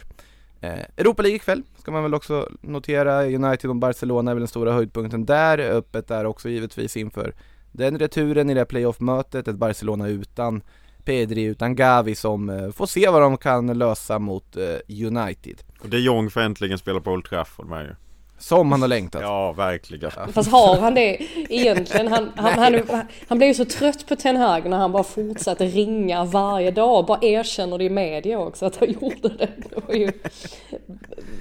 Europa 0.98 1.22
League 1.22 1.36
ikväll 1.36 1.64
ska 1.78 1.92
man 1.92 2.04
väl 2.04 2.14
också 2.14 2.50
notera. 2.62 3.26
United 3.26 3.70
och 3.70 3.76
Barcelona 3.76 4.32
är 4.32 4.36
väl 4.36 4.42
den 4.42 4.48
stora 4.48 4.74
höjdpunkten 4.74 5.26
där. 5.26 5.60
Öppet 5.60 6.08
där 6.08 6.26
också 6.26 6.50
givetvis 6.50 6.98
inför 6.98 7.36
den 7.72 8.00
returen 8.00 8.50
i 8.50 8.54
det 8.54 8.66
playoff-mötet. 8.66 9.48
Ett 9.48 9.56
Barcelona 9.56 10.08
utan 10.08 10.62
Pedri, 11.06 11.44
utan 11.44 11.76
Gavi 11.76 12.16
som 12.16 12.50
eh, 12.50 12.72
får 12.72 12.86
se 12.86 13.10
vad 13.10 13.22
de 13.22 13.38
kan 13.38 13.78
lösa 13.78 14.20
mot 14.20 14.58
eh, 14.58 15.06
United. 15.08 15.62
Och 15.82 15.90
de 15.90 15.98
Jong 16.00 16.30
får 16.30 16.42
äntligen 16.42 16.78
spela 16.78 17.00
på 17.00 17.12
Old 17.12 17.26
Trafford 17.26 17.68
med 17.68 17.86
ju. 17.86 17.96
Som 18.38 18.72
han 18.72 18.82
har 18.82 18.88
längtat. 18.88 19.22
Ja, 19.22 19.52
verkligen. 19.52 20.12
Fast 20.34 20.52
har 20.52 20.78
han 20.80 20.94
det 20.96 21.18
egentligen? 21.50 22.08
Han, 22.08 22.32
han, 22.36 22.60
han, 22.60 23.02
han 23.28 23.38
blev 23.38 23.48
ju 23.48 23.54
så 23.54 23.66
trött 23.66 24.08
på 24.08 24.16
Ten 24.16 24.36
Hag 24.38 24.70
när 24.70 24.78
han 24.78 24.92
bara 24.92 25.04
fortsatte 25.04 25.66
ringa 25.66 26.24
varje 26.26 26.72
dag 26.72 27.00
och 27.00 27.06
bara 27.06 27.20
erkänner 27.22 27.78
det 27.78 27.84
i 27.84 27.90
media 27.90 28.40
också 28.40 28.66
att 28.66 28.76
han 28.76 28.92
gjorde 28.92 29.30
det. 29.30 29.50
Det 29.70 29.88
var 29.88 29.96
ju... 29.96 30.12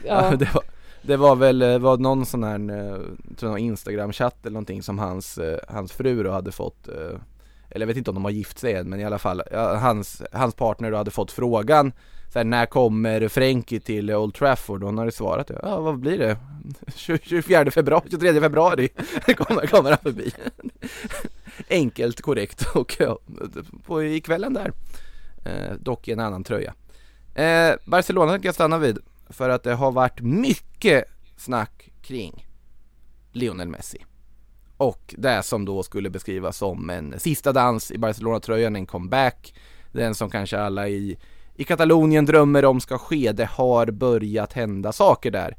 Ja, 0.05 0.31
Ja. 0.31 0.37
det, 0.37 0.55
var, 0.55 0.63
det 1.03 1.17
var 1.17 1.37
väl 1.37 1.63
eh, 1.63 1.79
var 1.79 1.97
någon 1.97 2.27
sån 2.27 2.45
här 2.45 2.59
tror 3.37 3.53
jag, 3.53 3.59
Instagram-chatt 3.59 4.47
eller 4.47 4.55
någonting 4.55 4.83
som 4.83 4.99
hans, 4.99 5.39
hans 5.69 5.93
fru 5.93 6.23
då 6.23 6.31
hade 6.31 6.53
fått 6.53 6.89
eller 7.75 7.83
jag 7.83 7.89
vet 7.89 7.97
inte 7.97 8.11
om 8.11 8.15
de 8.15 8.25
har 8.25 8.31
gift 8.31 8.59
sig 8.59 8.75
än 8.75 8.89
men 8.89 9.01
i 9.01 9.05
alla 9.05 9.19
fall 9.19 9.43
hans, 9.81 10.23
hans 10.33 10.55
partner 10.55 10.91
då 10.91 10.97
hade 10.97 11.11
fått 11.11 11.33
frågan 11.33 11.93
så 12.33 12.39
här, 12.39 12.45
När 12.45 12.67
kommer 12.67 13.29
Frenkie 13.29 13.81
till 13.81 14.11
Old 14.11 14.35
Trafford? 14.35 14.83
Och 14.83 14.89
hon 14.89 14.99
hade 14.99 15.13
svarat 15.13 15.51
ja 15.63 15.81
vad 15.81 15.99
blir 15.99 16.19
det? 16.19 16.37
24 16.95 17.71
februari, 17.71 18.05
23 18.11 18.41
februari 18.41 18.89
kommer, 19.37 19.67
kommer 19.67 19.91
han 19.91 19.99
förbi 19.99 20.33
Enkelt, 21.69 22.21
korrekt 22.21 22.67
och 22.75 22.97
ja, 22.99 23.19
på 23.87 24.03
i 24.03 24.21
kvällen 24.21 24.55
där 24.55 24.73
eh, 25.45 25.77
Dock 25.79 26.09
i 26.09 26.13
en 26.13 26.21
annan 26.21 26.45
tröja 26.45 26.75
eh, 27.35 27.75
Barcelona 27.85 28.33
kan 28.33 28.43
jag 28.43 28.55
stanna 28.55 28.79
vid 28.79 28.99
för 29.29 29.49
att 29.49 29.63
det 29.63 29.75
har 29.75 29.93
varit 29.93 30.21
mycket 30.21 31.05
snack 31.37 31.91
kring 32.03 32.47
Lionel 33.33 33.69
Messi. 33.69 33.99
Och 34.83 35.15
det 35.19 35.43
som 35.43 35.65
då 35.65 35.83
skulle 35.83 36.11
beskrivas 36.11 36.57
som 36.57 36.91
en 36.91 37.21
sista 37.21 37.53
dans 37.53 37.91
i 37.91 37.99
Barcelona-tröjan, 37.99 38.77
en 38.77 38.87
comeback. 38.87 39.55
Den 39.93 40.15
som 40.15 40.31
kanske 40.31 40.59
alla 40.59 40.89
i, 40.89 41.19
i 41.55 41.65
Katalonien 41.65 42.27
drömmer 42.27 42.65
om 42.65 42.81
ska 42.81 42.99
ske. 42.99 43.33
Det 43.33 43.45
har 43.45 43.87
börjat 43.87 44.53
hända 44.53 44.93
saker 44.93 45.31
där. 45.31 45.57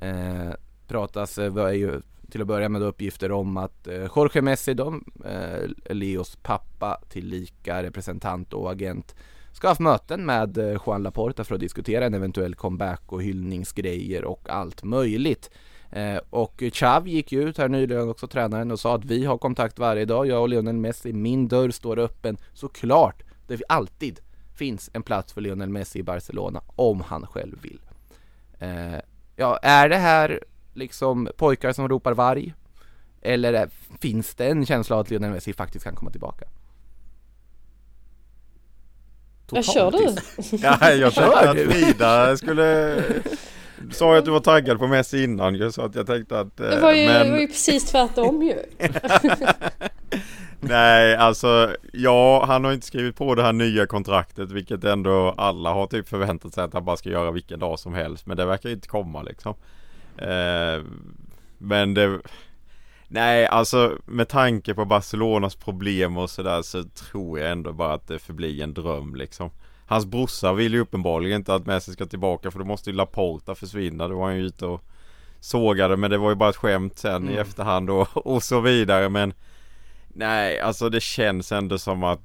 Eh, 0.00 0.54
pratas, 0.88 1.38
eh, 1.38 1.50
var 1.50 1.70
ju 1.70 2.00
till 2.30 2.40
att 2.40 2.46
börja 2.46 2.68
med 2.68 2.82
uppgifter 2.82 3.32
om 3.32 3.56
att 3.56 3.86
eh, 3.86 4.08
Jorge 4.16 4.42
Messi, 4.42 4.74
de, 4.74 5.04
eh, 5.24 5.94
Leos 5.94 6.38
pappa 6.42 7.00
tillika 7.08 7.82
representant 7.82 8.52
och 8.52 8.72
agent 8.72 9.14
ska 9.52 9.66
ha 9.66 9.70
haft 9.70 9.80
möten 9.80 10.26
med 10.26 10.58
eh, 10.58 10.80
Juan 10.86 11.02
Laporta 11.02 11.44
för 11.44 11.54
att 11.54 11.60
diskutera 11.60 12.06
en 12.06 12.14
eventuell 12.14 12.54
comeback 12.54 13.02
och 13.06 13.22
hyllningsgrejer 13.22 14.24
och 14.24 14.50
allt 14.50 14.84
möjligt. 14.84 15.50
Eh, 15.96 16.20
och 16.30 16.62
Xavi 16.72 17.10
gick 17.10 17.32
ju 17.32 17.48
ut 17.48 17.58
här 17.58 17.68
nyligen 17.68 18.08
också, 18.08 18.26
tränaren, 18.26 18.70
och 18.70 18.80
sa 18.80 18.94
att 18.94 19.04
vi 19.04 19.24
har 19.24 19.38
kontakt 19.38 19.78
varje 19.78 20.04
dag, 20.04 20.26
jag 20.26 20.42
och 20.42 20.48
Lionel 20.48 20.76
Messi, 20.76 21.12
min 21.12 21.48
dörr 21.48 21.70
står 21.70 21.98
öppen. 21.98 22.36
Såklart, 22.52 23.22
det 23.46 23.62
alltid 23.68 24.20
finns 24.54 24.90
en 24.92 25.02
plats 25.02 25.32
för 25.32 25.40
Lionel 25.40 25.68
Messi 25.68 25.98
i 25.98 26.02
Barcelona 26.02 26.62
om 26.76 27.00
han 27.00 27.26
själv 27.26 27.62
vill. 27.62 27.80
Eh, 28.58 29.00
ja, 29.36 29.58
är 29.62 29.88
det 29.88 29.96
här 29.96 30.44
liksom 30.74 31.28
pojkar 31.36 31.72
som 31.72 31.88
ropar 31.88 32.14
varg? 32.14 32.54
Eller 33.22 33.52
är, 33.52 33.68
finns 34.00 34.34
det 34.34 34.46
en 34.46 34.66
känsla 34.66 34.96
av 34.96 35.00
att 35.00 35.10
Lionel 35.10 35.30
Messi 35.30 35.52
faktiskt 35.52 35.84
kan 35.84 35.94
komma 35.96 36.10
tillbaka? 36.10 36.44
Jag 39.50 39.64
kör 39.64 39.90
du? 39.90 40.16
Ja, 40.56 40.92
jag 40.92 41.12
Kör 41.12 41.30
tänkte 41.30 41.50
att? 41.50 41.56
Frida 41.56 42.36
skulle 42.36 43.02
Du 43.82 43.94
sa 43.94 44.12
ju 44.12 44.18
att 44.18 44.24
du 44.24 44.30
var 44.30 44.40
taggad 44.40 44.78
på 44.78 44.86
Messi 44.86 45.24
innan? 45.24 45.54
Ju 45.54 45.72
så 45.72 45.82
att 45.82 45.94
jag 45.94 46.06
tänkte 46.06 46.40
att 46.40 46.60
eh, 46.60 46.68
Det 46.70 46.80
var 46.80 46.92
ju, 46.92 47.06
men... 47.06 47.26
det 47.26 47.32
var 47.32 47.38
ju 47.38 47.46
precis 47.46 47.84
tvärtom 47.84 48.42
ju. 48.42 48.56
Nej 50.60 51.16
alltså 51.16 51.76
ja 51.92 52.44
han 52.46 52.64
har 52.64 52.72
inte 52.72 52.86
skrivit 52.86 53.16
på 53.16 53.34
det 53.34 53.42
här 53.42 53.52
nya 53.52 53.86
kontraktet 53.86 54.50
vilket 54.50 54.84
ändå 54.84 55.34
alla 55.36 55.72
har 55.72 55.86
typ 55.86 56.08
förväntat 56.08 56.54
sig 56.54 56.64
att 56.64 56.72
han 56.72 56.84
bara 56.84 56.96
ska 56.96 57.10
göra 57.10 57.30
vilken 57.30 57.58
dag 57.58 57.78
som 57.78 57.94
helst 57.94 58.26
men 58.26 58.36
det 58.36 58.44
verkar 58.44 58.68
ju 58.68 58.74
inte 58.74 58.88
komma 58.88 59.22
liksom. 59.22 59.54
Eh, 60.18 60.82
Men 61.58 61.94
det 61.94 62.20
Nej 63.08 63.46
alltså 63.46 63.98
med 64.06 64.28
tanke 64.28 64.74
på 64.74 64.84
Barcelonas 64.84 65.54
problem 65.54 66.16
och 66.16 66.30
sådär 66.30 66.62
så 66.62 66.84
tror 66.84 67.38
jag 67.38 67.50
ändå 67.50 67.72
bara 67.72 67.92
att 67.92 68.08
det 68.08 68.18
förblir 68.18 68.62
en 68.62 68.74
dröm 68.74 69.14
liksom 69.14 69.50
Hans 69.86 70.06
brorsa 70.06 70.52
vill 70.52 70.72
ju 70.74 70.80
uppenbarligen 70.80 71.36
inte 71.36 71.54
att 71.54 71.66
Messi 71.66 71.92
ska 71.92 72.06
tillbaka 72.06 72.50
för 72.50 72.58
då 72.58 72.64
måste 72.64 72.90
ju 72.90 72.96
Laporta 72.96 73.54
försvinna. 73.54 74.08
Då 74.08 74.18
var 74.18 74.26
han 74.26 74.36
ju 74.36 74.42
ute 74.46 74.66
och 74.66 74.82
sågade 75.40 75.96
men 75.96 76.10
det 76.10 76.18
var 76.18 76.30
ju 76.30 76.34
bara 76.36 76.50
ett 76.50 76.56
skämt 76.56 76.98
sen 76.98 77.24
i 77.24 77.32
Mm. 77.32 77.38
efterhand 77.42 77.90
och, 77.90 78.26
och 78.26 78.42
så 78.42 78.60
vidare 78.60 79.08
men 79.08 79.34
Nej 80.08 80.60
alltså 80.60 80.88
det 80.88 81.00
känns 81.02 81.52
ändå 81.52 81.78
som 81.78 82.04
att 82.04 82.20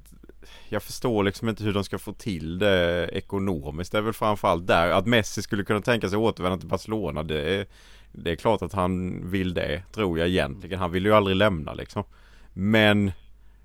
Jag 0.68 0.82
förstår 0.82 1.22
liksom 1.24 1.48
inte 1.48 1.64
hur 1.64 1.72
de 1.74 1.84
ska 1.84 1.98
få 1.98 2.12
till 2.12 2.58
det 2.58 3.08
ekonomiskt. 3.12 3.92
Det 3.92 3.98
är 3.98 4.02
väl 4.02 4.12
framförallt 4.12 4.66
där 4.66 4.90
att 4.90 5.06
Messi 5.06 5.42
skulle 5.42 5.64
kunna 5.64 5.80
tänka 5.80 6.08
sig 6.08 6.18
återvända 6.18 6.58
till 6.58 6.68
Barcelona. 6.68 7.22
Det 7.22 7.54
är, 7.56 7.66
det 8.12 8.30
är 8.30 8.36
klart 8.36 8.62
att 8.62 8.72
han 8.72 9.20
vill 9.30 9.54
det 9.54 9.82
tror 9.92 10.18
jag 10.18 10.28
egentligen. 10.28 10.78
Han 10.78 10.90
vill 10.92 11.04
ju 11.04 11.12
aldrig 11.14 11.36
lämna 11.36 11.74
liksom. 11.74 12.04
Men 12.52 13.12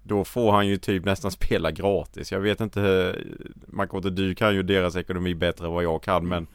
då 0.08 0.24
får 0.24 0.52
han 0.52 0.68
ju 0.68 0.78
typ 0.78 1.06
nästan 1.06 1.32
spela 1.32 1.72
gratis. 1.72 2.32
Jag 2.32 2.40
vet 2.40 2.62
inte, 2.62 3.16
Makoto 3.68 4.10
du 4.10 4.36
kan 4.36 4.56
ju 4.56 4.64
deras 4.64 4.96
ekonomi 4.96 5.36
bättre 5.36 5.66
än 5.66 5.72
vad 5.72 5.84
jag 5.84 6.04
kan 6.04 6.28
men 6.28 6.48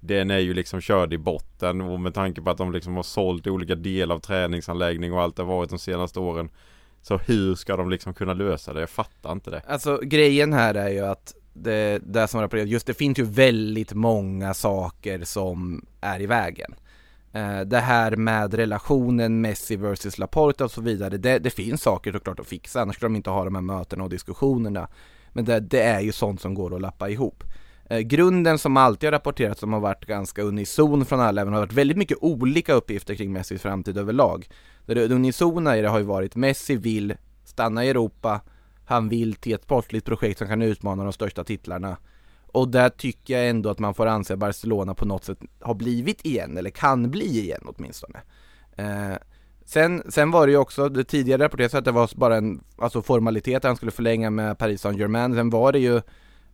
den 0.00 0.30
är 0.30 0.38
ju 0.38 0.54
liksom 0.54 0.80
körd 0.80 1.12
i 1.12 1.18
botten 1.18 1.80
och 1.80 2.00
med 2.00 2.14
tanke 2.14 2.42
på 2.42 2.50
att 2.50 2.58
de 2.58 2.72
liksom 2.72 2.96
har 2.96 3.02
sålt 3.02 3.46
olika 3.46 3.74
delar 3.74 4.14
av 4.14 4.18
träningsanläggning 4.18 5.12
och 5.12 5.22
allt 5.22 5.36
det 5.36 5.42
har 5.42 5.56
varit 5.56 5.70
de 5.70 5.78
senaste 5.78 6.20
åren. 6.20 6.48
Så 7.02 7.16
hur 7.16 7.54
ska 7.54 7.76
de 7.76 7.90
liksom 7.90 8.14
kunna 8.14 8.34
lösa 8.34 8.72
det? 8.72 8.80
Jag 8.80 8.90
fattar 8.90 9.32
inte 9.32 9.50
det. 9.50 9.62
Alltså 9.66 10.00
grejen 10.02 10.52
här 10.52 10.74
är 10.74 10.88
ju 10.88 11.00
att 11.00 11.34
det, 11.52 11.98
det 11.98 12.28
som 12.28 12.40
rapporteras, 12.40 12.68
just 12.68 12.86
det 12.86 12.94
finns 12.94 13.18
ju 13.18 13.24
väldigt 13.24 13.92
många 13.92 14.54
saker 14.54 15.24
som 15.24 15.86
är 16.00 16.20
i 16.20 16.26
vägen. 16.26 16.74
Eh, 17.36 17.60
det 17.60 17.78
här 17.78 18.16
med 18.16 18.54
relationen 18.54 19.40
Messi 19.40 19.76
versus 19.76 20.18
Laporta 20.18 20.64
och 20.64 20.70
så 20.70 20.80
vidare, 20.80 21.16
det, 21.16 21.38
det 21.38 21.50
finns 21.50 21.82
saker 21.82 22.12
såklart 22.12 22.40
att 22.40 22.46
fixa, 22.46 22.80
annars 22.80 22.96
skulle 22.96 23.06
de 23.06 23.16
inte 23.16 23.30
ha 23.30 23.44
de 23.44 23.54
här 23.54 23.62
mötena 23.62 24.04
och 24.04 24.10
diskussionerna. 24.10 24.88
Men 25.32 25.44
det, 25.44 25.60
det 25.60 25.82
är 25.82 26.00
ju 26.00 26.12
sånt 26.12 26.40
som 26.40 26.54
går 26.54 26.74
att 26.74 26.80
lappa 26.80 27.08
ihop. 27.08 27.44
Eh, 27.90 27.98
grunden 27.98 28.58
som 28.58 28.76
alltid 28.76 29.06
har 29.06 29.12
rapporterats 29.12 29.60
som 29.60 29.72
har 29.72 29.80
varit 29.80 30.06
ganska 30.06 30.42
unison 30.42 31.04
från 31.04 31.20
alla, 31.20 31.40
även 31.40 31.52
har 31.52 31.60
varit 31.60 31.72
väldigt 31.72 31.96
mycket 31.96 32.18
olika 32.20 32.72
uppgifter 32.72 33.14
kring 33.14 33.32
Messis 33.32 33.62
framtid 33.62 33.98
överlag. 33.98 34.48
Det 34.86 35.10
unisona 35.10 35.78
i 35.78 35.82
det 35.82 35.88
har 35.88 35.98
ju 35.98 36.04
varit 36.04 36.36
Messi 36.36 36.76
vill 36.76 37.14
stanna 37.44 37.84
i 37.84 37.88
Europa, 37.88 38.40
han 38.84 39.08
vill 39.08 39.34
till 39.34 39.54
ett 39.54 39.62
sportligt 39.62 40.06
projekt 40.06 40.38
som 40.38 40.48
kan 40.48 40.62
utmana 40.62 41.02
de 41.02 41.12
största 41.12 41.44
titlarna. 41.44 41.96
Och 42.56 42.68
där 42.68 42.88
tycker 42.88 43.38
jag 43.38 43.48
ändå 43.48 43.70
att 43.70 43.78
man 43.78 43.94
får 43.94 44.06
anse 44.06 44.32
att 44.32 44.38
Barcelona 44.38 44.94
på 44.94 45.04
något 45.04 45.24
sätt 45.24 45.38
har 45.60 45.74
blivit 45.74 46.26
igen, 46.26 46.58
eller 46.58 46.70
kan 46.70 47.10
bli 47.10 47.24
igen 47.24 47.60
åtminstone. 47.64 48.20
Eh, 48.76 49.16
sen, 49.64 50.02
sen 50.08 50.30
var 50.30 50.46
det 50.46 50.50
ju 50.52 50.58
också, 50.58 50.88
det 50.88 51.04
tidigare 51.04 51.44
rapporterades 51.44 51.74
att 51.74 51.84
det 51.84 51.92
var 51.92 52.10
bara 52.14 52.36
en 52.36 52.60
alltså 52.78 53.02
formalitet 53.02 53.56
att 53.56 53.64
han 53.64 53.76
skulle 53.76 53.92
förlänga 53.92 54.30
med 54.30 54.58
Paris 54.58 54.80
Saint-Germain. 54.80 55.34
Sen 55.34 55.50
var 55.50 55.72
det 55.72 55.78
ju 55.78 55.96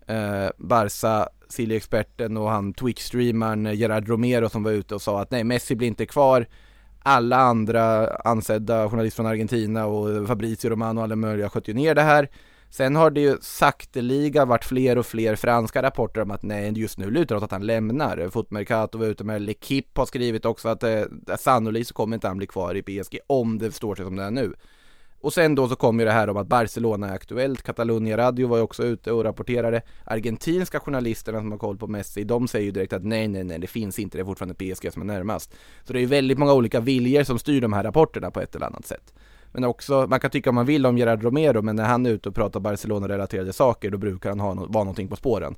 eh, 0.06 0.50
Barca, 0.58 1.28
Silly-experten 1.48 2.36
och 2.36 2.50
han 2.50 2.74
Twitch-streamaren 2.74 3.74
Gerard 3.74 4.08
Romero 4.08 4.48
som 4.48 4.62
var 4.62 4.70
ute 4.70 4.94
och 4.94 5.02
sa 5.02 5.20
att 5.20 5.30
nej, 5.30 5.44
Messi 5.44 5.76
blir 5.76 5.88
inte 5.88 6.06
kvar. 6.06 6.46
Alla 7.02 7.36
andra 7.36 8.08
ansedda 8.16 8.88
journalister 8.88 9.16
från 9.16 9.32
Argentina 9.32 9.86
och 9.86 10.28
Fabrizio 10.28 10.70
Romano 10.70 11.00
och 11.00 11.04
alla 11.04 11.16
möjliga 11.16 11.48
sköt 11.48 11.68
ju 11.68 11.74
ner 11.74 11.94
det 11.94 12.02
här. 12.02 12.28
Sen 12.72 12.96
har 12.96 13.10
det 13.10 13.20
ju 13.20 13.36
sakteliga 13.40 14.44
varit 14.44 14.64
fler 14.64 14.98
och 14.98 15.06
fler 15.06 15.36
franska 15.36 15.82
rapporter 15.82 16.20
om 16.20 16.30
att 16.30 16.42
nej, 16.42 16.72
just 16.78 16.98
nu 16.98 17.10
lutar 17.10 17.34
det 17.34 17.36
åt 17.36 17.44
att 17.44 17.50
han 17.50 17.66
lämnar. 17.66 18.28
Fotmercato 18.28 18.98
var 18.98 19.06
ute 19.06 19.24
med, 19.24 19.42
L'Equipe 19.42 19.94
har 19.94 20.06
skrivit 20.06 20.44
också 20.44 20.68
att 20.68 20.82
eh, 20.82 21.02
sannolikt 21.38 21.88
så 21.88 21.94
kommer 21.94 22.16
inte 22.16 22.28
han 22.28 22.38
bli 22.38 22.46
kvar 22.46 22.74
i 22.74 22.82
PSG 22.82 23.18
om 23.26 23.58
det 23.58 23.72
står 23.72 23.94
sig 23.94 24.04
som 24.04 24.16
det 24.16 24.22
är 24.22 24.30
nu. 24.30 24.54
Och 25.20 25.32
sen 25.32 25.54
då 25.54 25.68
så 25.68 25.76
kom 25.76 26.00
ju 26.00 26.04
det 26.04 26.12
här 26.12 26.30
om 26.30 26.36
att 26.36 26.46
Barcelona 26.46 27.08
är 27.08 27.14
aktuellt, 27.14 27.62
Catalonia 27.62 28.16
Radio 28.16 28.48
var 28.48 28.56
ju 28.56 28.62
också 28.62 28.84
ute 28.84 29.12
och 29.12 29.24
rapporterade. 29.24 29.82
Argentinska 30.04 30.80
journalisterna 30.80 31.38
som 31.38 31.50
har 31.50 31.58
koll 31.58 31.76
på 31.76 31.86
Messi, 31.86 32.24
de 32.24 32.48
säger 32.48 32.64
ju 32.64 32.72
direkt 32.72 32.92
att 32.92 33.04
nej, 33.04 33.28
nej, 33.28 33.44
nej, 33.44 33.58
det 33.58 33.66
finns 33.66 33.98
inte, 33.98 34.18
det 34.18 34.22
är 34.22 34.24
fortfarande 34.24 34.54
PSG 34.54 34.92
som 34.92 35.02
är 35.02 35.06
närmast. 35.06 35.54
Så 35.84 35.92
det 35.92 35.98
är 35.98 36.00
ju 36.00 36.06
väldigt 36.06 36.38
många 36.38 36.52
olika 36.52 36.80
viljor 36.80 37.22
som 37.22 37.38
styr 37.38 37.60
de 37.60 37.72
här 37.72 37.82
rapporterna 37.82 38.30
på 38.30 38.40
ett 38.40 38.54
eller 38.54 38.66
annat 38.66 38.86
sätt. 38.86 39.14
Men 39.52 39.64
också, 39.64 40.06
man 40.08 40.20
kan 40.20 40.30
tycka 40.30 40.50
om 40.50 40.54
man 40.54 40.66
vill 40.66 40.86
om 40.86 40.98
Gerard 40.98 41.22
Romero, 41.22 41.62
men 41.62 41.76
när 41.76 41.84
han 41.84 42.06
är 42.06 42.10
ute 42.10 42.28
och 42.28 42.34
pratar 42.34 42.60
Barcelona-relaterade 42.60 43.52
saker, 43.52 43.90
då 43.90 43.98
brukar 43.98 44.28
han 44.28 44.40
ha 44.40 44.54
no 44.54 44.60
vara 44.60 44.84
någonting 44.84 45.08
på 45.08 45.16
spåren. 45.16 45.56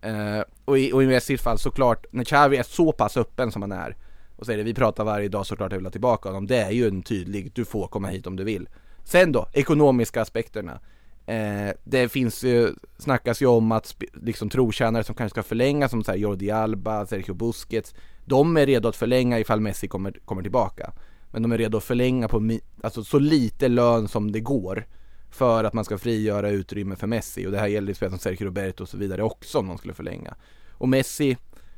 Eh, 0.00 0.42
och, 0.64 0.78
i, 0.78 0.92
och 0.92 1.02
i 1.02 1.06
Messis 1.06 1.42
fall 1.42 1.58
såklart, 1.58 2.06
när 2.10 2.24
Xavi 2.24 2.56
är 2.56 2.62
så 2.62 2.92
pass 2.92 3.16
öppen 3.16 3.52
som 3.52 3.62
han 3.62 3.72
är, 3.72 3.96
och 4.36 4.46
säger 4.46 4.58
det, 4.58 4.64
vi 4.64 4.74
pratar 4.74 5.04
varje 5.04 5.28
dag 5.28 5.46
såklart 5.46 5.72
jag 5.72 5.78
vill 5.78 5.86
ha 5.86 5.90
tillbaka 5.90 6.28
honom, 6.28 6.46
det 6.46 6.56
är 6.56 6.70
ju 6.70 6.88
en 6.88 7.02
tydlig, 7.02 7.50
du 7.54 7.64
får 7.64 7.86
komma 7.86 8.08
hit 8.08 8.26
om 8.26 8.36
du 8.36 8.44
vill. 8.44 8.68
Sen 9.04 9.32
då, 9.32 9.48
ekonomiska 9.52 10.22
aspekterna. 10.22 10.80
Eh, 11.26 11.74
det 11.84 12.08
finns 12.08 12.44
ju, 12.44 12.74
snackas 12.98 13.42
ju 13.42 13.46
om 13.46 13.72
att 13.72 13.96
liksom 14.22 14.48
trotjänare 14.48 15.04
som 15.04 15.14
kanske 15.14 15.34
ska 15.34 15.42
förlänga 15.42 15.88
som 15.88 16.04
så 16.04 16.10
här 16.10 16.18
Jordi 16.18 16.50
Alba, 16.50 17.06
Sergio 17.06 17.34
Busquets, 17.34 17.94
de 18.24 18.56
är 18.56 18.66
redo 18.66 18.88
att 18.88 18.96
förlänga 18.96 19.38
ifall 19.38 19.60
Messi 19.60 19.88
kommer, 19.88 20.18
kommer 20.24 20.42
tillbaka. 20.42 20.92
Men 21.36 21.42
de 21.42 21.52
är 21.52 21.58
redo 21.58 21.78
att 21.78 21.84
förlänga 21.84 22.28
på 22.28 22.58
alltså 22.82 23.04
så 23.04 23.18
lite 23.18 23.68
lön 23.68 24.08
som 24.08 24.32
det 24.32 24.40
går 24.40 24.86
för 25.30 25.64
att 25.64 25.72
man 25.72 25.84
ska 25.84 25.98
frigöra 25.98 26.50
utrymme 26.50 26.96
för 26.96 27.06
Messi 27.06 27.46
och 27.46 27.52
det 27.52 27.58
här 27.58 27.66
gäller 27.66 27.88
ju 27.88 27.94
spelare 27.94 28.10
som 28.10 28.18
Sergio 28.18 28.46
Roberto 28.46 28.82
och 28.82 28.88
så 28.88 28.96
vidare 28.96 29.22
också 29.22 29.58
om 29.58 29.68
de 29.68 29.78
skulle 29.78 29.94
förlänga. 29.94 30.34
Och 30.72 30.88
Messi 30.88 31.36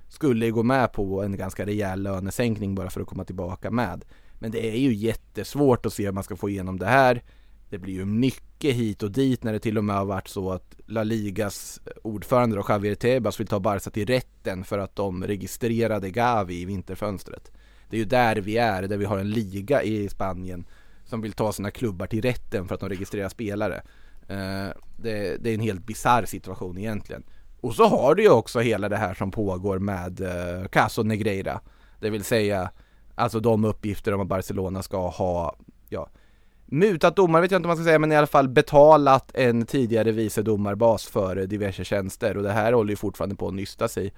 skulle 0.09 0.51
gå 0.51 0.63
med 0.63 0.93
på 0.93 1.23
en 1.23 1.37
ganska 1.37 1.67
rejäl 1.67 2.03
lönesänkning 2.03 2.75
bara 2.75 2.91
för 2.91 3.01
att 3.01 3.07
komma 3.07 3.25
tillbaka 3.25 3.71
med. 3.71 4.05
Men 4.39 4.51
det 4.51 4.67
är 4.67 4.79
ju 4.79 4.95
jättesvårt 4.95 5.87
att 5.87 5.93
se 5.93 6.05
hur 6.05 6.13
man 6.13 6.25
ska 6.25 6.37
få 6.37 6.49
igenom 6.49 6.79
det 6.79 6.87
här. 6.87 7.23
Det 7.71 7.79
blir 7.79 7.95
ju 7.95 8.05
mycket 8.05 8.75
hit 8.75 9.03
och 9.03 9.11
dit 9.11 9.43
när 9.43 9.53
det 9.53 9.61
till 9.61 9.79
och 9.79 9.85
med 9.85 9.97
har 9.97 10.05
varit 10.05 10.29
så 10.29 10.53
att 10.53 10.75
La 10.87 11.03
Ligas 11.03 11.81
ordförande 12.03 12.57
då, 12.57 12.65
Javier 12.69 12.95
Tebas 12.95 13.41
vill 13.41 13.47
ta 13.47 13.61
Barca 13.61 13.91
till 13.91 14.07
rätten 14.07 14.65
för 14.65 14.79
att 14.79 14.97
de 14.97 15.25
registrerade 15.25 16.11
Gavi 16.11 16.61
i 16.61 16.65
vinterfönstret. 16.65 17.53
Det 17.89 17.97
är 17.97 17.99
ju 17.99 18.05
där 18.05 18.37
vi 18.37 18.57
är, 18.57 18.83
där 18.83 18.97
vi 18.97 19.05
har 19.05 19.19
en 19.19 19.31
liga 19.31 19.83
i 19.83 20.09
Spanien 20.09 20.65
som 21.05 21.21
vill 21.21 21.33
ta 21.33 21.53
sina 21.53 21.71
klubbar 21.71 22.07
till 22.07 22.23
rätten 22.23 22.69
för 22.69 22.75
att 22.75 22.81
de 22.81 22.89
registrerar 22.89 23.29
spelare. 23.29 23.83
Eh, 24.29 24.69
det, 24.97 25.37
det 25.41 25.51
är 25.51 25.55
en 25.55 25.61
helt 25.61 25.87
bizarr 25.87 26.25
situation 26.25 26.79
egentligen. 26.79 27.23
Och 27.61 27.75
så 27.75 27.87
har 27.87 28.15
du 28.15 28.23
ju 28.23 28.31
också 28.31 28.61
hela 28.61 28.89
det 28.89 28.97
här 28.97 29.15
som 29.15 29.31
pågår 29.31 29.79
med 29.79 30.21
eh, 30.21 30.69
Caso 30.69 31.03
Negreira. 31.03 31.61
Det 32.01 32.11
vill 32.11 32.25
säga 32.25 32.71
Alltså 33.19 33.41
de 33.41 33.65
uppgifter 33.65 34.15
om 34.15 34.21
att 34.21 34.27
Barcelona 34.27 34.83
ska 34.83 35.09
ha, 35.09 35.57
ja, 35.89 36.09
mutat 36.67 37.17
domare 37.17 37.43
vet 37.43 37.51
jag 37.51 37.59
inte 37.59 37.67
om 37.67 37.69
man 37.69 37.77
ska 37.77 37.85
säga, 37.85 37.99
men 37.99 38.13
i 38.13 38.17
alla 38.17 38.27
fall 38.27 38.49
betalat 38.49 39.31
en 39.35 39.67
tidigare 39.67 40.13
vice 40.13 40.43
domarbas 40.43 41.07
för 41.07 41.37
diverse 41.37 41.85
tjänster 41.85 42.37
och 42.37 42.43
det 42.43 42.53
här 42.53 42.73
håller 42.73 42.91
ju 42.91 42.97
fortfarande 42.97 43.37
på 43.37 43.49
att 43.49 43.55
nysta 43.55 43.89
sig. 43.89 44.13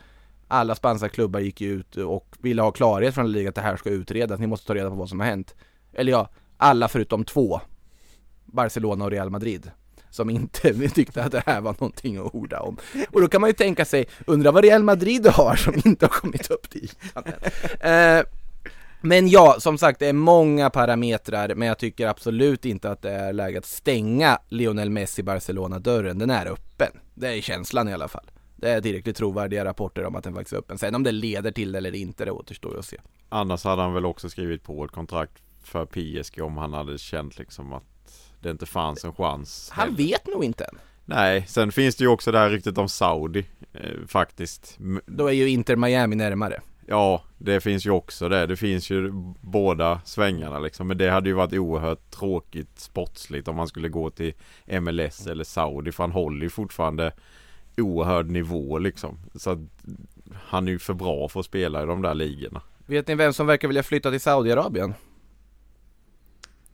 Alla 0.52 0.74
spanska 0.74 1.08
klubbar 1.08 1.40
gick 1.40 1.60
ju 1.60 1.72
ut 1.72 1.96
och 1.96 2.36
ville 2.38 2.62
ha 2.62 2.70
klarhet 2.70 3.14
från 3.14 3.32
ligan 3.32 3.48
att 3.48 3.54
det 3.54 3.60
här 3.60 3.76
ska 3.76 3.90
utredas, 3.90 4.40
ni 4.40 4.46
måste 4.46 4.66
ta 4.66 4.74
reda 4.74 4.90
på 4.90 4.96
vad 4.96 5.08
som 5.08 5.20
har 5.20 5.26
hänt. 5.26 5.54
Eller 5.92 6.12
ja, 6.12 6.28
alla 6.56 6.88
förutom 6.88 7.24
två. 7.24 7.60
Barcelona 8.44 9.04
och 9.04 9.10
Real 9.10 9.30
Madrid 9.30 9.70
som 10.10 10.30
inte 10.30 10.88
tyckte 10.94 11.24
att 11.24 11.32
det 11.32 11.42
här 11.46 11.60
var 11.60 11.72
någonting 11.72 12.16
att 12.16 12.34
orda 12.34 12.60
om. 12.60 12.76
Och 13.10 13.20
då 13.20 13.28
kan 13.28 13.40
man 13.40 13.50
ju 13.50 13.54
tänka 13.54 13.84
sig, 13.84 14.06
undra 14.26 14.52
vad 14.52 14.64
Real 14.64 14.82
Madrid 14.82 15.26
har 15.26 15.56
som 15.56 15.74
inte 15.84 16.06
har 16.06 16.10
kommit 16.10 16.50
upp 16.50 16.70
till 16.70 16.90
Eh, 17.80 18.22
men 19.00 19.28
ja, 19.28 19.56
som 19.58 19.78
sagt, 19.78 19.98
det 19.98 20.06
är 20.06 20.12
många 20.12 20.70
parametrar, 20.70 21.54
men 21.54 21.68
jag 21.68 21.78
tycker 21.78 22.06
absolut 22.06 22.64
inte 22.64 22.90
att 22.90 23.02
det 23.02 23.10
är 23.10 23.32
läge 23.32 23.58
att 23.58 23.66
stänga 23.66 24.38
Lionel 24.48 24.90
Messi 24.90 25.22
Barcelona-dörren. 25.22 26.18
Den 26.18 26.30
är 26.30 26.46
öppen. 26.46 26.92
Det 27.14 27.28
är 27.28 27.40
känslan 27.40 27.88
i 27.88 27.92
alla 27.92 28.08
fall. 28.08 28.30
Det 28.61 28.70
är 28.70 28.81
tillräckligt 28.81 29.16
trovärdiga 29.16 29.64
rapporter 29.64 30.05
om 30.05 30.16
att 30.16 30.25
den 30.25 30.35
faktiskt 30.35 30.53
är 30.53 30.59
öppen. 30.59 30.79
Sen 30.79 30.94
om 30.94 31.03
det 31.03 31.12
leder 31.12 31.51
till 31.51 31.73
det 31.73 31.79
eller 31.79 31.94
inte, 31.94 32.25
det 32.25 32.31
återstår 32.31 32.73
ju 32.73 32.79
att 32.79 32.85
se. 32.85 32.96
Annars 33.29 33.64
hade 33.64 33.83
han 33.83 33.94
väl 33.94 34.07
också 34.07 34.29
skrivit 34.31 34.62
på 34.62 34.85
ett 34.85 34.90
kontrakt 34.90 35.42
för 35.62 35.87
PSG 35.87 36.42
om 36.42 36.57
han 36.57 36.73
hade 36.73 36.99
känt 36.99 37.38
liksom 37.38 37.73
att 37.73 37.85
det 38.40 38.51
inte 38.51 38.66
fanns 38.66 39.05
en 39.05 39.12
chans. 39.12 39.70
Han 39.73 39.94
vet 39.94 40.27
nog 40.27 40.44
inte 40.44 40.64
än. 40.64 40.79
Nej, 41.05 41.44
sen 41.49 41.73
finns 41.73 41.96
det 41.96 42.05
ju 42.05 42.09
också 42.09 42.33
det 42.33 42.38
här 42.38 42.51
ryktet 42.51 42.79
om 42.79 42.88
Saudi 42.88 43.46
eh, 43.73 44.07
faktiskt. 44.09 44.79
Då 45.07 45.27
är 45.27 45.33
ju 45.33 45.49
Inter 45.49 45.77
Miami 45.77 46.16
närmare. 46.16 46.61
Ja, 46.87 47.23
det 47.38 47.61
finns 47.61 47.87
ju 47.87 47.90
också 47.90 48.29
det. 48.29 48.46
Det 48.46 48.57
finns 48.57 48.90
ju 48.90 49.12
båda 49.40 50.01
svängarna 50.05 50.59
liksom. 50.59 50.87
Men 50.87 50.99
det 50.99 51.11
hade 51.11 51.29
ju 51.29 51.35
varit 51.35 51.53
oerhört 51.53 52.11
tråkigt 52.11 52.81
sportsligt 52.81 53.49
om 53.49 53.57
man 53.57 53.68
skulle 53.68 53.88
gå 53.88 54.11
till 54.11 54.33
MLS 54.81 55.27
eller 55.27 55.44
Saudi. 55.44 55.92
För 55.92 56.03
han 56.03 56.12
håller 56.12 56.42
ju 56.42 56.51
fortfarande 56.51 57.12
oerhörd 57.76 58.30
nivå 58.30 58.78
liksom. 58.78 59.18
Så 59.35 59.50
att 59.50 59.59
han 60.35 60.68
är 60.68 60.72
ju 60.72 60.78
för 60.78 60.94
bra 60.94 61.28
för 61.28 61.40
att 61.40 61.46
spela 61.46 61.83
i 61.83 61.87
de 61.87 62.02
där 62.02 62.14
ligorna. 62.14 62.62
Vet 62.87 63.09
ni 63.09 63.14
vem 63.14 63.33
som 63.33 63.46
verkar 63.46 63.68
vilja 63.68 63.83
flytta 63.83 64.11
till 64.11 64.20
Saudiarabien? 64.20 64.94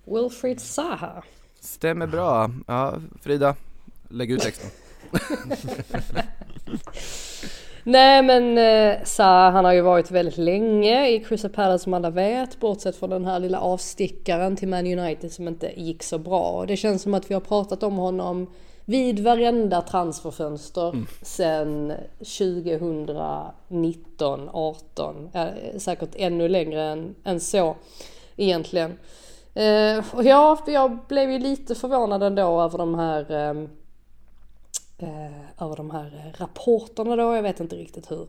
Wilfried 0.05 0.61
Zaha. 0.61 1.23
Stämmer 1.61 2.07
bra. 2.07 2.51
Ja, 2.67 2.95
Frida, 3.23 3.55
lägg 4.09 4.31
ut 4.31 4.41
texten. 4.41 4.71
Nej 7.83 8.23
men 8.23 8.59
eh, 8.59 9.05
Sa 9.05 9.51
han 9.51 9.65
har 9.65 9.73
ju 9.73 9.81
varit 9.81 10.11
väldigt 10.11 10.39
länge 10.39 11.09
i 11.09 11.25
Crystal 11.25 11.51
Palace 11.51 11.85
som 11.85 11.95
alla 11.95 12.11
vet. 12.11 12.61
Bortsett 12.61 12.97
från 12.97 13.11
den 13.11 13.25
här 13.25 13.39
lilla 13.39 13.61
avstickaren 13.61 14.57
till 14.57 14.69
Man 14.69 14.99
United 14.99 15.33
som 15.33 15.49
inte 15.49 15.81
gick 15.81 16.03
så 16.03 16.19
bra. 16.19 16.65
Det 16.69 16.77
känns 16.77 17.03
som 17.03 17.15
att 17.15 17.31
vi 17.31 17.35
har 17.35 17.41
pratat 17.41 17.83
om 17.83 17.97
honom 17.97 18.47
vid 18.89 19.21
varenda 19.21 19.83
transferfönster 19.83 20.89
mm. 20.89 21.07
sen 21.23 21.93
2019, 22.19 24.51
18, 24.53 25.31
ja, 25.33 25.49
säkert 25.79 26.11
ännu 26.15 26.49
längre 26.49 26.83
än, 26.83 27.15
än 27.25 27.41
så 27.41 27.77
egentligen. 28.37 28.99
Eh, 29.55 30.05
och 30.13 30.25
ja, 30.25 30.59
jag 30.67 30.99
blev 31.09 31.31
ju 31.31 31.39
lite 31.39 31.75
förvånad 31.75 32.23
ändå 32.23 32.61
över 32.61 32.79
de 32.79 32.95
här 32.95 33.33
eh, 33.33 33.51
eh, 34.99 35.41
över 35.59 35.77
de 35.77 35.91
här 35.91 36.35
rapporterna 36.39 37.17
då. 37.17 37.35
Jag 37.35 37.43
vet 37.43 37.61
inte 37.61 37.77
riktigt 37.77 38.11
hur, 38.11 38.27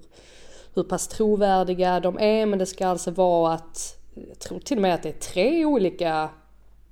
hur 0.73 0.83
pass 0.83 1.07
trovärdiga 1.07 1.99
de 1.99 2.19
är 2.19 2.45
men 2.45 2.59
det 2.59 2.65
ska 2.65 2.87
alltså 2.87 3.11
vara 3.11 3.53
att, 3.53 3.97
jag 4.13 4.39
tror 4.39 4.59
till 4.59 4.77
och 4.77 4.81
med 4.81 4.93
att 4.93 5.03
det 5.03 5.09
är 5.09 5.33
tre 5.33 5.65
olika 5.65 6.29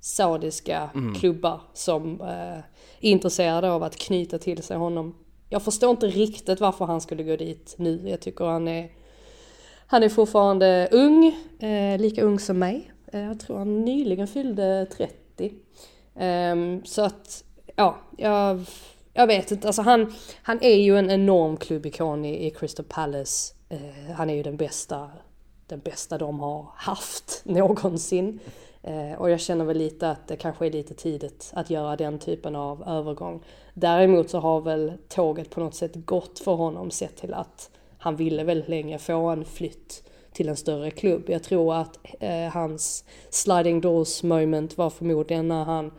saudiska 0.00 0.90
klubbar 1.18 1.60
som 1.72 2.20
eh, 2.20 2.58
intresserade 3.00 3.70
av 3.70 3.82
att 3.82 3.96
knyta 3.96 4.38
till 4.38 4.62
sig 4.62 4.76
honom. 4.76 5.14
Jag 5.48 5.62
förstår 5.62 5.90
inte 5.90 6.06
riktigt 6.06 6.60
varför 6.60 6.84
han 6.84 7.00
skulle 7.00 7.22
gå 7.22 7.36
dit 7.36 7.74
nu. 7.78 8.08
Jag 8.08 8.20
tycker 8.20 8.44
han 8.44 8.68
är 8.68 8.90
han 9.86 10.02
är 10.02 10.08
fortfarande 10.08 10.88
ung, 10.92 11.36
eh, 11.58 11.98
lika 11.98 12.22
ung 12.22 12.38
som 12.38 12.58
mig. 12.58 12.92
Eh, 13.12 13.20
jag 13.20 13.40
tror 13.40 13.58
han 13.58 13.84
nyligen 13.84 14.26
fyllde 14.26 14.86
30. 14.86 15.52
Eh, 16.14 16.82
så 16.84 17.02
att, 17.02 17.44
ja, 17.76 17.96
jag, 18.16 18.64
jag 19.12 19.26
vet 19.26 19.50
inte. 19.50 19.66
Alltså 19.66 19.82
han, 19.82 20.14
han 20.42 20.58
är 20.62 20.76
ju 20.76 20.98
en 20.98 21.10
enorm 21.10 21.56
klubbikon 21.56 22.24
i, 22.24 22.46
i 22.46 22.50
Crystal 22.50 22.86
Palace. 22.88 23.54
Eh, 23.68 24.14
han 24.16 24.30
är 24.30 24.34
ju 24.34 24.42
den 24.42 24.56
bästa, 24.56 25.10
den 25.66 25.80
bästa 25.80 26.18
de 26.18 26.40
har 26.40 26.66
haft 26.74 27.42
någonsin. 27.44 28.40
Eh, 28.86 29.18
och 29.18 29.30
jag 29.30 29.40
känner 29.40 29.64
väl 29.64 29.78
lite 29.78 30.10
att 30.10 30.28
det 30.28 30.36
kanske 30.36 30.66
är 30.66 30.70
lite 30.70 30.94
tidigt 30.94 31.50
att 31.54 31.70
göra 31.70 31.96
den 31.96 32.18
typen 32.18 32.56
av 32.56 32.82
övergång. 32.88 33.42
Däremot 33.74 34.30
så 34.30 34.38
har 34.38 34.60
väl 34.60 34.92
tåget 35.08 35.50
på 35.50 35.60
något 35.60 35.74
sätt 35.74 35.92
gått 35.94 36.38
för 36.38 36.54
honom 36.54 36.90
sett 36.90 37.16
till 37.16 37.34
att 37.34 37.70
han 37.98 38.16
ville 38.16 38.44
väldigt 38.44 38.68
länge 38.68 38.98
få 38.98 39.28
en 39.28 39.44
flytt 39.44 40.02
till 40.32 40.48
en 40.48 40.56
större 40.56 40.90
klubb. 40.90 41.22
Jag 41.26 41.42
tror 41.42 41.74
att 41.74 41.98
eh, 42.20 42.52
hans 42.52 43.04
sliding 43.30 43.80
doors 43.80 44.22
moment 44.22 44.78
var 44.78 44.90
förmodligen 44.90 45.48
när 45.48 45.64
han 45.64 45.92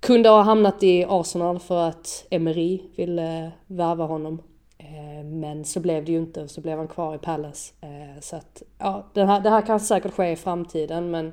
kunde 0.00 0.28
ha 0.28 0.42
hamnat 0.42 0.82
i 0.82 1.04
Arsenal 1.08 1.58
för 1.58 1.88
att 1.88 2.26
Emery 2.30 2.80
ville 2.96 3.44
eh, 3.44 3.50
värva 3.66 4.04
honom. 4.04 4.42
Eh, 4.78 5.24
men 5.24 5.64
så 5.64 5.80
blev 5.80 6.04
det 6.04 6.12
ju 6.12 6.18
inte, 6.18 6.48
så 6.48 6.60
blev 6.60 6.78
han 6.78 6.88
kvar 6.88 7.14
i 7.14 7.18
Palace. 7.18 7.74
Eh, 7.80 8.20
så 8.20 8.36
att, 8.36 8.62
ja, 8.78 9.06
det 9.12 9.24
här, 9.24 9.40
det 9.40 9.50
här 9.50 9.66
kan 9.66 9.80
säkert 9.80 10.12
ske 10.12 10.30
i 10.30 10.36
framtiden 10.36 11.10
men 11.10 11.32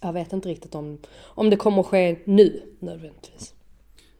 jag 0.00 0.12
vet 0.12 0.32
inte 0.32 0.48
riktigt 0.48 0.74
om, 0.74 0.98
om 1.20 1.50
det 1.50 1.56
kommer 1.56 1.80
att 1.80 1.86
ske 1.86 2.18
nu 2.24 2.62
nödvändigtvis. 2.78 3.54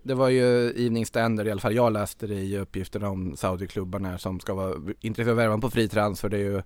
Det 0.02 0.14
var 0.14 0.28
ju 0.28 0.70
Evening 0.70 1.06
Standard, 1.06 1.46
i 1.46 1.50
alla 1.50 1.60
fall 1.60 1.74
jag 1.74 1.92
läste 1.92 2.26
det 2.26 2.34
i 2.34 2.58
uppgifterna 2.58 3.08
om 3.08 3.36
Saudi-klubbarna 3.36 4.18
som 4.18 4.40
ska 4.40 4.54
vara 4.54 4.74
intresserade 5.00 5.32
av 5.32 5.38
att 5.38 5.44
värva 5.44 5.58
på 5.58 5.70
fri 5.70 5.88
transfer. 5.88 6.28
Det 6.28 6.36
är 6.36 6.40
ju 6.40 6.62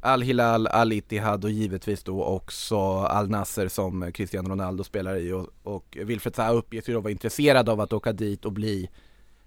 Al-Hilal, 0.00 0.66
Al-Ittihad 0.66 1.44
och 1.44 1.50
givetvis 1.50 2.02
då 2.02 2.24
också 2.24 2.78
Al-Nasser 2.98 3.68
som 3.68 4.12
Cristiano 4.12 4.48
Ronaldo 4.48 4.84
spelar 4.84 5.16
i 5.16 5.32
och, 5.32 5.46
och 5.62 5.98
Wilfred 6.00 6.34
Zaha 6.34 6.52
uppges 6.52 6.88
ju 6.88 6.92
då 6.92 7.00
vara 7.00 7.10
intresserad 7.10 7.68
av 7.68 7.80
att 7.80 7.92
åka 7.92 8.12
dit 8.12 8.44
och 8.44 8.52
bli 8.52 8.90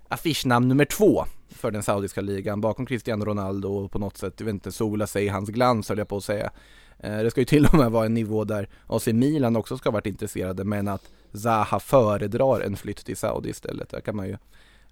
affischnamn 0.07 0.67
nummer 0.67 0.85
två 0.85 1.25
för 1.49 1.71
den 1.71 1.83
saudiska 1.83 2.21
ligan 2.21 2.61
bakom 2.61 2.85
Cristiano 2.85 3.25
Ronaldo 3.25 3.69
och 3.69 3.91
på 3.91 3.99
något 3.99 4.17
sätt, 4.17 4.33
jag 4.37 4.45
vet 4.45 4.53
inte, 4.53 4.71
sola 4.71 5.07
sig 5.07 5.25
i 5.25 5.27
hans 5.27 5.49
glans 5.49 5.89
höll 5.89 5.97
jag 5.97 6.07
på 6.07 6.17
att 6.17 6.23
säga. 6.23 6.51
Eh, 6.99 7.17
Det 7.17 7.31
ska 7.31 7.41
ju 7.41 7.45
till 7.45 7.65
och 7.65 7.73
med 7.73 7.91
vara 7.91 8.05
en 8.05 8.13
nivå 8.13 8.43
där 8.43 8.69
AC 8.87 9.07
Milan 9.07 9.55
också 9.55 9.77
ska 9.77 9.89
ha 9.89 9.93
varit 9.93 10.05
intresserade 10.05 10.63
men 10.63 10.87
att 10.87 11.09
Zaha 11.33 11.79
föredrar 11.79 12.61
en 12.61 12.77
flytt 12.77 13.05
till 13.05 13.17
Saudi 13.17 13.49
istället. 13.49 13.89
Det 13.89 14.01
kan 14.01 14.15
man 14.15 14.27
ju, 14.27 14.37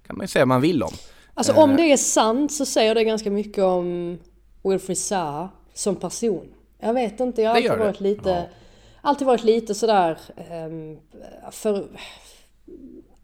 kan 0.07 0.17
man 0.17 0.23
ju 0.23 0.27
säga 0.27 0.45
man 0.45 0.61
vill 0.61 0.83
om. 0.83 0.93
Alltså 1.33 1.53
om 1.53 1.75
det 1.75 1.91
är 1.91 1.97
sant 1.97 2.51
så 2.51 2.65
säger 2.65 2.95
det 2.95 3.03
ganska 3.03 3.31
mycket 3.31 3.63
om 3.63 4.17
Wilfried 4.63 4.97
Zaha 4.97 5.49
som 5.73 5.95
person. 5.95 6.47
Jag 6.79 6.93
vet 6.93 7.19
inte, 7.19 7.41
jag 7.41 7.49
har 7.49 7.55
alltid 7.57 7.79
varit 7.79 7.99
lite, 7.99 8.49
alltid 9.01 9.27
varit 9.27 9.43
lite 9.43 9.75
sådär 9.75 10.19
ehm, 10.49 10.97
för... 11.51 11.87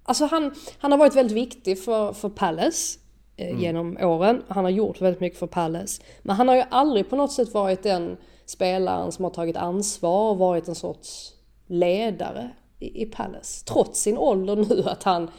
Alltså 0.04 0.26
han, 0.26 0.56
han 0.78 0.92
har 0.92 1.00
varit 1.00 1.16
väldigt 1.16 1.38
viktig 1.38 1.84
för, 1.84 2.14
för 2.14 2.30
Palace 2.30 3.00
eh, 3.38 3.62
genom 3.62 3.98
åren. 3.98 4.42
Han 4.48 4.64
har 4.64 4.72
gjort 4.72 5.02
väldigt 5.02 5.22
mycket 5.22 5.40
för 5.40 5.48
Palace. 5.48 6.02
Men 6.22 6.36
han 6.36 6.48
har 6.48 6.56
ju 6.56 6.64
aldrig 6.70 7.10
på 7.10 7.16
något 7.16 7.32
sätt 7.32 7.54
varit 7.54 7.84
den 7.84 8.18
spelaren 8.46 9.12
som 9.12 9.24
har 9.24 9.32
tagit 9.32 9.58
ansvar 9.58 10.30
och 10.30 10.38
varit 10.38 10.68
en 10.68 10.76
sorts 10.76 11.34
ledare 11.68 12.50
i, 12.80 13.02
i 13.02 13.06
Palace. 13.06 13.66
Trots 13.66 14.02
sin 14.02 14.18
ålder 14.18 14.56
nu, 14.56 14.84
att 14.90 15.04
han 15.04 15.32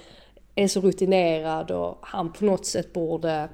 är 0.54 0.68
så 0.68 0.80
rutinerad 0.80 1.70
och 1.70 1.98
han 2.00 2.32
på 2.32 2.44
något 2.44 2.66
sätt 2.66 2.92
borde 2.92 3.48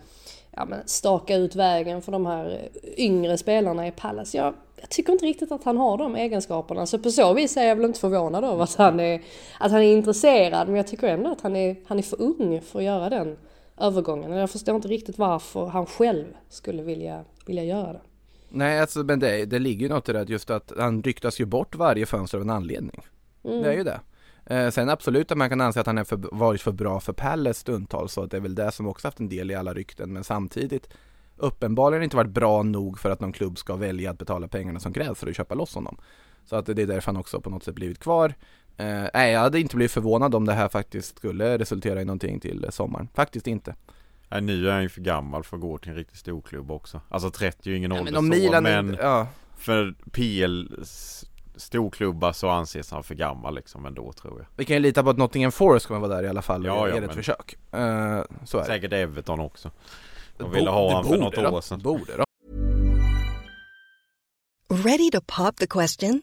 ja, 0.50 0.64
men 0.64 0.78
staka 0.86 1.36
ut 1.36 1.54
vägen 1.54 2.02
för 2.02 2.12
de 2.12 2.26
här 2.26 2.68
yngre 2.96 3.38
spelarna 3.38 3.86
i 3.86 3.90
Palace. 3.90 4.36
Jag, 4.36 4.54
jag 4.80 4.90
tycker 4.90 5.12
inte 5.12 5.26
riktigt 5.26 5.52
att 5.52 5.64
han 5.64 5.76
har 5.76 5.98
de 5.98 6.16
egenskaperna. 6.16 6.86
Så 6.86 6.98
på 6.98 7.10
så 7.10 7.32
vis 7.32 7.56
är 7.56 7.64
jag 7.64 7.76
väl 7.76 7.84
inte 7.84 8.00
förvånad 8.00 8.44
över 8.44 8.62
att 8.62 8.76
han 8.76 9.00
är, 9.00 9.22
att 9.60 9.72
han 9.72 9.82
är 9.82 9.96
intresserad. 9.96 10.68
Men 10.68 10.76
jag 10.76 10.86
tycker 10.86 11.08
ändå 11.08 11.32
att 11.32 11.40
han 11.40 11.56
är, 11.56 11.76
han 11.86 11.98
är 11.98 12.02
för 12.02 12.22
ung 12.22 12.60
för 12.60 12.78
att 12.78 12.84
göra 12.84 13.10
den 13.10 13.36
övergången. 13.80 14.32
Jag 14.32 14.50
förstår 14.50 14.76
inte 14.76 14.88
riktigt 14.88 15.18
varför 15.18 15.66
han 15.66 15.86
själv 15.86 16.26
skulle 16.48 16.82
vilja, 16.82 17.24
vilja 17.46 17.64
göra 17.64 17.92
det. 17.92 18.00
Nej, 18.50 18.80
alltså, 18.80 19.04
men 19.04 19.20
det, 19.20 19.44
det 19.44 19.58
ligger 19.58 19.82
ju 19.82 19.94
något 19.94 20.08
i 20.08 20.12
det 20.12 20.28
just 20.28 20.50
att 20.50 20.72
han 20.78 21.02
ryktas 21.02 21.40
ju 21.40 21.44
bort 21.44 21.74
varje 21.74 22.06
fönster 22.06 22.38
av 22.38 22.42
en 22.42 22.50
anledning. 22.50 23.00
Det 23.42 23.68
är 23.68 23.72
ju 23.72 23.84
det. 23.84 24.00
Eh, 24.46 24.70
sen 24.70 24.88
absolut 24.88 25.32
att 25.32 25.38
man 25.38 25.48
kan 25.48 25.60
anse 25.60 25.80
att 25.80 25.86
han 25.86 25.98
är 25.98 26.04
för, 26.04 26.20
varit 26.32 26.60
för 26.60 26.72
bra 26.72 27.00
för 27.00 27.12
Palace 27.12 27.60
stundtals 27.60 28.12
så 28.12 28.22
att 28.22 28.30
det 28.30 28.36
är 28.36 28.40
väl 28.40 28.54
det 28.54 28.72
som 28.72 28.86
också 28.86 29.06
haft 29.06 29.20
en 29.20 29.28
del 29.28 29.50
i 29.50 29.54
alla 29.54 29.74
rykten 29.74 30.12
men 30.12 30.24
samtidigt 30.24 30.88
uppenbarligen 31.36 32.02
inte 32.02 32.16
varit 32.16 32.30
bra 32.30 32.62
nog 32.62 32.98
för 32.98 33.10
att 33.10 33.20
någon 33.20 33.32
klubb 33.32 33.58
ska 33.58 33.76
välja 33.76 34.10
att 34.10 34.18
betala 34.18 34.48
pengarna 34.48 34.80
som 34.80 34.92
krävs 34.92 35.18
för 35.18 35.28
att 35.28 35.36
köpa 35.36 35.54
loss 35.54 35.74
honom. 35.74 35.96
Så 36.44 36.56
att 36.56 36.66
det 36.66 36.82
är 36.82 36.86
därför 36.86 37.12
han 37.12 37.20
också 37.20 37.40
på 37.40 37.50
något 37.50 37.64
sätt 37.64 37.74
blivit 37.74 37.98
kvar. 37.98 38.34
Eh, 38.76 39.04
nej, 39.14 39.32
jag 39.32 39.40
hade 39.40 39.60
inte 39.60 39.76
blivit 39.76 39.92
förvånad 39.92 40.34
om 40.34 40.46
det 40.46 40.52
här 40.52 40.68
faktiskt 40.68 41.16
skulle 41.18 41.58
resultera 41.58 42.02
i 42.02 42.04
någonting 42.04 42.40
till 42.40 42.66
sommaren. 42.70 43.08
Faktiskt 43.14 43.46
inte. 43.46 43.74
Nej, 44.30 44.40
nu 44.40 44.68
är 44.68 44.72
han 44.72 44.82
ju 44.82 44.88
för 44.88 45.00
gammal 45.00 45.44
för 45.44 45.56
att 45.56 45.60
gå 45.60 45.78
till 45.78 45.90
en 45.90 45.96
riktigt 45.96 46.18
stor 46.18 46.42
klubb 46.42 46.70
också. 46.70 47.00
Alltså 47.08 47.30
30 47.30 47.68
är 47.68 47.70
ju 47.70 47.76
ingen 47.76 47.90
Ja, 47.90 47.98
ålder 48.00 48.12
men 48.12 48.18
om 48.18 48.24
så, 48.24 48.30
Milan, 48.38 48.62
men 48.62 48.96
ja, 49.00 49.26
för 49.58 49.94
PL 50.12 50.74
storklubbar 51.56 52.32
så 52.32 52.48
anses 52.48 52.90
han 52.90 53.02
för 53.02 53.14
gammal 53.14 53.54
liksom 53.54 53.86
ändå 53.86 54.12
tror 54.12 54.38
jag. 54.38 54.46
vi 54.56 54.64
kan 54.64 54.76
ju 54.76 54.80
lita 54.82 55.02
på 55.02 55.10
att 55.10 55.18
Nottingham 55.18 55.52
Forest 55.52 55.86
kommer 55.86 56.00
vara 56.00 56.14
där 56.16 56.22
i 56.22 56.28
alla 56.28 56.42
fall 56.42 56.60
och 56.60 56.66
Ja, 56.68 56.88
ge 56.88 56.96
ja, 56.96 57.02
ett 57.02 57.14
försök. 57.14 57.56
Eh, 57.72 58.22
så 58.44 58.58
är 58.58 58.62
det. 58.62 58.66
Säkert 58.66 58.92
Everton 58.92 59.40
också. 59.40 59.70
De 60.38 60.50
Det 60.50 60.56
ville 60.58 60.70
ha 60.70 60.94
han 60.94 61.04
för 61.04 61.10
borde 61.10 61.22
något 61.24 61.34
de. 61.34 61.46
år 61.54 61.60
sedan. 61.60 61.78
Borde 61.80 62.12
de. 62.16 62.24
Ready 64.88 65.10
to 65.10 65.20
pop 65.26 65.56
the 65.56 65.66
question? 65.66 66.22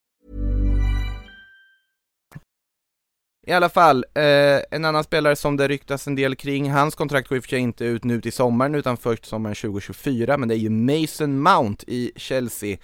I 3.47 3.51
alla 3.51 3.69
fall, 3.69 4.05
eh, 4.13 4.61
en 4.71 4.85
annan 4.85 5.03
spelare 5.03 5.35
som 5.35 5.57
det 5.57 5.67
ryktas 5.67 6.07
en 6.07 6.15
del 6.15 6.35
kring, 6.35 6.71
hans 6.71 6.95
kontrakt 6.95 7.29
går 7.29 7.35
i 7.35 7.39
och 7.39 7.43
för 7.43 7.49
sig 7.49 7.59
inte 7.59 7.85
ut 7.85 8.03
nu 8.03 8.21
till 8.21 8.33
sommaren 8.33 8.75
utan 8.75 8.97
först 8.97 9.25
sommaren 9.25 9.55
2024, 9.55 10.37
men 10.37 10.49
det 10.49 10.55
är 10.55 10.57
ju 10.57 10.69
Mason 10.69 11.41
Mount 11.41 11.85
i 11.87 12.11
Chelsea. 12.15 12.77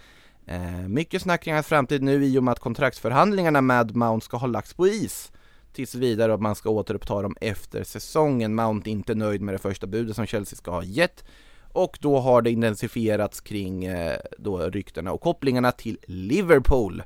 Eh, 0.47 0.87
mycket 0.87 1.21
snack 1.21 1.43
kring 1.43 1.53
hans 1.53 1.67
framtid 1.67 2.03
nu 2.03 2.25
i 2.25 2.37
och 2.37 2.43
med 2.43 2.51
att 2.51 2.59
kontraktsförhandlingarna 2.59 3.61
med 3.61 3.95
Mount 3.95 4.25
ska 4.25 4.37
ha 4.37 4.47
lagts 4.47 4.73
på 4.73 4.87
is 4.87 5.31
tills 5.73 5.95
vidare 5.95 6.33
och 6.33 6.41
man 6.41 6.55
ska 6.55 6.69
återuppta 6.69 7.21
dem 7.21 7.35
efter 7.41 7.83
säsongen. 7.83 8.55
Mount 8.55 8.89
är 8.89 8.91
inte 8.91 9.15
nöjd 9.15 9.41
med 9.41 9.53
det 9.53 9.59
första 9.59 9.87
budet 9.87 10.15
som 10.15 10.25
Chelsea 10.25 10.57
ska 10.57 10.71
ha 10.71 10.83
gett 10.83 11.23
och 11.71 11.97
då 12.01 12.19
har 12.19 12.41
det 12.41 12.51
intensifierats 12.51 13.41
kring 13.41 13.85
eh, 13.85 14.17
då 14.37 14.59
ryktena 14.59 15.11
och 15.11 15.21
kopplingarna 15.21 15.71
till 15.71 15.97
Liverpool. 16.05 17.03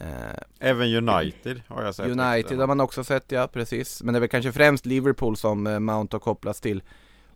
Eh, 0.00 0.06
Även 0.58 1.08
United 1.08 1.62
har 1.68 1.82
jag 1.84 1.94
sett. 1.94 2.06
United 2.06 2.58
har 2.58 2.66
man 2.66 2.80
också 2.80 3.04
sett, 3.04 3.24
ja 3.28 3.48
precis. 3.52 4.02
Men 4.02 4.14
det 4.14 4.18
är 4.18 4.20
väl 4.20 4.28
kanske 4.28 4.52
främst 4.52 4.86
Liverpool 4.86 5.36
som 5.36 5.66
eh, 5.66 5.78
Mount 5.78 6.14
har 6.14 6.20
kopplats 6.20 6.60
till. 6.60 6.82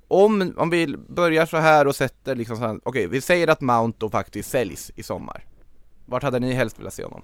Om, 0.08 0.54
om 0.56 0.70
vi 0.70 0.96
börjar 1.08 1.46
så 1.46 1.56
här 1.56 1.86
och 1.86 1.96
sätter 1.96 2.34
liksom 2.36 2.56
så 2.56 2.62
här, 2.62 2.80
okej 2.82 3.06
vi 3.06 3.20
säger 3.20 3.48
att 3.48 3.60
Mount 3.60 3.96
då 4.00 4.10
faktiskt 4.10 4.50
säljs 4.50 4.90
i 4.94 5.02
sommar. 5.02 5.44
Vart 6.06 6.22
hade 6.22 6.38
ni 6.38 6.52
helst 6.52 6.78
velat 6.78 6.94
se 6.94 7.04
honom? 7.04 7.22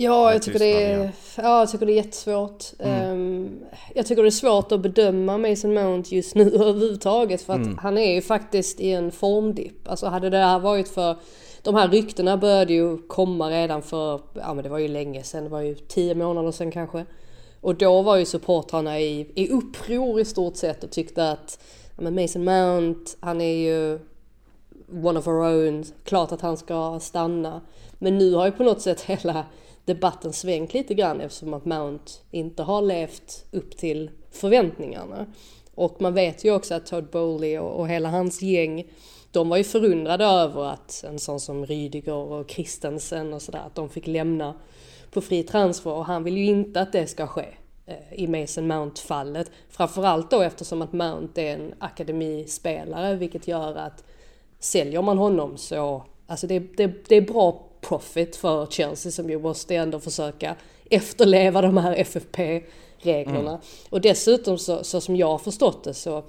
Ja, 0.00 0.32
jag 0.32 0.42
tycker, 0.42 0.58
det 0.58 0.82
är, 0.84 1.12
ja, 1.36 1.58
jag 1.58 1.70
tycker 1.70 1.86
det 1.86 1.92
är 1.92 1.96
jättesvårt. 1.96 2.64
Mm. 2.78 3.02
Ehm, 3.10 3.60
jag 3.94 4.06
tycker 4.06 4.22
det 4.22 4.28
är 4.28 4.30
svårt 4.30 4.72
att 4.72 4.80
bedöma 4.80 5.38
Mason 5.38 5.74
Mount 5.74 6.14
just 6.14 6.34
nu 6.34 6.50
överhuvudtaget 6.54 7.42
för 7.42 7.52
att 7.52 7.58
Mm. 7.66 7.78
han 7.78 7.98
är 7.98 8.14
ju 8.14 8.22
faktiskt 8.22 8.80
i 8.80 8.92
en 8.92 9.12
formdipp. 9.12 9.88
Alltså 9.88 10.06
hade 10.06 10.30
det 10.30 10.38
här 10.38 10.58
varit 10.58 10.88
för... 10.88 11.16
De 11.68 11.74
här 11.74 11.88
ryktena 11.88 12.36
började 12.36 12.72
ju 12.72 12.98
komma 12.98 13.50
redan 13.50 13.82
för, 13.82 14.20
ja 14.34 14.54
men 14.54 14.64
det 14.64 14.70
var 14.70 14.78
ju 14.78 14.88
länge 14.88 15.22
sedan, 15.22 15.44
det 15.44 15.50
var 15.50 15.60
ju 15.60 15.74
tio 15.74 16.14
månader 16.14 16.50
sedan 16.50 16.70
kanske. 16.70 17.04
Och 17.60 17.74
då 17.74 18.02
var 18.02 18.16
ju 18.16 18.24
supportrarna 18.24 19.00
i, 19.00 19.26
i 19.34 19.48
uppror 19.48 20.20
i 20.20 20.24
stort 20.24 20.56
sett 20.56 20.84
och 20.84 20.90
tyckte 20.90 21.30
att 21.30 21.58
ja, 21.96 22.02
men 22.02 22.14
Mason 22.14 22.44
Mount, 22.44 23.10
han 23.20 23.40
är 23.40 23.56
ju 23.56 23.98
one 25.04 25.18
of 25.18 25.26
our 25.26 25.40
own, 25.40 25.84
klart 26.04 26.32
att 26.32 26.40
han 26.40 26.56
ska 26.56 27.00
stanna. 27.00 27.60
Men 27.98 28.18
nu 28.18 28.34
har 28.34 28.46
ju 28.46 28.52
på 28.52 28.62
något 28.62 28.82
sätt 28.82 29.00
hela 29.00 29.46
debatten 29.84 30.32
svängt 30.32 30.74
lite 30.74 30.94
grann 30.94 31.20
eftersom 31.20 31.54
att 31.54 31.64
Mount 31.64 32.12
inte 32.30 32.62
har 32.62 32.82
levt 32.82 33.44
upp 33.50 33.76
till 33.76 34.10
förväntningarna. 34.30 35.26
Och 35.74 36.00
man 36.00 36.14
vet 36.14 36.44
ju 36.44 36.54
också 36.54 36.74
att 36.74 36.86
Todd 36.86 37.10
Bowley 37.10 37.58
och, 37.58 37.80
och 37.80 37.88
hela 37.88 38.08
hans 38.10 38.42
gäng 38.42 38.84
de 39.32 39.48
var 39.48 39.56
ju 39.56 39.64
förundrade 39.64 40.24
över 40.24 40.64
att 40.64 41.04
en 41.08 41.18
sån 41.18 41.40
som 41.40 41.66
Rydiger 41.66 42.14
och 42.14 42.50
Christensen 42.50 43.32
och 43.32 43.42
sådär, 43.42 43.62
att 43.66 43.74
de 43.74 43.88
fick 43.88 44.06
lämna 44.06 44.54
på 45.10 45.20
fri 45.20 45.42
transfer 45.42 45.90
och 45.90 46.04
han 46.04 46.24
vill 46.24 46.36
ju 46.36 46.44
inte 46.44 46.80
att 46.80 46.92
det 46.92 47.06
ska 47.06 47.26
ske 47.26 47.46
eh, 47.86 48.12
i 48.12 48.26
Mason 48.26 48.66
Mount-fallet. 48.66 49.50
Framförallt 49.70 50.30
då 50.30 50.40
eftersom 50.40 50.82
att 50.82 50.92
Mount 50.92 51.42
är 51.42 51.54
en 51.54 51.74
akademispelare 51.78 53.14
vilket 53.14 53.48
gör 53.48 53.74
att 53.74 54.04
säljer 54.58 55.02
man 55.02 55.18
honom 55.18 55.56
så, 55.56 56.04
alltså 56.26 56.46
det, 56.46 56.58
det, 56.58 57.08
det 57.08 57.16
är 57.16 57.22
bra 57.22 57.64
profit 57.80 58.36
för 58.36 58.66
Chelsea 58.66 59.12
som 59.12 59.30
ju 59.30 59.38
måste 59.38 59.76
ändå 59.76 60.00
försöka 60.00 60.56
efterleva 60.90 61.62
de 61.62 61.76
här 61.76 61.94
FFP-reglerna. 61.94 63.50
Mm. 63.50 63.60
Och 63.90 64.00
dessutom 64.00 64.58
så, 64.58 64.84
så 64.84 65.00
som 65.00 65.16
jag 65.16 65.26
har 65.26 65.38
förstått 65.38 65.84
det 65.84 65.94
så 65.94 66.24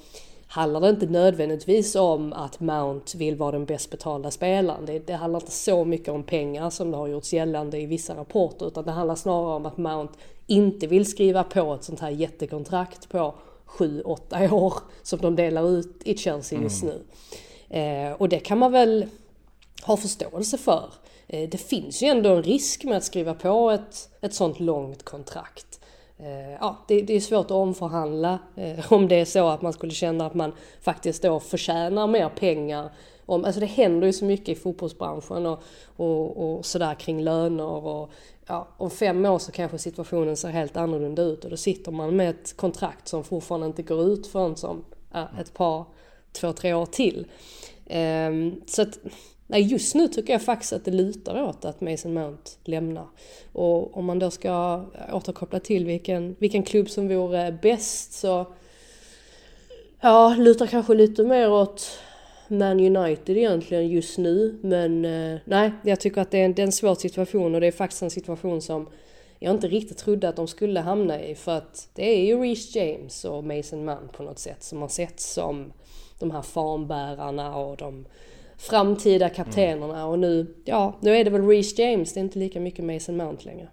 handlar 0.52 0.82
det 0.82 0.90
inte 0.90 1.06
nödvändigtvis 1.06 1.96
om 1.96 2.34
att 2.34 2.60
Mount 2.60 3.18
vill 3.18 3.36
vara 3.36 3.52
den 3.52 3.66
bäst 3.66 3.90
betalda 3.90 4.32
spelaren. 4.32 4.86
Det, 4.86 5.00
det 5.00 5.14
handlar 5.14 5.40
inte 5.40 5.52
så 5.52 5.86
mycket 5.86 6.10
om 6.10 6.24
pengar 6.24 6.70
som 6.70 6.92
det 6.92 6.98
har 6.98 7.08
gjorts 7.08 7.34
gällande 7.34 7.80
i 7.80 7.86
vissa 7.86 8.16
rapporter 8.16 8.68
utan 8.68 8.86
det 8.86 8.92
handlar 8.92 9.16
snarare 9.16 9.56
om 9.56 9.66
att 9.66 9.78
Mount 9.78 10.14
inte 10.48 10.88
vill 10.88 11.06
skriva 11.06 11.44
på 11.44 11.74
ett 11.74 11.84
sånt 11.84 12.00
här 12.00 12.10
jättekontrakt 12.10 13.10
på 13.10 13.36
7-8 13.68 14.52
år 14.54 14.74
som 15.04 15.20
de 15.20 15.36
delar 15.36 15.70
ut 15.70 16.02
i 16.04 16.18
Chelsea 16.18 16.62
just 16.62 16.84
mm. 16.84 16.96
nu. 16.96 17.04
Eh, 17.80 18.12
och 18.12 18.30
det 18.30 18.40
kan 18.40 18.58
man 18.58 18.72
väl 18.72 19.06
ha 19.84 19.98
förståelse 19.98 20.58
för. 20.58 20.94
Eh, 21.28 21.50
det 21.50 21.58
finns 21.58 22.04
ju 22.04 22.08
ändå 22.08 22.30
en 22.30 22.44
risk 22.44 22.84
med 22.84 22.98
att 22.98 23.04
skriva 23.04 23.34
på 23.34 23.70
ett, 23.70 24.10
ett 24.22 24.34
sånt 24.34 24.60
långt 24.60 25.04
kontrakt. 25.04 25.79
Eh, 26.20 26.54
ja, 26.60 26.78
det, 26.88 27.02
det, 27.02 27.14
är 27.14 27.20
svårt 27.20 27.46
att 27.46 27.52
omförhandla 27.52 28.40
eh, 28.56 28.94
om 28.94 29.08
det 29.08 29.16
är 29.16 29.26
så 29.26 29.48
att 29.48 29.62
man 29.62 29.74
skulle 29.74 29.92
känna 29.92 30.26
att 30.26 30.34
man 30.34 30.52
faktiskt 30.82 31.22
då 31.22 31.40
förtjänar 31.40 32.08
mer 32.08 32.30
pengar. 32.30 32.90
Om, 33.26 33.46
alltså 33.46 33.60
det 33.60 33.66
händer 33.66 34.08
ju 34.08 34.14
så 34.14 34.26
mycket 34.26 34.50
i 34.50 34.56
fotbollsbranschen 34.56 35.46
och, 35.46 35.64
och, 35.96 36.38
och 36.38 36.66
sådär 36.66 36.96
kring 36.96 37.22
löner 37.24 37.86
och 37.86 38.10
ja, 38.48 38.68
om 38.78 38.90
fem 38.90 39.26
år 39.26 39.40
så 39.40 39.52
kanske 39.52 39.78
situationen 39.78 40.38
ser 40.38 40.50
helt 40.50 40.78
annorlunda 40.78 41.22
ut 41.22 41.44
och 41.44 41.50
då 41.50 41.58
sitter 41.58 41.92
man 41.92 42.16
med 42.16 42.30
ett 42.30 42.58
kontrakt 42.58 43.08
som 43.08 43.24
fortfarande 43.24 43.68
inte 43.68 43.84
går 43.84 44.04
ut 44.04 44.28
förrän 44.28 44.56
som 44.56 44.86
ett 45.40 45.54
par, 45.54 45.86
två, 46.32 46.54
tre 46.54 46.74
år 46.74 46.86
till. 46.86 47.28
Ehm, 47.86 48.62
så 48.68 48.82
att 48.82 49.00
Nej, 49.52 49.62
just 49.62 49.96
nu 49.96 50.08
tycker 50.08 50.34
jag 50.34 50.42
faktiskt 50.42 50.74
att 50.74 50.86
det 50.86 50.92
lutar 50.92 51.44
åt 51.44 51.66
att 51.66 51.82
Mason 51.82 52.14
Mount 52.14 52.52
lämnar. 52.64 53.08
Och 53.52 53.98
om 53.98 54.06
man 54.06 54.20
då 54.20 54.32
ska 54.32 54.86
eh, 54.96 55.16
återkoppla 55.16 55.60
till 55.60 55.86
vilken, 55.86 56.36
vilken 56.40 56.64
klubb 56.64 56.90
som 56.90 57.08
vore 57.08 57.60
bäst 57.62 58.14
så 58.14 58.46
ja, 60.02 60.36
lutar 60.38 60.68
kanske 60.68 60.94
lite 60.94 61.24
mer 61.24 61.52
åt 61.52 62.00
Man 62.48 62.80
United 62.80 63.38
egentligen 63.38 63.88
just 63.88 64.18
nu. 64.18 64.60
Men 64.62 65.06
eh, 65.06 65.40
nej, 65.46 65.72
jag 65.84 66.00
tycker 66.00 66.22
att 66.22 66.32
det 66.32 66.38
är, 66.38 66.46
en, 66.46 66.54
det 66.54 66.62
är 66.62 66.66
en 66.66 66.72
svår 66.72 66.96
situation 66.96 67.56
och 67.56 67.62
det 67.62 67.68
är 67.68 67.72
faktiskt 67.72 68.02
en 68.02 68.10
situation 68.10 68.62
som 68.62 68.90
jag 69.40 69.56
inte 69.56 69.68
riktigt 69.68 69.98
trodde 69.98 70.30
att 70.30 70.36
de 70.36 70.48
skulle 70.48 70.80
hamna 70.80 71.24
i. 71.24 71.36
För 71.36 71.58
att 71.58 71.90
det 71.94 72.10
är 72.10 72.26
ju 72.26 72.42
Reece 72.42 72.76
James 72.76 73.26
och 73.26 73.44
Mason 73.44 73.86
Mount 73.86 74.14
på 74.18 74.24
något 74.24 74.40
sätt 74.40 74.64
som 74.64 74.82
har 74.82 74.88
sett 74.88 75.20
som 75.20 75.74
de 76.20 76.32
här 76.32 76.42
fanbärarna 76.42 77.58
och 77.58 77.78
de 77.78 78.06
framtida 78.60 79.30
kaptenerna 79.30 79.98
mm. 79.98 80.08
och 80.08 80.20
nu, 80.20 80.56
ja, 80.66 80.98
nu 81.02 81.16
är 81.16 81.24
det 81.24 81.30
väl 81.30 81.48
Reece 81.48 81.80
James, 81.80 82.14
det 82.14 82.20
är 82.20 82.22
inte 82.22 82.40
lika 82.40 82.60
mycket 82.60 82.86
Mason 82.86 83.18
Mount 83.18 83.46
längre. 83.46 83.70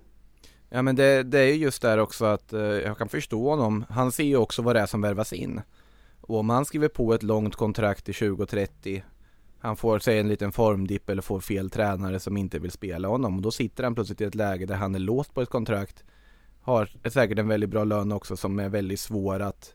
Ja 0.68 0.82
men 0.82 0.97
det, 0.97 1.22
det 1.22 1.39
är 1.39 1.55
just 1.55 1.82
där 1.82 1.99
också 1.99 2.24
att 2.24 2.53
eh, 2.53 2.61
jag 2.61 2.99
kan 2.99 3.09
förstå 3.09 3.51
honom. 3.51 3.84
Han 3.89 4.12
ser 4.12 4.24
ju 4.24 4.37
också 4.37 4.62
vad 4.62 4.76
det 4.76 4.80
är 4.80 4.87
som 4.87 5.01
värvas 5.01 5.32
in. 5.32 5.61
Och 6.20 6.39
om 6.39 6.51
han 6.51 6.64
skriver 6.64 6.89
på 6.89 7.14
ett 7.14 7.22
långt 7.22 7.55
kontrakt 7.55 8.05
till 8.05 8.14
2030 8.14 9.03
han 9.59 9.76
får 9.76 9.99
sig 9.99 10.18
en 10.18 10.28
liten 10.28 10.53
formdipp 10.53 11.11
eller 11.11 11.22
får 11.22 11.41
fel 11.41 11.70
tränare 11.70 12.20
som 12.20 12.37
inte 12.37 12.59
vill 12.59 12.70
spela 12.70 13.09
honom 13.09 13.37
och 13.37 13.43
då 13.43 13.51
sitter 13.51 13.84
han 13.84 13.95
plötsligt 13.95 14.20
i 14.20 14.24
ett 14.24 14.34
läge 14.34 14.66
där 14.66 14.74
han 14.74 14.95
är 14.95 14.99
låst 14.99 15.34
på 15.34 15.43
ett 15.43 15.49
kontrakt 15.49 16.05
har 16.61 17.11
säkert 17.11 17.39
en 17.39 17.49
väldigt 17.49 17.70
bra 17.70 17.84
lön 17.84 18.12
också 18.12 18.37
som 18.37 18.59
är 18.59 18.68
väldigt 18.68 19.01
svår 19.01 19.41
att 19.41 19.74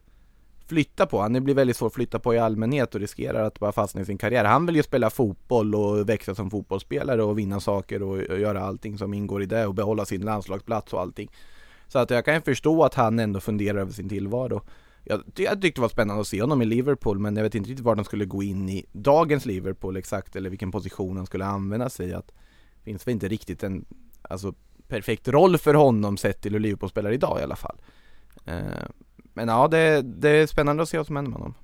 flytta 0.71 1.05
på. 1.05 1.21
Han 1.21 1.43
blir 1.43 1.55
väldigt 1.55 1.77
svår 1.77 1.87
att 1.87 1.93
flytta 1.93 2.19
på 2.19 2.33
i 2.33 2.39
allmänhet 2.39 2.95
och 2.95 3.01
riskerar 3.01 3.43
att 3.43 3.59
bara 3.59 3.71
fastna 3.71 4.01
i 4.01 4.05
sin 4.05 4.17
karriär. 4.17 4.45
Han 4.45 4.65
vill 4.65 4.75
ju 4.75 4.83
spela 4.83 5.09
fotboll 5.09 5.75
och 5.75 6.09
växa 6.09 6.35
som 6.35 6.51
fotbollsspelare 6.51 7.23
och 7.23 7.39
vinna 7.39 7.59
saker 7.59 8.03
och 8.03 8.39
göra 8.39 8.61
allting 8.61 8.97
som 8.97 9.13
ingår 9.13 9.43
i 9.43 9.45
det 9.45 9.67
och 9.67 9.73
behålla 9.73 10.05
sin 10.05 10.21
landslagsplats 10.21 10.93
och 10.93 11.01
allting. 11.01 11.31
Så 11.87 11.99
att 11.99 12.09
jag 12.09 12.25
kan 12.25 12.41
förstå 12.41 12.83
att 12.83 12.93
han 12.93 13.19
ändå 13.19 13.39
funderar 13.39 13.77
över 13.77 13.91
sin 13.91 14.09
tillvaro. 14.09 14.61
Jag, 15.03 15.23
jag 15.35 15.61
tyckte 15.61 15.79
det 15.79 15.81
var 15.81 15.89
spännande 15.89 16.21
att 16.21 16.27
se 16.27 16.41
honom 16.41 16.61
i 16.61 16.65
Liverpool 16.65 17.19
men 17.19 17.35
jag 17.35 17.43
vet 17.43 17.55
inte 17.55 17.69
riktigt 17.69 17.85
var 17.85 17.95
han 17.95 18.05
skulle 18.05 18.25
gå 18.25 18.43
in 18.43 18.69
i 18.69 18.85
dagens 18.91 19.45
Liverpool 19.45 19.97
exakt 19.97 20.35
eller 20.35 20.49
vilken 20.49 20.71
position 20.71 21.17
han 21.17 21.25
skulle 21.25 21.45
använda 21.45 21.89
sig 21.89 22.09
i. 22.09 22.13
Att 22.13 22.31
finns 22.83 23.07
väl 23.07 23.11
inte 23.11 23.27
riktigt 23.27 23.63
en 23.63 23.85
alltså, 24.21 24.53
perfekt 24.87 25.27
roll 25.27 25.57
för 25.57 25.73
honom 25.73 26.17
sett 26.17 26.41
till 26.41 26.53
hur 26.53 26.59
Liverpool 26.59 26.89
spelar 26.89 27.11
idag 27.11 27.39
i 27.39 27.43
alla 27.43 27.55
fall. 27.55 27.77
Eh, 28.45 28.87
men 29.33 29.47
ja, 29.47 29.67
det, 29.67 30.01
det 30.01 30.29
är 30.29 30.47
spännande 30.47 30.83
att 30.83 30.89
se 30.89 30.97
vad 30.97 31.07
som 31.07 31.15
händer 31.15 31.31
med 31.31 31.39
honom. 31.39 31.55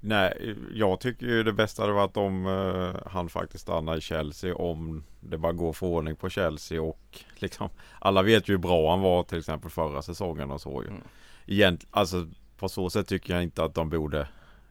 Nej, 0.00 0.56
jag 0.72 1.00
tycker 1.00 1.26
ju 1.26 1.42
det 1.42 1.52
bästa 1.52 1.82
hade 1.82 1.92
varit 1.92 2.16
om 2.16 2.46
uh, 2.46 2.96
han 3.06 3.28
faktiskt 3.28 3.62
stannar 3.62 3.96
i 3.96 4.00
Chelsea 4.00 4.54
om 4.56 5.04
det 5.20 5.38
bara 5.38 5.52
går 5.52 5.72
för 5.72 5.86
ordning 5.86 6.16
på 6.16 6.28
Chelsea 6.28 6.82
och 6.82 7.18
liksom 7.38 7.68
Alla 7.98 8.22
vet 8.22 8.48
ju 8.48 8.52
hur 8.52 8.58
bra 8.58 8.90
han 8.90 9.00
var 9.00 9.22
till 9.22 9.38
exempel 9.38 9.70
förra 9.70 10.02
säsongen 10.02 10.50
och 10.50 10.60
så 10.60 10.82
ju. 10.82 10.88
Mm. 10.88 11.02
Egent, 11.46 11.86
alltså 11.90 12.26
på 12.58 12.68
så 12.68 12.90
sätt 12.90 13.08
tycker 13.08 13.34
jag 13.34 13.42
inte 13.42 13.64
att 13.64 13.74
de 13.74 13.90
borde 13.90 14.28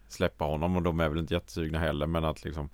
släppa 0.08 0.46
honom 0.46 0.76
och 0.76 0.82
de 0.82 1.00
är 1.00 1.10
väl 1.10 1.18
inte 1.20 1.34
jättesugna 1.34 1.80
heller 1.80 2.08
men 2.08 2.26
att 2.26 2.44
liksom 2.44 2.70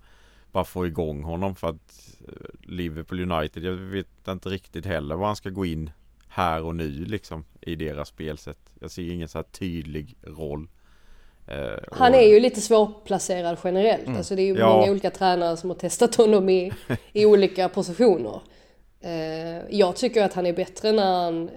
bara 0.51 0.63
få 0.63 0.87
igång 0.87 1.23
honom 1.23 1.55
för 1.55 1.69
att 1.69 2.15
uh, 2.27 2.71
Liverpool 2.71 3.31
United, 3.31 3.63
jag 3.63 3.73
vet 3.73 4.27
inte 4.27 4.49
riktigt 4.49 4.85
heller 4.85 5.15
var 5.15 5.27
han 5.27 5.35
ska 5.35 5.49
gå 5.49 5.65
in 5.65 5.91
här 6.27 6.63
och 6.63 6.75
nu 6.75 7.05
liksom 7.05 7.45
i 7.61 7.75
deras 7.75 8.07
spelsätt. 8.07 8.59
Jag 8.79 8.91
ser 8.91 9.11
ingen 9.11 9.27
så 9.27 9.37
här 9.37 9.43
tydlig 9.43 10.17
roll. 10.21 10.67
Eh, 11.47 11.83
han 11.91 12.13
är 12.13 12.27
ju 12.27 12.39
lite 12.39 12.61
svårplacerad 12.61 13.57
generellt. 13.63 14.05
Mm. 14.05 14.17
Alltså 14.17 14.35
det 14.35 14.41
är 14.41 14.45
ju 14.45 14.55
ja. 14.55 14.69
många 14.69 14.91
olika 14.91 15.11
tränare 15.11 15.57
som 15.57 15.69
har 15.69 15.77
testat 15.77 16.15
honom 16.15 16.49
i, 16.49 16.71
i 17.13 17.25
olika 17.25 17.69
positioner. 17.69 18.41
Eh, 19.01 19.77
jag 19.77 19.95
tycker 19.95 20.23
att 20.23 20.33
han 20.33 20.45
är 20.45 20.53
bättre 20.53 20.91
när 20.91 21.49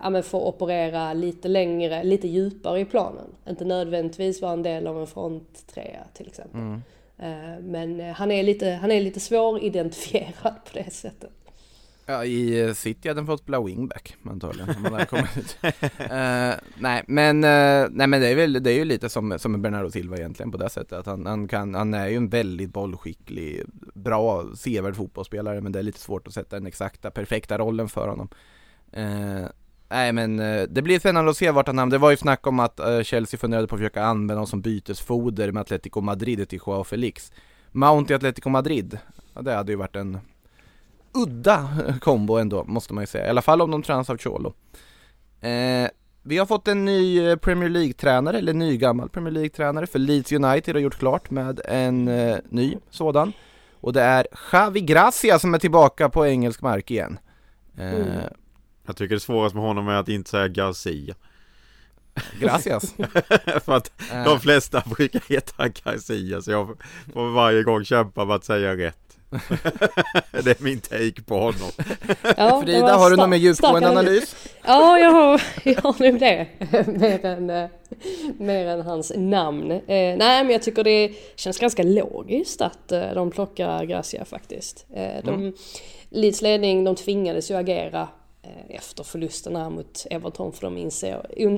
han 0.00 0.16
eh, 0.16 0.22
får 0.22 0.40
operera 0.40 1.12
lite 1.12 1.48
längre, 1.48 2.04
lite 2.04 2.28
djupare 2.28 2.80
i 2.80 2.84
planen. 2.84 3.26
Inte 3.48 3.64
nödvändigtvis 3.64 4.42
vara 4.42 4.52
en 4.52 4.62
del 4.62 4.86
av 4.86 5.00
en 5.00 5.06
fronttrea 5.06 6.04
till 6.14 6.26
exempel. 6.26 6.60
Mm. 6.60 6.82
Eh, 7.18 7.60
men 7.62 8.00
eh, 8.00 8.12
han 8.12 8.30
är 8.30 8.42
lite, 8.42 8.70
han 8.70 8.90
är 8.90 9.00
lite 9.00 9.20
svåridentifierad 9.20 10.54
på 10.64 10.70
det 10.72 10.90
sättet. 10.92 11.30
Ja, 12.10 12.24
i 12.24 12.60
eh, 12.60 12.72
City 12.72 13.08
hade 13.08 13.20
han 13.20 13.26
fått 13.26 13.40
spela 13.40 13.60
wingback 13.60 14.16
antagligen. 14.30 14.76
Om 14.76 14.84
han 14.84 14.92
hade 14.92 15.06
kommit 15.06 15.36
ut. 15.36 15.58
uh, 15.62 16.70
nej, 16.78 17.04
men, 17.06 17.36
uh, 17.36 17.88
nej, 17.90 18.06
men 18.06 18.20
det 18.20 18.28
är 18.28 18.34
väl 18.34 18.62
det 18.62 18.72
är 18.72 18.74
ju 18.74 18.84
lite 18.84 19.08
som, 19.08 19.38
som 19.38 19.62
Bernardo 19.62 19.90
Silva 19.90 20.16
egentligen 20.16 20.52
på 20.52 20.58
det 20.58 20.70
sättet. 20.70 20.98
Att 20.98 21.06
han, 21.06 21.26
han, 21.26 21.48
kan, 21.48 21.74
han 21.74 21.94
är 21.94 22.08
ju 22.08 22.16
en 22.16 22.28
väldigt 22.28 22.72
bollskicklig, 22.72 23.62
bra, 23.94 24.44
sevärd 24.56 24.96
fotbollsspelare. 24.96 25.60
Men 25.60 25.72
det 25.72 25.78
är 25.78 25.82
lite 25.82 26.00
svårt 26.00 26.26
att 26.26 26.34
sätta 26.34 26.56
den 26.56 26.66
exakta, 26.66 27.10
perfekta 27.10 27.58
rollen 27.58 27.88
för 27.88 28.08
honom. 28.08 28.28
Uh, 28.96 29.46
nej, 29.88 30.12
men 30.12 30.36
det 30.74 30.82
blir 30.82 30.98
spännande 30.98 31.30
att 31.30 31.36
se 31.36 31.50
vart 31.50 31.66
han 31.66 31.78
hamnar. 31.78 31.92
Det 31.92 31.98
var 31.98 32.10
ju 32.10 32.16
snack 32.16 32.46
om 32.46 32.60
att 32.60 32.80
Chelsea 33.02 33.38
funderade 33.38 33.68
på 33.68 33.74
att 33.74 33.80
försöka 33.80 34.02
använda 34.02 34.34
honom 34.34 34.46
som 34.46 34.60
bytesfoder 34.60 35.52
med 35.52 35.60
Atletico 35.60 36.00
Madrid 36.00 36.48
till 36.48 36.60
Joao 36.66 36.84
Felix. 36.84 37.32
Mount 37.72 38.12
i 38.12 38.16
Atletico 38.16 38.48
Madrid, 38.48 38.98
ja, 39.34 39.42
det 39.42 39.54
hade 39.54 39.72
ju 39.72 39.76
varit 39.76 39.96
en 39.96 40.18
udda 41.12 41.68
kombo 42.00 42.38
ändå, 42.38 42.64
måste 42.64 42.94
man 42.94 43.02
ju 43.02 43.06
säga. 43.06 43.26
I 43.26 43.30
alla 43.30 43.42
fall 43.42 43.62
om 43.62 43.70
de 43.70 43.82
tränas 43.82 44.10
av 44.10 44.18
Cholo. 44.18 44.54
Eh, 45.40 45.88
vi 46.22 46.38
har 46.38 46.46
fått 46.46 46.68
en 46.68 46.84
ny 46.84 47.26
eh, 47.26 47.36
Premier 47.36 47.68
League-tränare, 47.68 48.38
eller 48.38 48.52
ny 48.52 48.76
gammal 48.76 49.08
Premier 49.08 49.32
League-tränare, 49.32 49.86
för 49.86 49.98
Leeds 49.98 50.32
United 50.32 50.74
har 50.74 50.80
gjort 50.80 50.98
klart 50.98 51.30
med 51.30 51.60
en 51.64 52.08
eh, 52.08 52.38
ny 52.48 52.76
sådan. 52.90 53.32
Och 53.80 53.92
det 53.92 54.02
är 54.02 54.26
Javi 54.52 54.80
Gracia 54.80 55.38
som 55.38 55.54
är 55.54 55.58
tillbaka 55.58 56.08
på 56.08 56.26
engelsk 56.26 56.62
mark 56.62 56.90
igen. 56.90 57.18
Eh, 57.76 57.94
mm. 57.94 58.08
Jag 58.86 58.96
tycker 58.96 59.14
det 59.14 59.20
svåraste 59.20 59.56
med 59.56 59.66
honom 59.66 59.88
är 59.88 59.94
att 59.94 60.08
inte 60.08 60.30
säga 60.30 60.48
Garcia. 60.48 61.14
Gracias. 62.40 62.92
för 63.64 63.72
att 63.72 63.92
de 64.10 64.14
eh. 64.14 64.38
flesta 64.38 64.82
brukar 64.86 65.22
heta 65.28 65.68
Garcia 65.68 66.42
så 66.42 66.50
jag 66.50 66.78
får 67.12 67.30
varje 67.30 67.62
gång 67.62 67.84
kämpa 67.84 68.24
med 68.24 68.36
att 68.36 68.44
säga 68.44 68.76
rätt. 68.76 69.09
det 70.44 70.60
är 70.60 70.62
min 70.64 70.80
take 70.80 71.22
på 71.22 71.34
honom. 71.34 71.70
Ja, 72.36 72.62
Frida, 72.64 72.96
har 72.96 73.10
du 73.10 73.16
någon 73.16 73.30
mer 73.30 73.36
djupgående 73.36 73.88
analys? 73.88 74.36
Ja, 74.64 74.98
jag 74.98 75.10
har, 75.10 75.42
jag 75.64 75.82
har 75.82 76.10
nog 76.10 76.20
det. 76.20 76.46
mer, 76.98 77.24
än, 77.24 77.50
eh, 77.50 77.68
mer 78.38 78.66
än 78.66 78.80
hans 78.80 79.12
namn. 79.16 79.70
Eh, 79.70 79.80
nej, 79.86 80.16
men 80.18 80.50
jag 80.50 80.62
tycker 80.62 80.84
det 80.84 81.12
känns 81.36 81.58
ganska 81.58 81.82
logiskt 81.82 82.60
att 82.60 82.92
eh, 82.92 83.14
de 83.14 83.30
plockar 83.30 83.84
Gracia 83.84 84.24
faktiskt. 84.24 84.86
Eh, 84.94 85.24
de, 85.24 85.30
Mm. 85.34 85.52
Leeds 86.12 86.42
ledning, 86.42 86.84
de 86.84 86.96
tvingades 86.96 87.50
ju 87.50 87.54
agera 87.54 88.08
eh, 88.42 88.76
efter 88.76 89.04
förlusten 89.04 89.56
här 89.56 89.70
mot 89.70 90.06
Everton 90.10 90.52
för 90.52 90.62
de 90.62 90.78
insåg, 90.78 91.14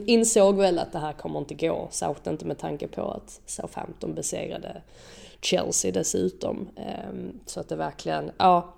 insåg 0.07 0.57
väl 0.57 0.79
att 0.79 0.93
det 0.93 0.99
här 0.99 1.13
kommer 1.13 1.39
inte 1.39 1.55
gå. 1.55 1.89
Särskilt 1.91 2.27
inte 2.27 2.45
med 2.45 2.59
tanke 2.59 2.89
på 2.89 3.11
att 3.11 3.41
Southampton 3.47 4.15
besegrade 4.15 4.83
Chelsea 5.43 5.93
dessutom. 5.93 6.69
Ehm, 6.77 7.41
så 7.47 7.61
att 7.61 7.69
det 7.69 7.77
verkligen, 7.77 8.31
ja, 8.39 8.75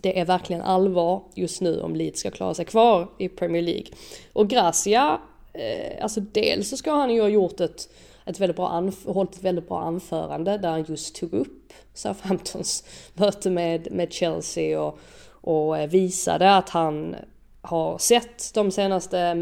det 0.00 0.20
är 0.20 0.24
verkligen 0.24 0.62
allvar 0.62 1.22
just 1.34 1.60
nu 1.60 1.80
om 1.80 1.96
Leeds 1.96 2.20
ska 2.20 2.30
klara 2.30 2.54
sig 2.54 2.64
kvar 2.64 3.08
i 3.18 3.28
Premier 3.28 3.62
League. 3.62 3.86
Och 4.32 4.48
Gracia, 4.48 5.20
eh, 5.52 6.02
alltså 6.04 6.20
dels 6.20 6.68
så 6.68 6.76
ska 6.76 6.92
han 6.92 7.14
ju 7.14 7.20
ha 7.20 7.28
gjort 7.28 7.60
ett, 7.60 7.88
ett 8.26 8.40
väldigt 8.40 8.56
bra 8.56 8.68
anf- 8.68 9.12
hållit 9.12 9.34
ett 9.34 9.42
väldigt 9.42 9.68
bra 9.68 9.80
anförande 9.80 10.58
där 10.58 10.70
han 10.70 10.84
just 10.88 11.16
tog 11.16 11.32
upp 11.32 11.72
Southamptons 11.94 12.84
möte 13.14 13.50
med, 13.50 13.92
med 13.92 14.12
Chelsea 14.12 14.82
och, 14.82 14.98
och 15.30 15.78
eh, 15.78 15.88
visade 15.88 16.56
att 16.56 16.68
han 16.68 17.16
har 17.64 17.98
sett 17.98 18.54
de 18.54 18.70
senaste 18.70 19.34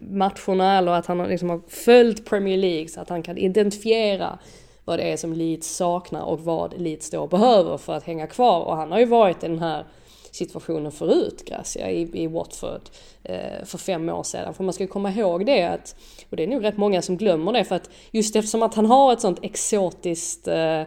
matcherna 0.00 0.78
eller 0.78 0.92
att 0.92 1.06
han 1.06 1.28
liksom 1.28 1.50
har 1.50 1.60
följt 1.68 2.24
Premier 2.24 2.56
League 2.56 2.88
så 2.88 3.00
att 3.00 3.08
han 3.08 3.22
kan 3.22 3.38
identifiera 3.38 4.38
vad 4.84 4.98
det 4.98 5.12
är 5.12 5.16
som 5.16 5.32
Leeds 5.32 5.76
saknar 5.76 6.22
och 6.22 6.40
vad 6.40 6.80
Leeds 6.80 7.10
då 7.10 7.26
behöver 7.26 7.76
för 7.76 7.92
att 7.92 8.04
hänga 8.04 8.26
kvar. 8.26 8.60
Och 8.60 8.76
han 8.76 8.92
har 8.92 8.98
ju 8.98 9.04
varit 9.04 9.44
i 9.44 9.48
den 9.48 9.58
här 9.58 9.84
situationen 10.30 10.92
förut, 10.92 11.44
Gracia, 11.46 11.90
i, 11.90 12.22
i 12.22 12.26
Watford 12.26 12.80
eh, 13.22 13.64
för 13.64 13.78
fem 13.78 14.08
år 14.08 14.22
sedan. 14.22 14.54
För 14.54 14.64
man 14.64 14.72
ska 14.72 14.84
ju 14.84 14.88
komma 14.88 15.10
ihåg 15.10 15.46
det 15.46 15.62
att, 15.62 15.96
och 16.30 16.36
det 16.36 16.42
är 16.42 16.46
nog 16.46 16.64
rätt 16.64 16.76
många 16.76 17.02
som 17.02 17.16
glömmer 17.16 17.52
det, 17.52 17.64
för 17.64 17.76
att 17.76 17.90
just 18.10 18.36
eftersom 18.36 18.62
att 18.62 18.74
han 18.74 18.86
har 18.86 19.12
ett 19.12 19.20
sånt 19.20 19.38
exotiskt 19.42 20.48
Eh, 20.48 20.82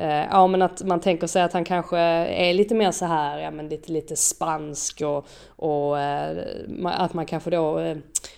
ja 0.00 0.46
men 0.46 0.62
att 0.62 0.82
man 0.82 1.00
tänker 1.00 1.26
sig 1.26 1.42
att 1.42 1.52
han 1.52 1.64
kanske 1.64 1.98
är 1.98 2.54
lite 2.54 2.74
mer 2.74 2.90
så 2.90 3.04
här, 3.04 3.38
ja 3.38 3.50
men 3.50 3.68
lite, 3.68 3.92
lite 3.92 4.16
spansk 4.16 5.00
och, 5.00 5.26
och 5.46 6.00
eh, 6.00 6.36
att 6.84 7.14
man 7.14 7.26
kanske 7.26 7.50
då 7.50 7.78
eh, 7.78 7.96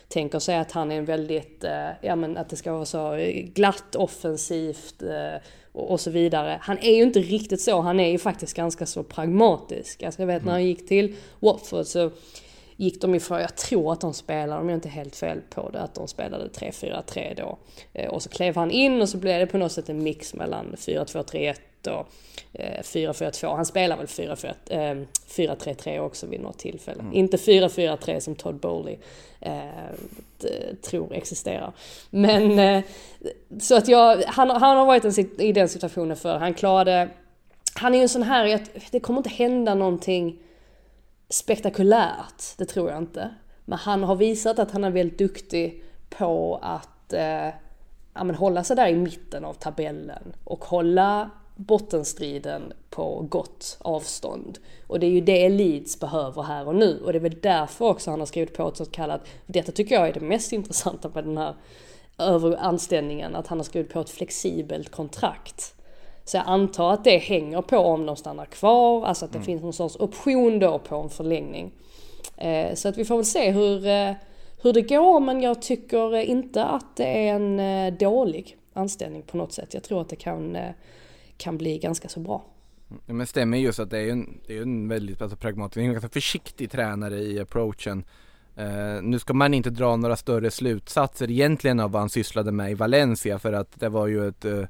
tänker 0.09 0.39
sig 0.39 0.57
att 0.57 0.73
han 0.73 0.93
är 0.93 0.99
en 0.99 1.05
väldigt, 1.05 1.65
eh, 1.65 1.89
ja 2.01 2.17
men 2.17 2.37
att 2.37 2.49
det 2.49 2.57
ska 2.57 2.73
vara 2.73 2.85
så 2.85 3.17
glatt 3.55 3.97
offensivt 3.97 5.03
eh, 5.03 5.43
och, 5.73 5.91
och 5.91 6.01
så 6.01 6.11
vidare. 6.11 6.59
Han 6.61 6.79
är 6.79 6.97
ju 6.97 7.03
inte 7.03 7.21
riktigt 7.21 7.61
så, 7.61 7.81
han 7.81 8.01
är 8.01 8.11
ju 8.11 8.19
faktiskt 8.19 8.57
ganska 8.57 8.87
så 8.87 9.03
pragmatisk. 9.03 10.03
Alltså 10.03 10.23
jag 10.23 10.27
vet 10.27 10.45
när 10.45 10.53
han 10.53 10.65
gick 10.65 10.89
till 10.89 11.17
Watford 11.41 11.87
så 11.87 12.11
gick 12.81 13.01
de 13.01 13.15
ifrån, 13.15 13.41
jag 13.41 13.57
tror 13.57 13.93
att 13.93 14.01
de 14.01 14.15
spelade, 14.15 14.61
om 14.61 14.69
jag 14.69 14.77
inte 14.77 14.89
är 14.89 14.91
helt 14.91 15.17
fel 15.17 15.41
på 15.51 15.71
det, 15.71 15.81
att 15.81 15.95
de 15.95 16.09
spelade 16.09 16.49
3-4-3 16.49 17.35
då. 17.37 17.59
Eh, 17.93 18.11
Och 18.11 18.23
så 18.23 18.29
klev 18.29 18.57
han 18.57 18.71
in 18.71 19.03
och 19.03 19.09
så 19.09 19.17
blev 19.19 19.41
det 19.41 19.47
på 19.47 19.59
något 19.59 19.73
sätt 19.73 19.89
en 19.89 20.03
mix 20.03 20.35
mellan 20.35 20.75
4-2-3-1 20.79 21.57
och 21.87 22.07
eh, 22.53 22.83
4-4-2. 22.83 23.57
Han 23.57 23.67
spelar 23.67 23.97
väl 23.97 24.07
4-4, 24.07 24.55
eh, 24.71 25.07
4-3-3 25.29 25.99
också 25.99 26.27
vid 26.27 26.41
något 26.41 26.59
tillfälle. 26.59 27.05
Inte 27.13 27.37
4-4-3 27.37 28.21
som 28.21 28.35
Todd 28.35 28.55
Bowley 28.55 28.97
eh, 29.41 29.61
tror 30.83 31.15
existerar. 31.15 31.73
Men 32.11 32.59
eh, 32.59 32.83
så 33.61 33.77
att 33.77 33.89
jag, 33.89 34.23
han, 34.27 34.51
han 34.51 34.77
har 34.77 34.87
varit 34.87 35.05
en 35.05 35.41
i 35.41 35.53
den 35.53 35.69
situationen 35.69 36.17
för 36.17 36.39
han 36.39 36.55
klarade, 36.55 37.09
han 37.75 37.95
är 37.95 37.99
ju 37.99 38.03
en 38.03 38.09
sån 38.09 38.23
här, 38.23 38.55
att 38.55 38.71
det 38.91 39.01
kommer 39.01 39.19
inte 39.21 39.31
hända 39.31 39.75
någonting 39.75 40.39
spektakulärt, 41.31 42.45
det 42.57 42.65
tror 42.65 42.91
jag 42.91 42.99
inte. 42.99 43.35
Men 43.65 43.79
han 43.79 44.03
har 44.03 44.17
visat 44.17 44.59
att 44.59 44.71
han 44.71 44.85
är 44.85 44.91
väldigt 44.91 45.19
duktig 45.19 45.85
på 46.11 46.59
att 46.63 47.13
eh, 47.13 47.49
ja, 48.15 48.25
men 48.25 48.35
hålla 48.35 48.65
sig 48.65 48.77
där 48.77 48.89
i 48.89 48.95
mitten 48.95 49.45
av 49.45 49.55
tabellen 49.55 50.35
och 50.45 50.65
hålla 50.65 51.31
bottenstriden 51.57 52.73
på 52.91 53.27
gott 53.31 53.79
avstånd. 53.81 54.59
Och 54.87 55.01
det 55.01 55.07
är 55.07 55.11
ju 55.11 55.21
det 55.21 55.49
Leeds 55.49 56.01
behöver 56.01 56.43
här 56.43 56.69
och 56.69 56.75
nu 56.75 57.01
och 57.05 57.13
det 57.13 57.19
är 57.19 57.23
väl 57.23 57.41
därför 57.43 57.85
också 57.85 58.11
han 58.11 58.19
har 58.19 58.27
skrivit 58.27 58.57
på 58.57 58.69
ett 58.69 58.77
så 58.77 58.85
kallat, 58.85 59.27
detta 59.47 59.73
tycker 59.73 59.95
jag 59.95 60.09
är 60.09 60.13
det 60.13 60.21
mest 60.21 60.53
intressanta 60.53 61.11
med 61.15 61.25
den 61.25 61.39
här 61.39 61.55
över 62.19 62.57
anställningen, 62.57 63.37
att 63.37 63.47
han 63.47 63.59
har 63.59 63.65
skrivit 63.65 63.93
på 63.93 64.01
ett 64.01 64.11
flexibelt 64.11 64.91
kontrakt. 64.91 65.75
Så 66.31 66.37
jag 66.37 66.45
antar 66.47 66.93
att 66.93 67.05
det 67.05 67.19
hänger 67.19 67.63
på 67.63 67.79
om 67.79 68.07
de 68.07 68.17
stannar 68.17 68.47
kvar, 68.47 69.05
alltså 69.05 69.25
att 69.25 69.33
det 69.33 69.41
finns 69.41 69.63
någon 69.63 69.73
sorts 69.73 69.97
option 69.97 70.59
då 70.59 70.79
på 70.79 70.97
en 70.97 71.09
förlängning. 71.09 71.73
Eh, 72.37 72.75
så 72.75 72.89
att 72.89 72.99
vi 72.99 73.05
får 73.05 73.17
väl 73.17 73.25
se 73.25 73.51
hur, 73.51 73.87
eh, 73.87 74.13
hur 74.63 74.73
det 74.73 74.83
går, 74.83 75.21
men 75.21 75.41
jag 75.41 75.63
tycker 75.63 76.17
inte 76.17 76.65
att 76.65 76.97
det 76.97 77.29
är 77.29 77.35
en 77.35 77.61
eh, 77.61 77.95
dålig 77.99 78.57
anställning 78.73 79.23
på 79.23 79.37
något 79.37 79.53
sätt. 79.53 79.75
Jag 79.75 79.83
tror 79.83 80.01
att 80.01 80.09
det 80.09 80.17
kan, 80.17 80.59
kan 81.37 81.59
bli 81.59 81.79
ganska 81.79 82.09
så 82.09 82.21
bra. 82.21 82.45
Ja, 83.07 83.15
men 83.15 83.27
stämmer 83.27 83.59
just 83.59 83.81
att 83.81 83.91
det 83.91 83.99
är 83.99 84.11
en, 84.11 84.41
det 84.47 84.57
är 84.57 84.63
en 84.63 84.89
väldigt 84.89 85.23
alltså, 85.23 85.37
pragmatisk, 85.37 85.77
en 85.77 85.93
ganska 85.93 86.09
försiktig 86.09 86.71
tränare 86.71 87.19
i 87.19 87.41
approachen. 87.41 88.05
Eh, 88.57 89.03
nu 89.03 89.19
ska 89.19 89.35
man 89.35 89.55
inte 89.55 89.71
dra 89.71 89.97
några 89.97 90.17
större 90.17 90.51
slutsatser 90.51 91.31
egentligen 91.31 91.81
av 91.81 91.91
vad 91.91 92.03
han 92.03 92.11
sysslade 92.11 92.53
med 92.53 92.71
i 92.71 92.75
Valencia 92.75 93.39
för 93.39 93.53
att 93.53 93.81
det 93.81 93.89
var 93.89 94.07
ju 94.07 94.29
ett 94.29 94.45
eh, 94.45 94.65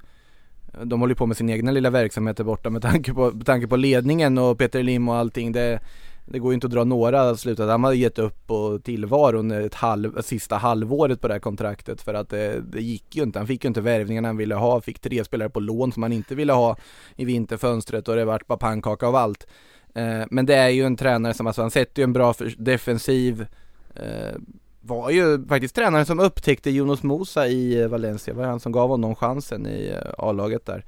de 0.84 1.00
håller 1.00 1.12
ju 1.12 1.16
på 1.16 1.26
med 1.26 1.36
sin 1.36 1.50
egna 1.50 1.70
lilla 1.70 1.90
verksamhet 1.90 2.36
där 2.36 2.44
borta 2.44 2.70
med 2.70 2.82
tanke 2.82 3.14
på, 3.14 3.30
med 3.30 3.46
tanke 3.46 3.66
på 3.66 3.76
ledningen 3.76 4.38
och 4.38 4.58
Peter 4.58 4.82
Lim 4.82 5.08
och 5.08 5.16
allting. 5.16 5.52
Det, 5.52 5.80
det 6.26 6.38
går 6.38 6.52
ju 6.52 6.54
inte 6.54 6.66
att 6.66 6.72
dra 6.72 6.84
några 6.84 7.36
slutsatser. 7.36 7.70
Han 7.70 7.84
hade 7.84 7.96
gett 7.96 8.18
upp 8.18 8.46
på 8.46 8.78
tillvaron 8.84 9.50
ett 9.50 9.74
halv, 9.74 10.22
sista 10.22 10.56
halvåret 10.56 11.20
på 11.20 11.28
det 11.28 11.34
här 11.34 11.40
kontraktet 11.40 12.02
för 12.02 12.14
att 12.14 12.28
det, 12.28 12.60
det 12.60 12.82
gick 12.82 13.16
ju 13.16 13.22
inte. 13.22 13.38
Han 13.38 13.46
fick 13.46 13.64
ju 13.64 13.68
inte 13.68 13.80
värvningarna 13.80 14.28
han 14.28 14.36
ville 14.36 14.54
ha. 14.54 14.80
Fick 14.80 14.98
tre 14.98 15.24
spelare 15.24 15.50
på 15.50 15.60
lån 15.60 15.92
som 15.92 16.02
han 16.02 16.12
inte 16.12 16.34
ville 16.34 16.52
ha 16.52 16.76
i 17.16 17.24
vinterfönstret 17.24 18.08
och 18.08 18.16
det 18.16 18.24
vart 18.24 18.46
bara 18.46 18.58
pannkaka 18.58 19.06
av 19.06 19.16
allt. 19.16 19.46
Eh, 19.94 20.22
men 20.30 20.46
det 20.46 20.54
är 20.54 20.68
ju 20.68 20.84
en 20.84 20.96
tränare 20.96 21.34
som, 21.34 21.46
alltså 21.46 21.62
han 21.62 21.70
sätter 21.70 22.02
ju 22.02 22.04
en 22.04 22.12
bra 22.12 22.34
defensiv 22.56 23.46
eh, 23.94 24.38
var 24.80 25.10
ju 25.10 25.46
faktiskt 25.46 25.74
tränaren 25.74 26.06
som 26.06 26.20
upptäckte 26.20 26.70
Jonas 26.70 27.02
Mosa 27.02 27.46
i 27.46 27.80
eh, 27.80 27.88
Valencia, 27.88 28.34
var 28.34 28.44
han 28.44 28.60
som 28.60 28.72
gav 28.72 28.88
honom 28.88 29.14
chansen 29.14 29.66
i 29.66 29.88
eh, 29.88 30.12
A-laget 30.18 30.66
där. 30.66 30.84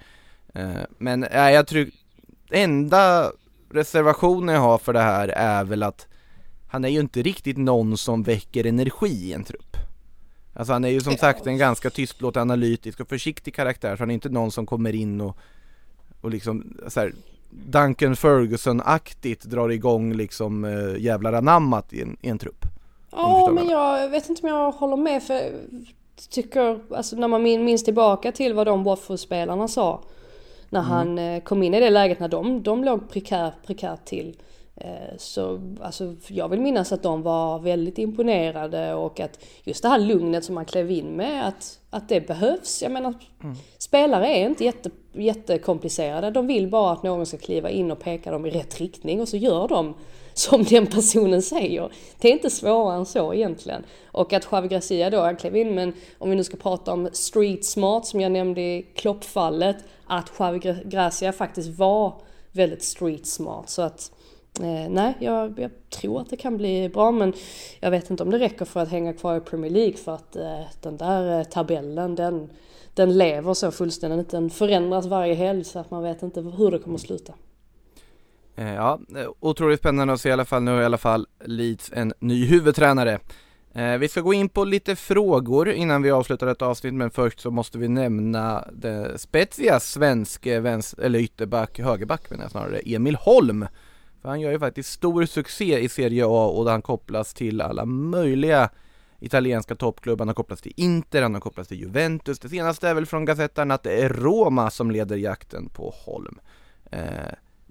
Eh, 0.54 0.70
Men 0.98 1.24
äh, 1.24 1.50
jag 1.50 1.66
tror, 1.66 1.86
enda 2.50 3.32
reservationen 3.70 4.54
jag 4.54 4.62
har 4.62 4.78
för 4.78 4.92
det 4.92 5.00
här 5.00 5.28
är 5.28 5.64
väl 5.64 5.82
att 5.82 6.06
han 6.68 6.84
är 6.84 6.88
ju 6.88 7.00
inte 7.00 7.22
riktigt 7.22 7.56
någon 7.56 7.98
som 7.98 8.22
väcker 8.22 8.66
energi 8.66 9.28
i 9.28 9.32
en 9.32 9.44
trupp. 9.44 9.76
Alltså 10.54 10.72
han 10.72 10.84
är 10.84 10.88
ju 10.88 11.00
som 11.00 11.16
sagt 11.16 11.46
en 11.46 11.58
ganska 11.58 11.90
tystlåten, 11.90 12.42
analytisk 12.42 13.00
och 13.00 13.08
försiktig 13.08 13.54
karaktär, 13.54 13.96
så 13.96 14.02
han 14.02 14.10
är 14.10 14.14
inte 14.14 14.28
någon 14.28 14.50
som 14.50 14.66
kommer 14.66 14.94
in 14.94 15.20
och, 15.20 15.36
och 16.20 16.30
liksom 16.30 16.76
så 16.88 17.00
här, 17.00 17.12
Duncan 17.50 18.16
Ferguson-aktigt 18.16 19.44
drar 19.44 19.68
igång 19.68 20.14
liksom 20.14 20.64
jävlar 20.98 21.32
anammat 21.32 21.92
i 21.92 22.02
en, 22.02 22.16
i 22.20 22.28
en 22.28 22.38
trupp. 22.38 22.66
Ja, 23.12 23.50
men 23.52 23.68
jag 23.68 24.08
vet 24.08 24.28
inte 24.28 24.42
om 24.42 24.48
jag 24.48 24.72
håller 24.72 24.96
med 24.96 25.22
för 25.22 25.34
jag 25.34 26.30
tycker, 26.30 26.80
alltså 26.96 27.16
när 27.16 27.28
man 27.28 27.42
min- 27.42 27.64
minns 27.64 27.84
tillbaka 27.84 28.32
till 28.32 28.54
vad 28.54 28.66
de 28.66 28.84
Watford-spelarna 28.84 29.68
sa 29.68 30.00
när 30.70 30.80
Mm. 30.80 30.90
han 30.90 31.18
eh, 31.18 31.42
kom 31.42 31.62
in 31.62 31.74
i 31.74 31.80
det 31.80 31.90
läget 31.90 32.20
när 32.20 32.28
de, 32.28 32.62
de 32.62 32.84
låg 32.84 33.10
prekär, 33.10 33.52
prekärt 33.66 34.04
till. 34.04 34.36
Eh, 34.76 35.16
Så 35.18 35.60
alltså, 35.82 36.14
jag 36.28 36.48
vill 36.48 36.60
minnas 36.60 36.92
att 36.92 37.02
de 37.02 37.22
var 37.22 37.58
väldigt 37.58 37.98
imponerade 37.98 38.94
och 38.94 39.20
att 39.20 39.44
just 39.64 39.82
det 39.82 39.88
här 39.88 39.98
lugnet 39.98 40.44
som 40.44 40.54
man 40.54 40.64
klev 40.64 40.90
in 40.90 41.06
med, 41.06 41.48
att, 41.48 41.78
att 41.90 42.08
det 42.08 42.26
behövs. 42.26 42.82
Jag 42.82 42.92
menar, 42.92 43.14
spelare 43.78 44.26
är 44.28 44.46
inte 44.46 44.64
jätte, 44.64 44.90
jättekomplicerade. 45.12 46.30
De 46.30 46.46
vill 46.46 46.68
bara 46.68 46.92
att 46.92 47.02
någon 47.02 47.26
ska 47.26 47.36
kliva 47.38 47.70
in 47.70 47.90
och 47.90 48.00
peka 48.00 48.30
dem 48.32 48.46
i 48.46 48.50
rätt 48.50 48.80
riktning 48.80 49.20
och 49.20 49.28
så 49.28 49.36
gör 49.36 49.68
de 49.68 49.94
som 50.34 50.64
den 50.64 50.86
personen 50.86 51.42
säger. 51.42 51.92
Det 52.18 52.28
är 52.28 52.32
inte 52.32 52.50
svårare 52.50 52.96
än 52.96 53.06
så 53.06 53.34
egentligen. 53.34 53.84
Och 54.06 54.32
att 54.32 54.48
Javi 54.52 54.68
Gracia 54.68 55.10
då, 55.10 55.20
han 55.20 55.36
klev 55.36 55.56
in, 55.56 55.74
men 55.74 55.92
om 56.18 56.30
vi 56.30 56.36
nu 56.36 56.44
ska 56.44 56.56
prata 56.56 56.92
om 56.92 57.08
street 57.12 57.64
smart 57.64 58.06
som 58.06 58.20
jag 58.20 58.32
nämnde 58.32 58.60
i 58.60 58.86
kloppfallet, 58.94 59.76
att 60.06 60.32
Javi 60.38 60.58
Gracia 60.84 61.32
faktiskt 61.32 61.78
var 61.78 62.14
väldigt 62.52 62.82
street 62.82 63.26
smart. 63.26 63.70
Så 63.70 63.82
att 63.82 64.12
Eh, 64.60 64.90
nej, 64.90 65.14
jag, 65.18 65.58
jag 65.58 65.70
tror 65.90 66.20
att 66.20 66.30
det 66.30 66.36
kan 66.36 66.56
bli 66.56 66.88
bra 66.88 67.10
men 67.10 67.32
jag 67.80 67.90
vet 67.90 68.10
inte 68.10 68.22
om 68.22 68.30
det 68.30 68.38
räcker 68.38 68.64
för 68.64 68.80
att 68.80 68.88
hänga 68.88 69.12
kvar 69.12 69.36
i 69.36 69.40
Premier 69.40 69.70
League 69.70 69.96
för 69.96 70.14
att 70.14 70.36
eh, 70.36 70.60
den 70.80 70.96
där 70.96 71.38
eh, 71.38 71.44
tabellen 71.44 72.14
den, 72.14 72.50
den 72.94 73.18
lever 73.18 73.54
så 73.54 73.70
fullständigt. 73.70 74.30
Den 74.30 74.50
förändras 74.50 75.06
varje 75.06 75.34
helg 75.34 75.64
så 75.64 75.78
att 75.78 75.90
man 75.90 76.02
vet 76.02 76.22
inte 76.22 76.40
hur 76.40 76.70
det 76.70 76.78
kommer 76.78 76.94
att 76.94 77.00
sluta. 77.00 77.32
Eh, 78.56 78.74
ja, 78.74 79.00
eh, 79.16 79.28
otroligt 79.40 79.80
spännande 79.80 80.14
att 80.14 80.20
se 80.20 80.28
i 80.28 80.32
alla 80.32 80.44
fall. 80.44 80.62
Nu 80.62 80.70
har 80.70 80.82
i 80.82 80.84
alla 80.84 80.98
fall 80.98 81.26
Leeds 81.44 81.90
en 81.94 82.12
ny 82.18 82.46
huvudtränare. 82.46 83.18
Eh, 83.74 83.98
vi 83.98 84.08
ska 84.08 84.20
gå 84.20 84.34
in 84.34 84.48
på 84.48 84.64
lite 84.64 84.96
frågor 84.96 85.68
innan 85.68 86.02
vi 86.02 86.10
avslutar 86.10 86.46
detta 86.46 86.66
avsnitt 86.66 86.94
men 86.94 87.10
först 87.10 87.40
så 87.40 87.50
måste 87.50 87.78
vi 87.78 87.88
nämna 87.88 88.64
det 88.72 89.18
Spezias 89.18 89.90
svensk 89.90 90.46
vänster, 90.46 91.02
eller 91.02 91.18
ytterback, 91.18 91.78
högerback 91.78 92.30
menar 92.30 92.44
jag 92.44 92.50
snarare, 92.50 92.80
Emil 92.84 93.16
Holm 93.16 93.66
För 94.22 94.28
han 94.28 94.40
gör 94.40 94.50
ju 94.50 94.58
faktiskt 94.58 94.92
stor 94.92 95.26
succé 95.26 95.78
i 95.78 95.88
Serie 95.88 96.24
A 96.26 96.46
och 96.46 96.70
han 96.70 96.82
kopplas 96.82 97.34
till 97.34 97.60
alla 97.60 97.84
möjliga 97.84 98.70
italienska 99.20 99.74
toppklubbar. 99.74 100.22
Han 100.22 100.28
har 100.28 100.34
kopplats 100.34 100.62
till 100.62 100.72
Inter, 100.76 101.22
han 101.22 101.34
har 101.34 101.40
kopplats 101.40 101.68
till 101.68 101.80
Juventus. 101.80 102.38
Det 102.38 102.48
senaste 102.48 102.88
är 102.88 102.94
väl 102.94 103.06
från 103.06 103.24
Gazettan 103.24 103.70
att 103.70 103.82
det 103.82 104.02
är 104.02 104.08
Roma 104.08 104.70
som 104.70 104.90
leder 104.90 105.16
jakten 105.16 105.68
på 105.68 105.94
Holm. 106.04 106.38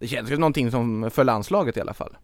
Det 0.02 0.08
känns 0.08 0.32
ju 0.32 0.38
någonting 0.38 0.72
som 0.72 1.12
för 1.12 1.24
landslaget 1.24 1.78
i 1.78 1.82
alla 1.82 1.94
fall. 1.94 2.18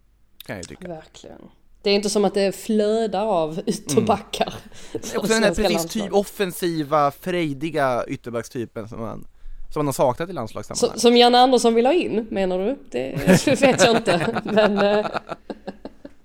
Kan 0.46 0.56
jag 0.56 0.68
tycka. 0.68 0.88
Verkligen. 0.88 1.40
Det 1.82 1.90
är 1.90 1.94
inte 1.94 2.10
som 2.10 2.24
att 2.24 2.34
det 2.34 2.56
flödar 2.56 3.26
av 3.26 3.60
ytterbackar. 3.66 4.54
Mm. 4.92 5.20
Och 5.20 5.28
den 5.28 5.42
här 5.42 5.54
precis 5.54 5.86
typ 5.86 6.12
offensiva, 6.12 7.10
frejdiga 7.10 8.04
ytterbackstypen 8.08 8.88
som 8.88 9.00
man, 9.00 9.26
som 9.72 9.80
man 9.80 9.86
har 9.86 9.92
saknat 9.92 10.30
i 10.30 10.32
landslagssammanhang. 10.32 10.90
Som, 10.90 11.00
som 11.00 11.16
Janne 11.16 11.38
Andersson 11.38 11.74
vill 11.74 11.86
ha 11.86 11.92
in, 11.92 12.26
menar 12.30 12.58
du? 12.58 12.78
Det 12.90 13.16
vet 13.60 13.84
jag 13.84 13.96
inte. 13.96 14.40
Men, 14.44 14.78
eh, 14.78 15.06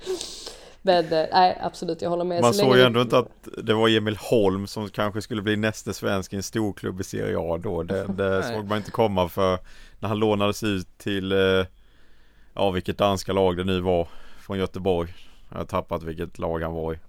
men 0.86 1.06
eh, 1.14 1.26
nej, 1.32 1.58
absolut, 1.62 2.02
jag 2.02 2.10
håller 2.10 2.24
med. 2.24 2.42
Man 2.42 2.54
Så 2.54 2.60
såg 2.60 2.78
ju 2.78 2.84
ändå 2.84 3.02
inte 3.02 3.18
att 3.18 3.48
det 3.58 3.74
var 3.74 3.90
Emil 3.90 4.18
Holm 4.18 4.68
som 4.68 4.90
kanske 4.90 5.22
skulle 5.22 5.42
bli 5.42 5.56
nästa 5.56 5.94
svensk 5.94 6.34
i 6.34 6.36
en 6.36 6.44
storklubb 6.44 7.02
i 7.02 7.04
Serie 7.04 7.38
A 7.40 7.58
då. 7.58 7.84
Det, 7.84 8.08
det 8.18 8.44
såg 8.44 8.66
man 8.66 8.78
inte 8.78 8.92
komma 8.92 9.30
för 9.30 9.60
när 10.00 10.10
han 10.10 10.20
lånades 10.20 10.64
ut 10.64 10.98
till, 10.98 11.32
eh, 11.32 11.66
ja 12.54 12.72
vilket 12.72 12.98
danska 12.98 13.34
lag 13.34 13.58
det 13.58 13.64
nu 13.64 13.82
var, 13.82 14.08
från 14.40 14.58
Göteborg. 14.58 15.14
Jag 15.50 15.58
har 15.58 15.66
tappat 15.66 16.04
vilket 16.04 16.40
lag 16.40 16.62
han 16.62 16.74
var 16.74 16.94
i. 16.94 17.00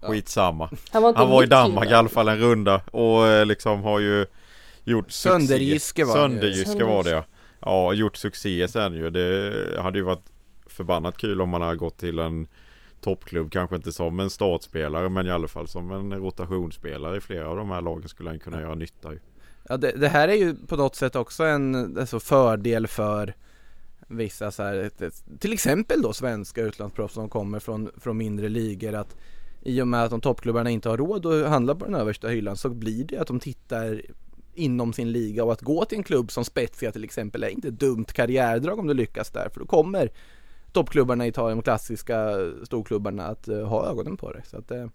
Skitsamma. 0.00 0.70
Han 0.90 1.02
var, 1.02 1.08
inte 1.08 1.20
Han 1.20 1.30
var 1.30 1.42
i 1.42 1.46
Danmark 1.46 1.90
i 1.90 1.94
alla 1.94 2.08
fall 2.08 2.28
en 2.28 2.38
runda 2.38 2.80
och 2.90 3.26
eh, 3.26 3.46
liksom 3.46 3.82
har 3.82 4.00
ju 4.00 4.26
gjort. 4.84 5.10
Sönderjyske 5.10 6.04
var. 6.04 6.14
Sönderjyske 6.14 6.84
var 6.84 7.04
det 7.04 7.10
ja. 7.10 7.24
Ja, 7.60 7.92
gjort 7.92 8.16
succé 8.16 8.68
sen 8.68 8.94
ju. 8.94 9.10
Det 9.10 9.82
hade 9.82 9.98
ju 9.98 10.04
varit 10.04 10.24
förbannat 10.66 11.16
kul 11.16 11.40
om 11.40 11.48
man 11.48 11.62
hade 11.62 11.76
gått 11.76 11.98
till 11.98 12.18
en 12.18 12.46
toppklubb. 13.02 13.52
Kanske 13.52 13.76
inte 13.76 13.92
som 13.92 14.20
en 14.20 14.30
startspelare 14.30 15.08
men 15.08 15.26
i 15.26 15.30
alla 15.30 15.48
fall 15.48 15.68
som 15.68 15.90
en 15.90 16.12
rotationsspelare 16.12 17.16
i 17.16 17.20
flera 17.20 17.48
av 17.48 17.56
de 17.56 17.70
här 17.70 17.80
lagen 17.80 18.08
skulle 18.08 18.30
han 18.30 18.38
kunna 18.38 18.60
göra 18.60 18.74
nytta 18.74 19.14
i. 19.14 19.18
Ja, 19.68 19.76
det, 19.76 19.92
det 19.92 20.08
här 20.08 20.28
är 20.28 20.34
ju 20.34 20.54
på 20.54 20.76
något 20.76 20.96
sätt 20.96 21.16
också 21.16 21.44
en 21.44 21.98
alltså, 21.98 22.20
fördel 22.20 22.86
för 22.86 23.34
vissa 24.08 24.50
så 24.50 24.62
här, 24.62 24.90
till 25.38 25.52
exempel 25.52 26.02
då 26.02 26.12
svenska 26.12 26.62
utlandsproffs 26.62 27.14
som 27.14 27.28
kommer 27.28 27.58
från, 27.58 27.90
från 27.96 28.16
mindre 28.16 28.48
ligor 28.48 28.94
att 28.94 29.16
i 29.62 29.82
och 29.82 29.88
med 29.88 30.04
att 30.04 30.10
de 30.10 30.20
toppklubbarna 30.20 30.70
inte 30.70 30.88
har 30.88 30.96
råd 30.96 31.26
att 31.26 31.48
handla 31.48 31.74
på 31.74 31.84
den 31.84 31.94
översta 31.94 32.28
hyllan 32.28 32.56
så 32.56 32.68
blir 32.68 33.04
det 33.04 33.18
att 33.18 33.26
de 33.26 33.40
tittar 33.40 34.02
inom 34.54 34.92
sin 34.92 35.12
liga 35.12 35.44
och 35.44 35.52
att 35.52 35.60
gå 35.60 35.84
till 35.84 35.98
en 35.98 36.04
klubb 36.04 36.32
som 36.32 36.44
Spezia 36.44 36.92
till 36.92 37.04
exempel 37.04 37.44
är 37.44 37.48
inte 37.48 37.70
dumt 37.70 38.04
karriärdrag 38.04 38.78
om 38.78 38.86
du 38.86 38.94
lyckas 38.94 39.30
där 39.30 39.48
för 39.52 39.60
då 39.60 39.66
kommer 39.66 40.10
toppklubbarna 40.72 41.26
i 41.26 41.28
Italien, 41.28 41.58
de 41.58 41.62
klassiska 41.62 42.34
storklubbarna 42.64 43.26
att 43.26 43.48
eh, 43.48 43.64
ha 43.66 43.86
ögonen 43.90 44.16
på 44.16 44.32
dig. 44.32 44.42
Så 44.44 44.58
att, 44.58 44.70
eh, 44.70 44.86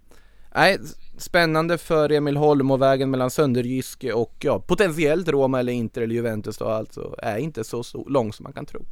Nej, 0.55 0.80
spännande 1.17 1.78
för 1.78 2.11
Emil 2.11 2.38
Holm 2.38 2.71
och 2.71 2.82
vägen 2.82 3.09
mellan 3.09 3.32
Sönderjyske 3.32 4.13
och 4.13 4.34
ja, 4.39 4.59
potentiellt 4.59 5.28
Roma 5.30 5.59
eller 5.59 5.73
Inter 5.73 6.01
eller 6.01 6.15
Juventus 6.15 6.57
då 6.57 6.65
alltså 6.65 7.15
är 7.17 7.38
inte 7.38 7.63
så, 7.63 7.84
så 7.84 8.09
lång 8.09 8.34
som 8.34 8.43
man 8.43 8.53
kan 8.53 8.65
tro. 8.65 8.86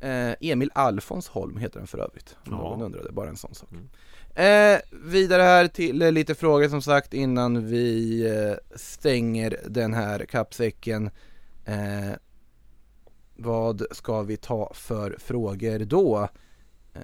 Eh, 0.00 0.34
Emil 0.40 0.70
Alfons 0.74 1.28
Holm 1.28 1.56
heter 1.56 1.78
den 1.78 1.86
för 1.86 1.98
övrigt. 1.98 2.36
Om 2.46 2.52
Ja. 2.52 2.56
någon 2.58 2.82
undrade, 2.82 3.12
bara 3.12 3.28
en 3.28 3.36
sån 3.36 3.54
sak. 3.54 3.68
Eh, 4.34 4.78
vidare 4.90 5.42
här 5.42 5.66
till 5.68 6.02
eh, 6.02 6.12
lite 6.12 6.34
frågor 6.34 6.68
som 6.68 6.82
sagt 6.82 7.14
innan 7.14 7.66
vi 7.66 8.20
eh, 8.26 8.76
stänger 8.78 9.56
den 9.68 9.94
här 9.94 10.24
kappsäcken. 10.24 11.10
Vad 13.36 13.82
ska 13.90 14.22
vi 14.22 14.36
ta 14.36 14.72
för 14.74 15.16
frågor 15.18 15.78
då? 15.78 16.28
Eh, 16.94 17.00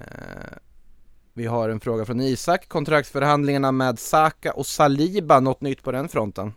vi 1.33 1.45
har 1.45 1.69
en 1.69 1.79
fråga 1.79 2.05
från 2.05 2.21
Isak, 2.21 2.67
kontraktsförhandlingarna 2.67 3.71
med 3.71 3.99
Saka 3.99 4.53
och 4.53 4.67
Saliba, 4.67 5.39
något 5.39 5.61
nytt 5.61 5.83
på 5.83 5.91
den 5.91 6.09
fronten? 6.09 6.53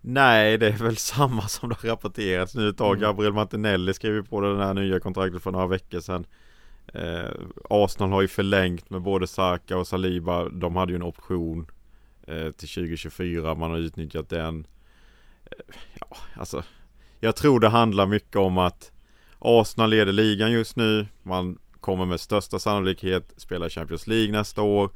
Nej, 0.00 0.58
det 0.58 0.68
är 0.68 0.84
väl 0.84 0.96
samma 0.96 1.48
som 1.48 1.68
det 1.68 1.76
har 1.82 1.88
rapporterats 1.88 2.54
nu 2.54 2.68
ett 2.68 2.78
tag. 2.78 2.96
Mm. 2.96 3.00
Gabriel 3.00 3.32
Martinelli 3.32 3.94
skrev 3.94 4.14
ju 4.14 4.22
på 4.22 4.40
det 4.40 4.64
här 4.64 4.74
nya 4.74 5.00
kontraktet 5.00 5.42
för 5.42 5.50
några 5.50 5.66
veckor 5.66 6.00
sedan. 6.00 6.26
Eh, 6.94 7.30
Arsenal 7.70 8.10
har 8.10 8.22
ju 8.22 8.28
förlängt 8.28 8.90
med 8.90 9.02
både 9.02 9.26
Saka 9.26 9.76
och 9.76 9.86
Saliba. 9.86 10.48
De 10.48 10.76
hade 10.76 10.92
ju 10.92 10.96
en 10.96 11.02
option 11.02 11.66
eh, 12.22 12.50
till 12.50 12.68
2024. 12.68 13.54
Man 13.54 13.70
har 13.70 13.78
utnyttjat 13.78 14.28
den. 14.28 14.66
Eh, 15.44 15.76
ja, 16.00 16.16
alltså. 16.34 16.62
Jag 17.20 17.36
tror 17.36 17.60
det 17.60 17.68
handlar 17.68 18.06
mycket 18.06 18.36
om 18.36 18.58
att 18.58 18.92
Arsenal 19.38 19.90
leder 19.90 20.12
ligan 20.12 20.52
just 20.52 20.76
nu. 20.76 21.06
Man 21.22 21.58
kommer 21.80 22.04
med 22.04 22.20
största 22.20 22.58
sannolikhet 22.58 23.32
spela 23.36 23.68
Champions 23.68 24.06
League 24.06 24.32
nästa 24.32 24.62
år. 24.62 24.90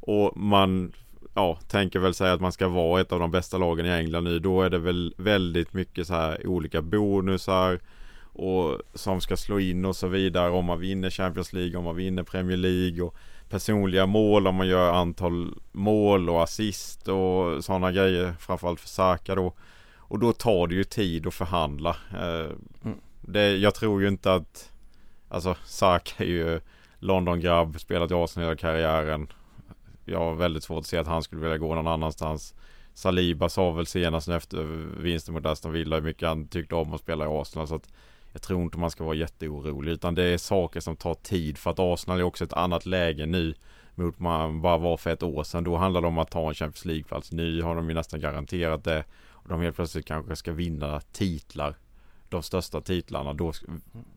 Och 0.00 0.36
man 0.36 0.92
ja, 1.34 1.58
tänker 1.68 1.98
väl 1.98 2.14
säga 2.14 2.32
att 2.32 2.40
man 2.40 2.52
ska 2.52 2.68
vara 2.68 3.00
ett 3.00 3.12
av 3.12 3.20
de 3.20 3.30
bästa 3.30 3.58
lagen 3.58 3.86
i 3.86 3.90
England 3.90 4.24
nu. 4.24 4.38
Då 4.38 4.62
är 4.62 4.70
det 4.70 4.78
väl 4.78 5.14
väldigt 5.16 5.72
mycket 5.72 6.06
så 6.06 6.14
här 6.14 6.46
olika 6.46 6.82
bonusar 6.82 7.80
och 8.32 8.78
som 8.94 9.20
ska 9.20 9.36
slå 9.36 9.60
in 9.60 9.84
och 9.84 9.96
så 9.96 10.08
vidare 10.08 10.50
om 10.50 10.64
man 10.64 10.80
vinner 10.80 11.10
Champions 11.10 11.52
League, 11.52 11.78
om 11.78 11.84
man 11.84 11.96
vinner 11.96 12.22
Premier 12.22 12.56
League 12.56 13.02
och 13.02 13.14
personliga 13.48 14.06
mål, 14.06 14.46
om 14.46 14.54
man 14.54 14.68
gör 14.68 14.92
antal 14.92 15.54
mål 15.72 16.30
och 16.30 16.42
assist 16.42 17.08
och 17.08 17.64
sådana 17.64 17.92
grejer 17.92 18.34
framförallt 18.38 18.80
för 18.80 18.88
Saka 18.88 19.34
då. 19.34 19.52
Och 20.10 20.18
då 20.18 20.32
tar 20.32 20.66
det 20.66 20.74
ju 20.74 20.84
tid 20.84 21.26
att 21.26 21.34
förhandla. 21.34 21.96
Eh, 22.12 22.50
det, 23.20 23.56
jag 23.56 23.74
tror 23.74 24.02
ju 24.02 24.08
inte 24.08 24.32
att 24.32 24.70
Alltså 25.30 25.56
Saka 25.64 26.24
är 26.24 26.28
ju 26.28 26.60
London-grabb, 26.98 27.80
spelat 27.80 28.10
i 28.10 28.14
Arsenal 28.14 28.48
hela 28.48 28.56
karriären. 28.56 29.32
Jag 30.04 30.18
har 30.18 30.34
väldigt 30.34 30.62
svårt 30.62 30.78
att 30.78 30.86
se 30.86 30.96
att 30.96 31.06
han 31.06 31.22
skulle 31.22 31.40
vilja 31.40 31.58
gå 31.58 31.74
någon 31.74 31.86
annanstans. 31.86 32.54
Saliba 32.94 33.48
sa 33.48 33.70
väl 33.70 33.86
senast 33.86 34.28
efter 34.28 34.62
vinsten 35.00 35.34
mot 35.34 35.46
Aston 35.46 35.72
Villa 35.72 35.96
hur 35.96 36.02
mycket 36.02 36.28
han 36.28 36.48
tyckte 36.48 36.74
om 36.74 36.94
att 36.94 37.00
spela 37.00 37.24
i 37.24 37.28
Arsenal. 37.28 37.68
Så 37.68 37.74
att 37.74 37.88
jag 38.32 38.42
tror 38.42 38.62
inte 38.62 38.78
man 38.78 38.90
ska 38.90 39.04
vara 39.04 39.14
jätteorolig. 39.14 39.92
Utan 39.92 40.14
det 40.14 40.24
är 40.24 40.38
saker 40.38 40.80
som 40.80 40.96
tar 40.96 41.14
tid. 41.14 41.58
För 41.58 41.70
att 41.70 41.78
Arsenal 41.78 42.18
är 42.18 42.22
också 42.22 42.44
ett 42.44 42.52
annat 42.52 42.86
läge 42.86 43.26
nu. 43.26 43.54
Mot 43.94 44.18
man 44.18 44.60
bara 44.60 44.78
var 44.78 44.96
för 44.96 45.10
ett 45.10 45.22
år 45.22 45.44
sedan. 45.44 45.64
Då 45.64 45.76
handlade 45.76 46.04
det 46.04 46.08
om 46.08 46.18
att 46.18 46.30
ta 46.30 46.48
en 46.48 46.54
Champions 46.54 46.84
League-plats. 46.84 47.32
Nu 47.32 47.62
har 47.62 47.76
de 47.76 47.88
ju 47.88 47.94
nästan 47.94 48.20
garanterat 48.20 48.84
det. 48.84 49.04
De 49.50 49.60
helt 49.60 49.76
plötsligt 49.76 50.06
kanske 50.06 50.36
ska 50.36 50.52
vinna 50.52 51.00
titlar. 51.00 51.76
De 52.30 52.42
största 52.42 52.80
titlarna. 52.80 53.32
Då, 53.32 53.52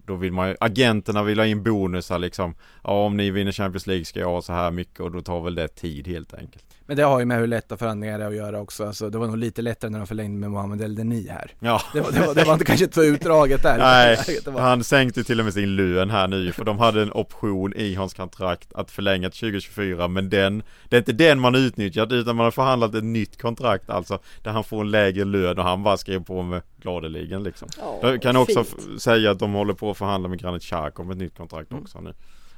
då 0.05 0.16
vill 0.16 0.32
man 0.34 0.49
ju, 0.49 0.55
agenterna 0.59 1.24
vill 1.24 1.39
ha 1.39 1.45
in 1.45 1.64
bonusar 1.64 2.20
liksom. 2.20 2.55
Ja 2.84 3.05
om 3.05 3.18
ni 3.18 3.30
vinner 3.32 3.51
Champions 3.51 3.88
League 3.88 4.05
ska 4.05 4.20
jag 4.20 4.30
ha 4.30 4.41
så 4.41 4.53
här 4.53 4.72
mycket 4.72 4.99
och 4.99 5.11
då 5.11 5.22
tar 5.22 5.41
väl 5.41 5.55
det 5.55 5.68
tid 5.68 6.07
helt 6.07 6.34
enkelt. 6.34 6.64
Men 6.86 6.97
det 6.97 7.03
har 7.03 7.20
ju 7.20 7.26
med 7.26 7.39
hur 7.39 7.47
lätta 7.47 7.78
förhandlingar 7.78 8.18
det 8.20 8.24
är 8.26 8.28
att 8.30 8.36
göra 8.36 8.61
också. 8.61 8.86
Alltså, 8.86 9.09
det 9.09 9.18
var 9.18 9.28
nog 9.28 9.38
lite 9.38 9.61
lättare 9.61 9.91
när 9.91 9.97
de 9.99 10.07
förlängde 10.07 10.39
med 10.39 10.51
Mohamed 10.51 10.82
El 10.82 10.95
Deni 10.95 11.28
här. 11.30 11.51
Ja. 11.59 11.82
Det 11.93 12.01
var, 12.01 12.11
det 12.11 12.20
var, 12.28 12.36
det 12.36 12.43
var 12.43 12.53
inte 12.53 12.66
kanske 12.66 12.91
så 12.91 13.03
utdraget 13.03 13.64
där. 13.64 13.78
Nej, 13.78 14.39
var- 14.45 14.61
han 14.61 14.84
sänkte 14.84 15.24
till 15.24 15.39
och 15.39 15.45
med 15.45 15.53
sin 15.53 15.76
lön 15.76 16.09
här 16.09 16.28
nu 16.28 16.51
för 16.51 16.66
de 16.66 16.80
hade 16.80 17.01
en 17.01 17.11
option 17.11 17.74
i 17.76 17.95
hans 17.95 18.14
kontrakt 18.14 18.74
att 18.74 18.91
förlänga 18.91 19.30
till 19.30 19.39
2024 19.39 20.07
men 20.07 20.30
den 20.30 20.64
Det 20.89 20.95
är 20.95 20.99
inte 20.99 21.14
den 21.14 21.39
man 21.39 21.55
utnyttjat 21.55 22.11
utan 22.11 22.36
man 22.36 22.43
har 22.43 22.51
förhandlat 22.51 22.95
ett 22.95 23.03
nytt 23.03 23.41
kontrakt 23.41 23.89
alltså 23.89 24.20
Där 24.43 24.51
han 24.51 24.64
får 24.64 24.82
en 24.82 24.91
lägre 24.91 25.26
lön 25.26 25.57
och 25.57 25.64
han 25.66 25.84
bara 25.84 25.97
skrev 25.97 26.24
på 26.24 26.41
med 26.41 26.61
gladeligen 26.82 27.43
liksom 27.43 27.68
Ja, 27.80 27.99
Jag 28.04 28.22
kan 28.22 28.36
också 28.36 28.64
fint. 28.64 29.01
säga 29.01 29.32
att 29.32 29.39
de 29.39 29.54
håller 29.54 29.74
på 29.74 29.91
att 29.91 29.97
förhandla 29.97 30.30
med 30.30 30.39
Granit 30.39 30.64
Xhaka 30.64 31.01
om 31.01 31.12
ett 31.12 31.18
nytt 31.18 31.38
kontrakt 31.38 31.74
också 31.74 32.01
nu 32.01 32.14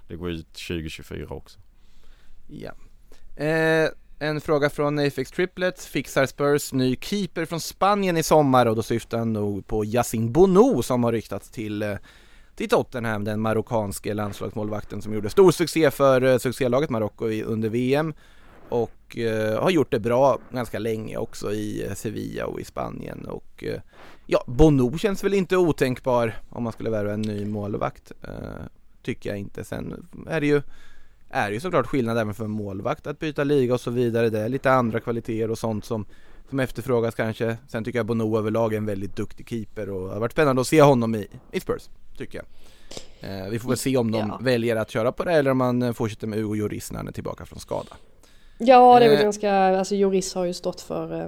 Det 0.08 0.16
går 0.16 0.32
ut 0.32 0.54
2024 0.54 1.28
också 1.30 1.60
Ja. 2.48 2.72
Eh, 3.43 3.89
en 4.20 4.41
fråga 4.41 4.70
från 4.70 5.00
Afex 5.00 5.32
Triplets. 5.32 5.88
Fixar 5.88 6.26
Spurs 6.26 6.74
ny 6.74 6.96
keeper 7.02 7.46
från 7.46 7.60
Spanien 7.60 8.18
i 8.18 8.24
sommar 8.24 8.66
och 8.66 8.76
då 8.76 8.84
syftar 8.84 9.18
han 9.18 9.34
nog 9.34 9.68
på 9.68 9.86
Yassin 9.86 10.32
Bono 10.32 10.84
som 10.84 11.04
har 11.04 11.12
ryktats 11.12 11.50
till, 11.50 11.82
eh, 11.82 11.96
till 12.56 12.70
Tottenham, 12.70 13.24
den 13.24 13.41
marockanske 13.41 14.14
landslagsmålvakten 14.14 15.02
som 15.02 15.14
gjorde 15.14 15.30
stor 15.30 15.52
succé 15.52 15.91
för 15.91 16.22
eh, 16.22 16.38
succélaget 16.38 16.89
Marocko 16.89 17.26
under 17.28 17.70
VM 17.70 18.14
och 18.70 19.18
eh, 19.18 19.61
har 19.61 19.70
gjort 19.70 19.91
det 19.91 19.99
bra 19.99 20.39
ganska 20.51 20.80
länge 20.80 21.18
också 21.18 21.51
i 21.53 21.86
eh, 21.86 21.93
Sevilla 21.93 22.45
och 22.45 22.59
i 22.59 22.63
Spanien 22.66 23.26
och 23.26 23.63
eh, 23.63 23.82
ja, 24.26 24.43
Bono 24.47 24.97
känns 24.97 25.24
väl 25.24 25.34
inte 25.34 25.57
otänkbar 25.57 26.34
om 26.49 26.63
man 26.63 26.74
skulle 26.74 26.89
värva 26.89 27.13
en 27.13 27.22
ny 27.22 27.45
målvakt 27.45 28.11
eh, 28.24 28.30
tycker 29.03 29.30
jag 29.30 29.39
inte. 29.39 29.63
Sen 29.63 30.07
är 30.30 30.41
det 30.41 30.47
ju 30.47 30.61
är 31.30 31.51
ju 31.51 31.59
såklart 31.59 31.88
skillnad 31.88 32.18
även 32.18 32.34
för 32.34 32.43
en 32.45 32.51
målvakt 32.51 33.07
att 33.07 33.20
byta 33.20 33.43
liga 33.43 33.74
och 33.74 33.82
så 33.82 33.91
vidare. 33.91 34.30
Det 34.30 34.39
är 34.39 34.49
lite 34.49 34.72
andra 34.72 34.99
kvaliteter 34.99 35.51
och 35.51 35.57
sånt 35.57 35.86
som, 35.86 36.05
som 36.49 36.59
efterfrågas 36.59 37.16
kanske. 37.16 37.57
Sen 37.68 37.84
tycker 37.84 37.99
jag 37.99 38.05
Bono 38.05 38.38
överlag 38.38 38.74
är 38.74 38.78
en 38.78 38.86
väldigt 38.86 39.16
duktig 39.16 39.49
keeper 39.49 39.89
och 39.89 40.07
det 40.07 40.13
har 40.13 40.20
varit 40.20 40.32
spännande 40.32 40.61
att 40.61 40.68
se 40.68 40.82
honom 40.82 41.16
i, 41.16 41.28
i 41.51 41.59
Spurs, 41.59 41.89
tycker 42.18 42.38
jag. 42.38 42.45
Eh, 43.20 43.49
vi 43.49 43.59
får 43.59 43.70
väl 43.70 43.78
se 43.78 43.97
om 43.97 44.11
de 44.11 44.18
Ja. 44.18 44.39
väljer 44.41 44.76
att 44.76 44.89
köra 44.89 45.11
på 45.11 45.24
det 45.24 45.32
eller 45.32 45.51
om 45.51 45.57
man 45.57 45.82
eh, 45.82 45.93
fortsätter 45.93 46.28
med 46.28 46.39
Hugo 46.39 46.55
Lloris 46.55 46.91
när 46.91 46.97
han 46.97 47.07
är 47.07 47.11
tillbaka 47.11 47.45
från 47.45 47.59
skada. 47.59 47.95
Ja, 48.58 48.99
det 48.99 49.06
är 49.06 49.10
väl 49.10 49.18
Eh. 49.18 49.24
ganska, 49.24 49.53
alltså 49.53 49.95
Joris 49.95 50.34
har 50.36 50.45
ju 50.45 50.53
stått 50.53 50.82
för 50.82 51.22
eh, 51.22 51.28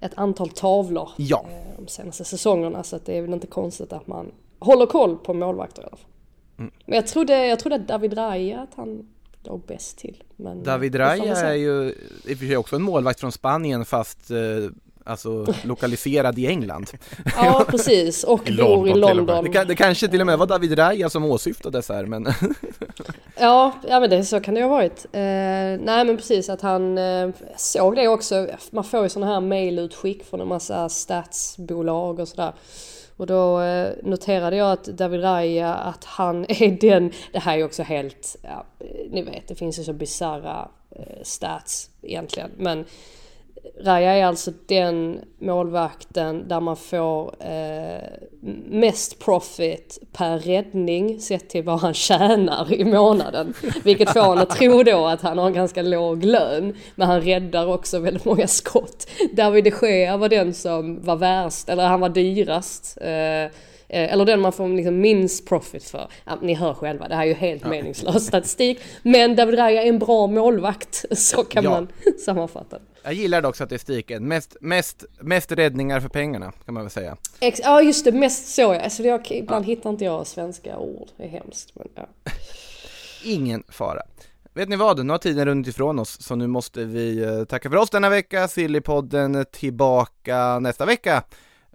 ett 0.00 0.12
antal 0.14 0.48
tavlor 0.50 1.10
Ja. 1.16 1.44
eh, 1.50 1.80
de 1.84 1.88
senaste 1.88 2.24
säsongerna 2.24 2.82
så 2.82 2.98
det 3.04 3.18
är 3.18 3.22
väl 3.22 3.32
inte 3.32 3.46
konstigt 3.46 3.92
att 3.92 4.06
man 4.06 4.32
håller 4.58 4.86
koll 4.86 5.16
på 5.18 5.34
målvakter 5.34 5.82
i 5.82 5.84
alla 5.84 5.96
fall. 5.96 6.10
Mm. 6.58 6.70
Men 6.86 6.96
jag 6.96 7.06
trodde, 7.06 7.46
jag 7.46 7.58
trodde 7.60 7.76
att 7.76 7.88
David 7.88 8.16
Raya 8.18 8.60
att 8.60 8.74
han 8.76 9.08
låg 9.42 9.60
bäst 9.66 9.98
till. 9.98 10.22
Men 10.36 10.62
David 10.62 10.94
Raya 10.94 11.36
är 11.36 11.54
ju 11.54 11.94
i 12.24 12.34
och 12.34 12.38
för 12.38 12.46
sig 12.46 12.56
också 12.56 12.76
en 12.76 12.82
målvakt 12.82 13.20
från 13.20 13.32
Spanien 13.32 13.84
fast 13.84 14.30
alltså 15.06 15.46
lokaliserad 15.62 16.38
i 16.38 16.46
England. 16.46 16.90
Ja 17.36 17.64
precis, 17.70 18.24
och 18.24 18.50
I 18.50 18.56
bor 18.56 18.88
i 18.88 18.94
London. 18.94 19.44
Det, 19.44 19.50
kan, 19.50 19.66
det 19.66 19.74
kanske 19.74 20.08
till 20.08 20.20
och 20.20 20.26
med 20.26 20.38
var 20.38 20.46
David 20.46 20.78
Raya 20.78 21.10
som 21.10 21.24
åsyftades 21.24 21.88
här 21.88 22.06
men 22.06 22.26
Ja, 23.38 23.72
ja 23.88 24.00
men 24.00 24.10
det, 24.10 24.24
så 24.24 24.40
kan 24.40 24.54
det 24.54 24.60
ju 24.60 24.66
ha 24.66 24.74
varit. 24.74 25.06
Eh, 25.12 25.20
nej 25.84 26.04
men 26.04 26.16
precis 26.16 26.48
att 26.48 26.60
han 26.60 26.98
eh, 26.98 27.28
såg 27.56 27.96
det 27.96 28.08
också. 28.08 28.48
Man 28.70 28.84
får 28.84 29.02
ju 29.02 29.08
sådana 29.08 29.32
här 29.32 29.40
mailutskick 29.40 30.24
från 30.24 30.40
en 30.40 30.48
massa 30.48 30.88
statsbolag 30.88 32.20
och 32.20 32.28
sådär. 32.28 32.52
Och 33.16 33.26
då 33.26 33.60
eh, 33.60 33.92
noterade 34.02 34.56
jag 34.56 34.72
att 34.72 34.84
David 34.84 35.22
Raya, 35.22 35.74
att 35.74 36.04
han 36.04 36.44
är 36.48 36.70
den, 36.80 37.12
det 37.32 37.38
här 37.38 37.58
är 37.58 37.64
också 37.64 37.82
helt, 37.82 38.36
ja, 38.42 38.64
ni 39.10 39.22
vet 39.22 39.48
det 39.48 39.54
finns 39.54 39.78
ju 39.78 39.84
så 39.84 39.92
bisarra 39.92 40.68
eh, 40.90 41.22
stats 41.22 41.90
egentligen. 42.02 42.50
Men 42.56 42.84
Raya 43.80 44.12
är 44.12 44.24
alltså 44.24 44.50
den 44.66 45.20
målvakten 45.38 46.48
där 46.48 46.60
man 46.60 46.76
får 46.76 47.34
eh, 47.40 48.00
mest 48.66 49.18
profit 49.18 49.98
per 50.12 50.38
räddning 50.38 51.20
sett 51.20 51.48
till 51.48 51.64
vad 51.64 51.80
han 51.80 51.94
tjänar 52.08 52.72
i 52.72 52.84
månaden. 52.84 53.54
Vilket 53.84 54.12
får 54.12 54.32
en 54.32 54.38
att 54.38 54.50
tro 54.50 54.82
då 54.82 55.06
att 55.06 55.20
han 55.20 55.38
har 55.38 55.46
en 55.46 55.54
ganska 55.54 55.82
låg 55.82 56.24
lön. 56.24 56.74
Men 56.94 57.08
han 57.08 57.20
räddar 57.20 57.66
också 57.66 57.98
väldigt 57.98 58.24
många 58.24 58.46
skott. 58.46 59.08
David 59.32 59.64
de 59.64 59.72
Gea 59.82 60.16
var 60.16 60.28
den 60.28 60.54
som 60.54 61.02
var 61.02 61.16
värst, 61.16 61.68
eller 61.68 61.86
han 61.86 62.00
var 62.00 62.08
dyrast. 62.08 62.98
Eh, 63.00 63.52
eller 63.88 64.24
den 64.24 64.40
man 64.40 64.52
får 64.52 64.68
liksom 64.68 65.00
minst 65.00 65.46
profit 65.48 65.84
för. 65.84 66.08
Ja, 66.24 66.38
ni 66.42 66.54
hör 66.54 66.74
själva, 66.74 67.08
det 67.08 67.14
här 67.14 67.22
är 67.22 67.26
ju 67.26 67.34
helt 67.34 67.66
meningslös 67.66 68.26
statistik. 68.26 68.80
Men 69.02 69.36
David 69.36 69.58
Raya 69.58 69.82
är 69.82 69.88
en 69.88 69.98
bra 69.98 70.26
målvakt, 70.26 71.04
så 71.18 71.44
kan 71.44 71.64
Ja. 71.64 71.70
man 71.70 71.88
sammanfatta. 72.24 72.78
jag 73.04 73.12
gillar 73.14 73.42
dock 73.42 73.56
statistiken. 73.56 74.28
Mest, 74.28 74.56
mest, 74.60 75.04
mest 75.20 75.52
räddningar 75.52 76.00
för 76.00 76.08
pengarna 76.08 76.52
kan 76.64 76.74
man 76.74 76.82
väl 76.82 76.90
säga. 76.90 77.16
Ex- 77.40 77.60
Ja 77.64 77.82
just 77.82 78.04
det, 78.04 78.12
mest 78.12 78.54
så 78.54 78.60
ja. 78.62 78.80
Alltså, 78.80 79.02
jag, 79.02 79.30
ibland 79.32 79.64
hittar 79.66 79.90
inte 79.90 80.04
jag 80.04 80.26
svenska 80.26 80.78
ord, 80.78 81.08
det 81.16 81.24
är 81.24 81.28
hemskt. 81.28 81.70
Men, 81.74 81.88
ja. 81.94 82.08
Ingen 83.24 83.62
fara. 83.68 84.02
Vet 84.54 84.68
ni 84.68 84.76
vad? 84.76 85.04
Nu 85.06 85.12
har 85.12 85.18
tiden 85.18 85.44
runnit 85.46 85.68
ifrån 85.68 85.98
oss 85.98 86.22
så 86.22 86.34
nu 86.34 86.46
måste 86.46 86.84
vi 86.84 87.22
eh, 87.24 87.44
tacka 87.44 87.70
för 87.70 87.76
oss 87.76 87.90
denna 87.90 88.08
vecka. 88.10 88.48
Sillypodden 88.48 89.44
tillbaka 89.52 90.58
nästa 90.58 90.84
vecka. 90.86 91.22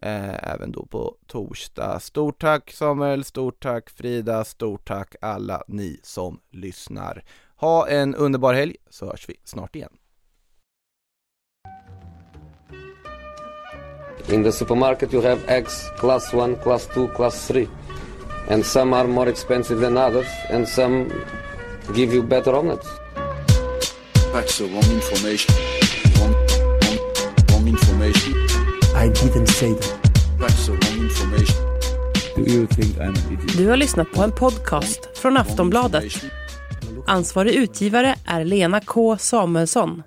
Eh, 0.01 0.53
även 0.53 0.71
då 0.71 0.85
på 0.85 1.15
torsdag. 1.27 1.99
Stort 1.99 2.41
tack 2.41 2.71
Samuel, 2.71 3.23
stort 3.23 3.63
tack 3.63 3.89
Frida, 3.89 4.43
stort 4.43 4.87
tack 4.87 5.15
alla 5.21 5.63
ni 5.67 5.99
som 6.03 6.39
lyssnar. 6.51 7.23
Ha 7.55 7.87
en 7.87 8.15
underbar 8.15 8.53
helg 8.53 8.75
så 8.89 9.05
hörs 9.05 9.29
vi 9.29 9.35
snart 9.43 9.75
igen. 9.75 9.91
In 14.29 14.43
the 14.43 14.51
supermarket, 14.51 15.13
you 15.13 15.23
have 15.23 15.41
eggs 15.47 15.89
class 15.99 16.33
1, 16.33 16.63
class 16.63 16.87
2, 16.87 17.07
class 17.07 17.47
3. 17.47 17.67
And 18.49 18.65
some 18.65 18.95
are 18.95 19.07
more 19.07 19.29
expensive 19.29 19.81
than 19.81 19.97
others, 19.97 20.27
and 20.49 20.67
some 20.67 21.09
give 21.95 22.15
you 22.15 22.23
better 22.23 22.53
omelets. 22.53 22.87
That's 24.33 24.57
the 24.57 24.65
wrong 24.65 24.91
information. 24.91 25.55
Wrong, 26.19 26.33
wrong, 26.81 26.97
wrong 27.49 27.67
information. 27.67 28.50
I 28.95 29.07
didn't 29.07 29.47
say 29.47 29.73
that. 29.73 30.11
That's 30.39 30.65
the 30.65 30.71
wrong 30.71 31.03
information. 31.03 31.55
Do 32.35 32.41
you 32.51 32.67
think 32.67 32.97
I'm 32.97 33.09
an 33.09 33.33
idiot? 33.33 33.57
Du 33.57 33.69
har 33.69 33.77
lyssnat 33.77 34.11
på 34.11 34.21
en 34.21 34.31
podcast 34.31 35.17
från 35.17 35.37
Aftonbladet. 35.37 36.13
Ansvarig 37.07 37.53
utgivare 37.53 38.15
är 38.25 38.45
Lena 38.45 38.79
K 38.81 39.17
Samuelsson. 39.17 40.03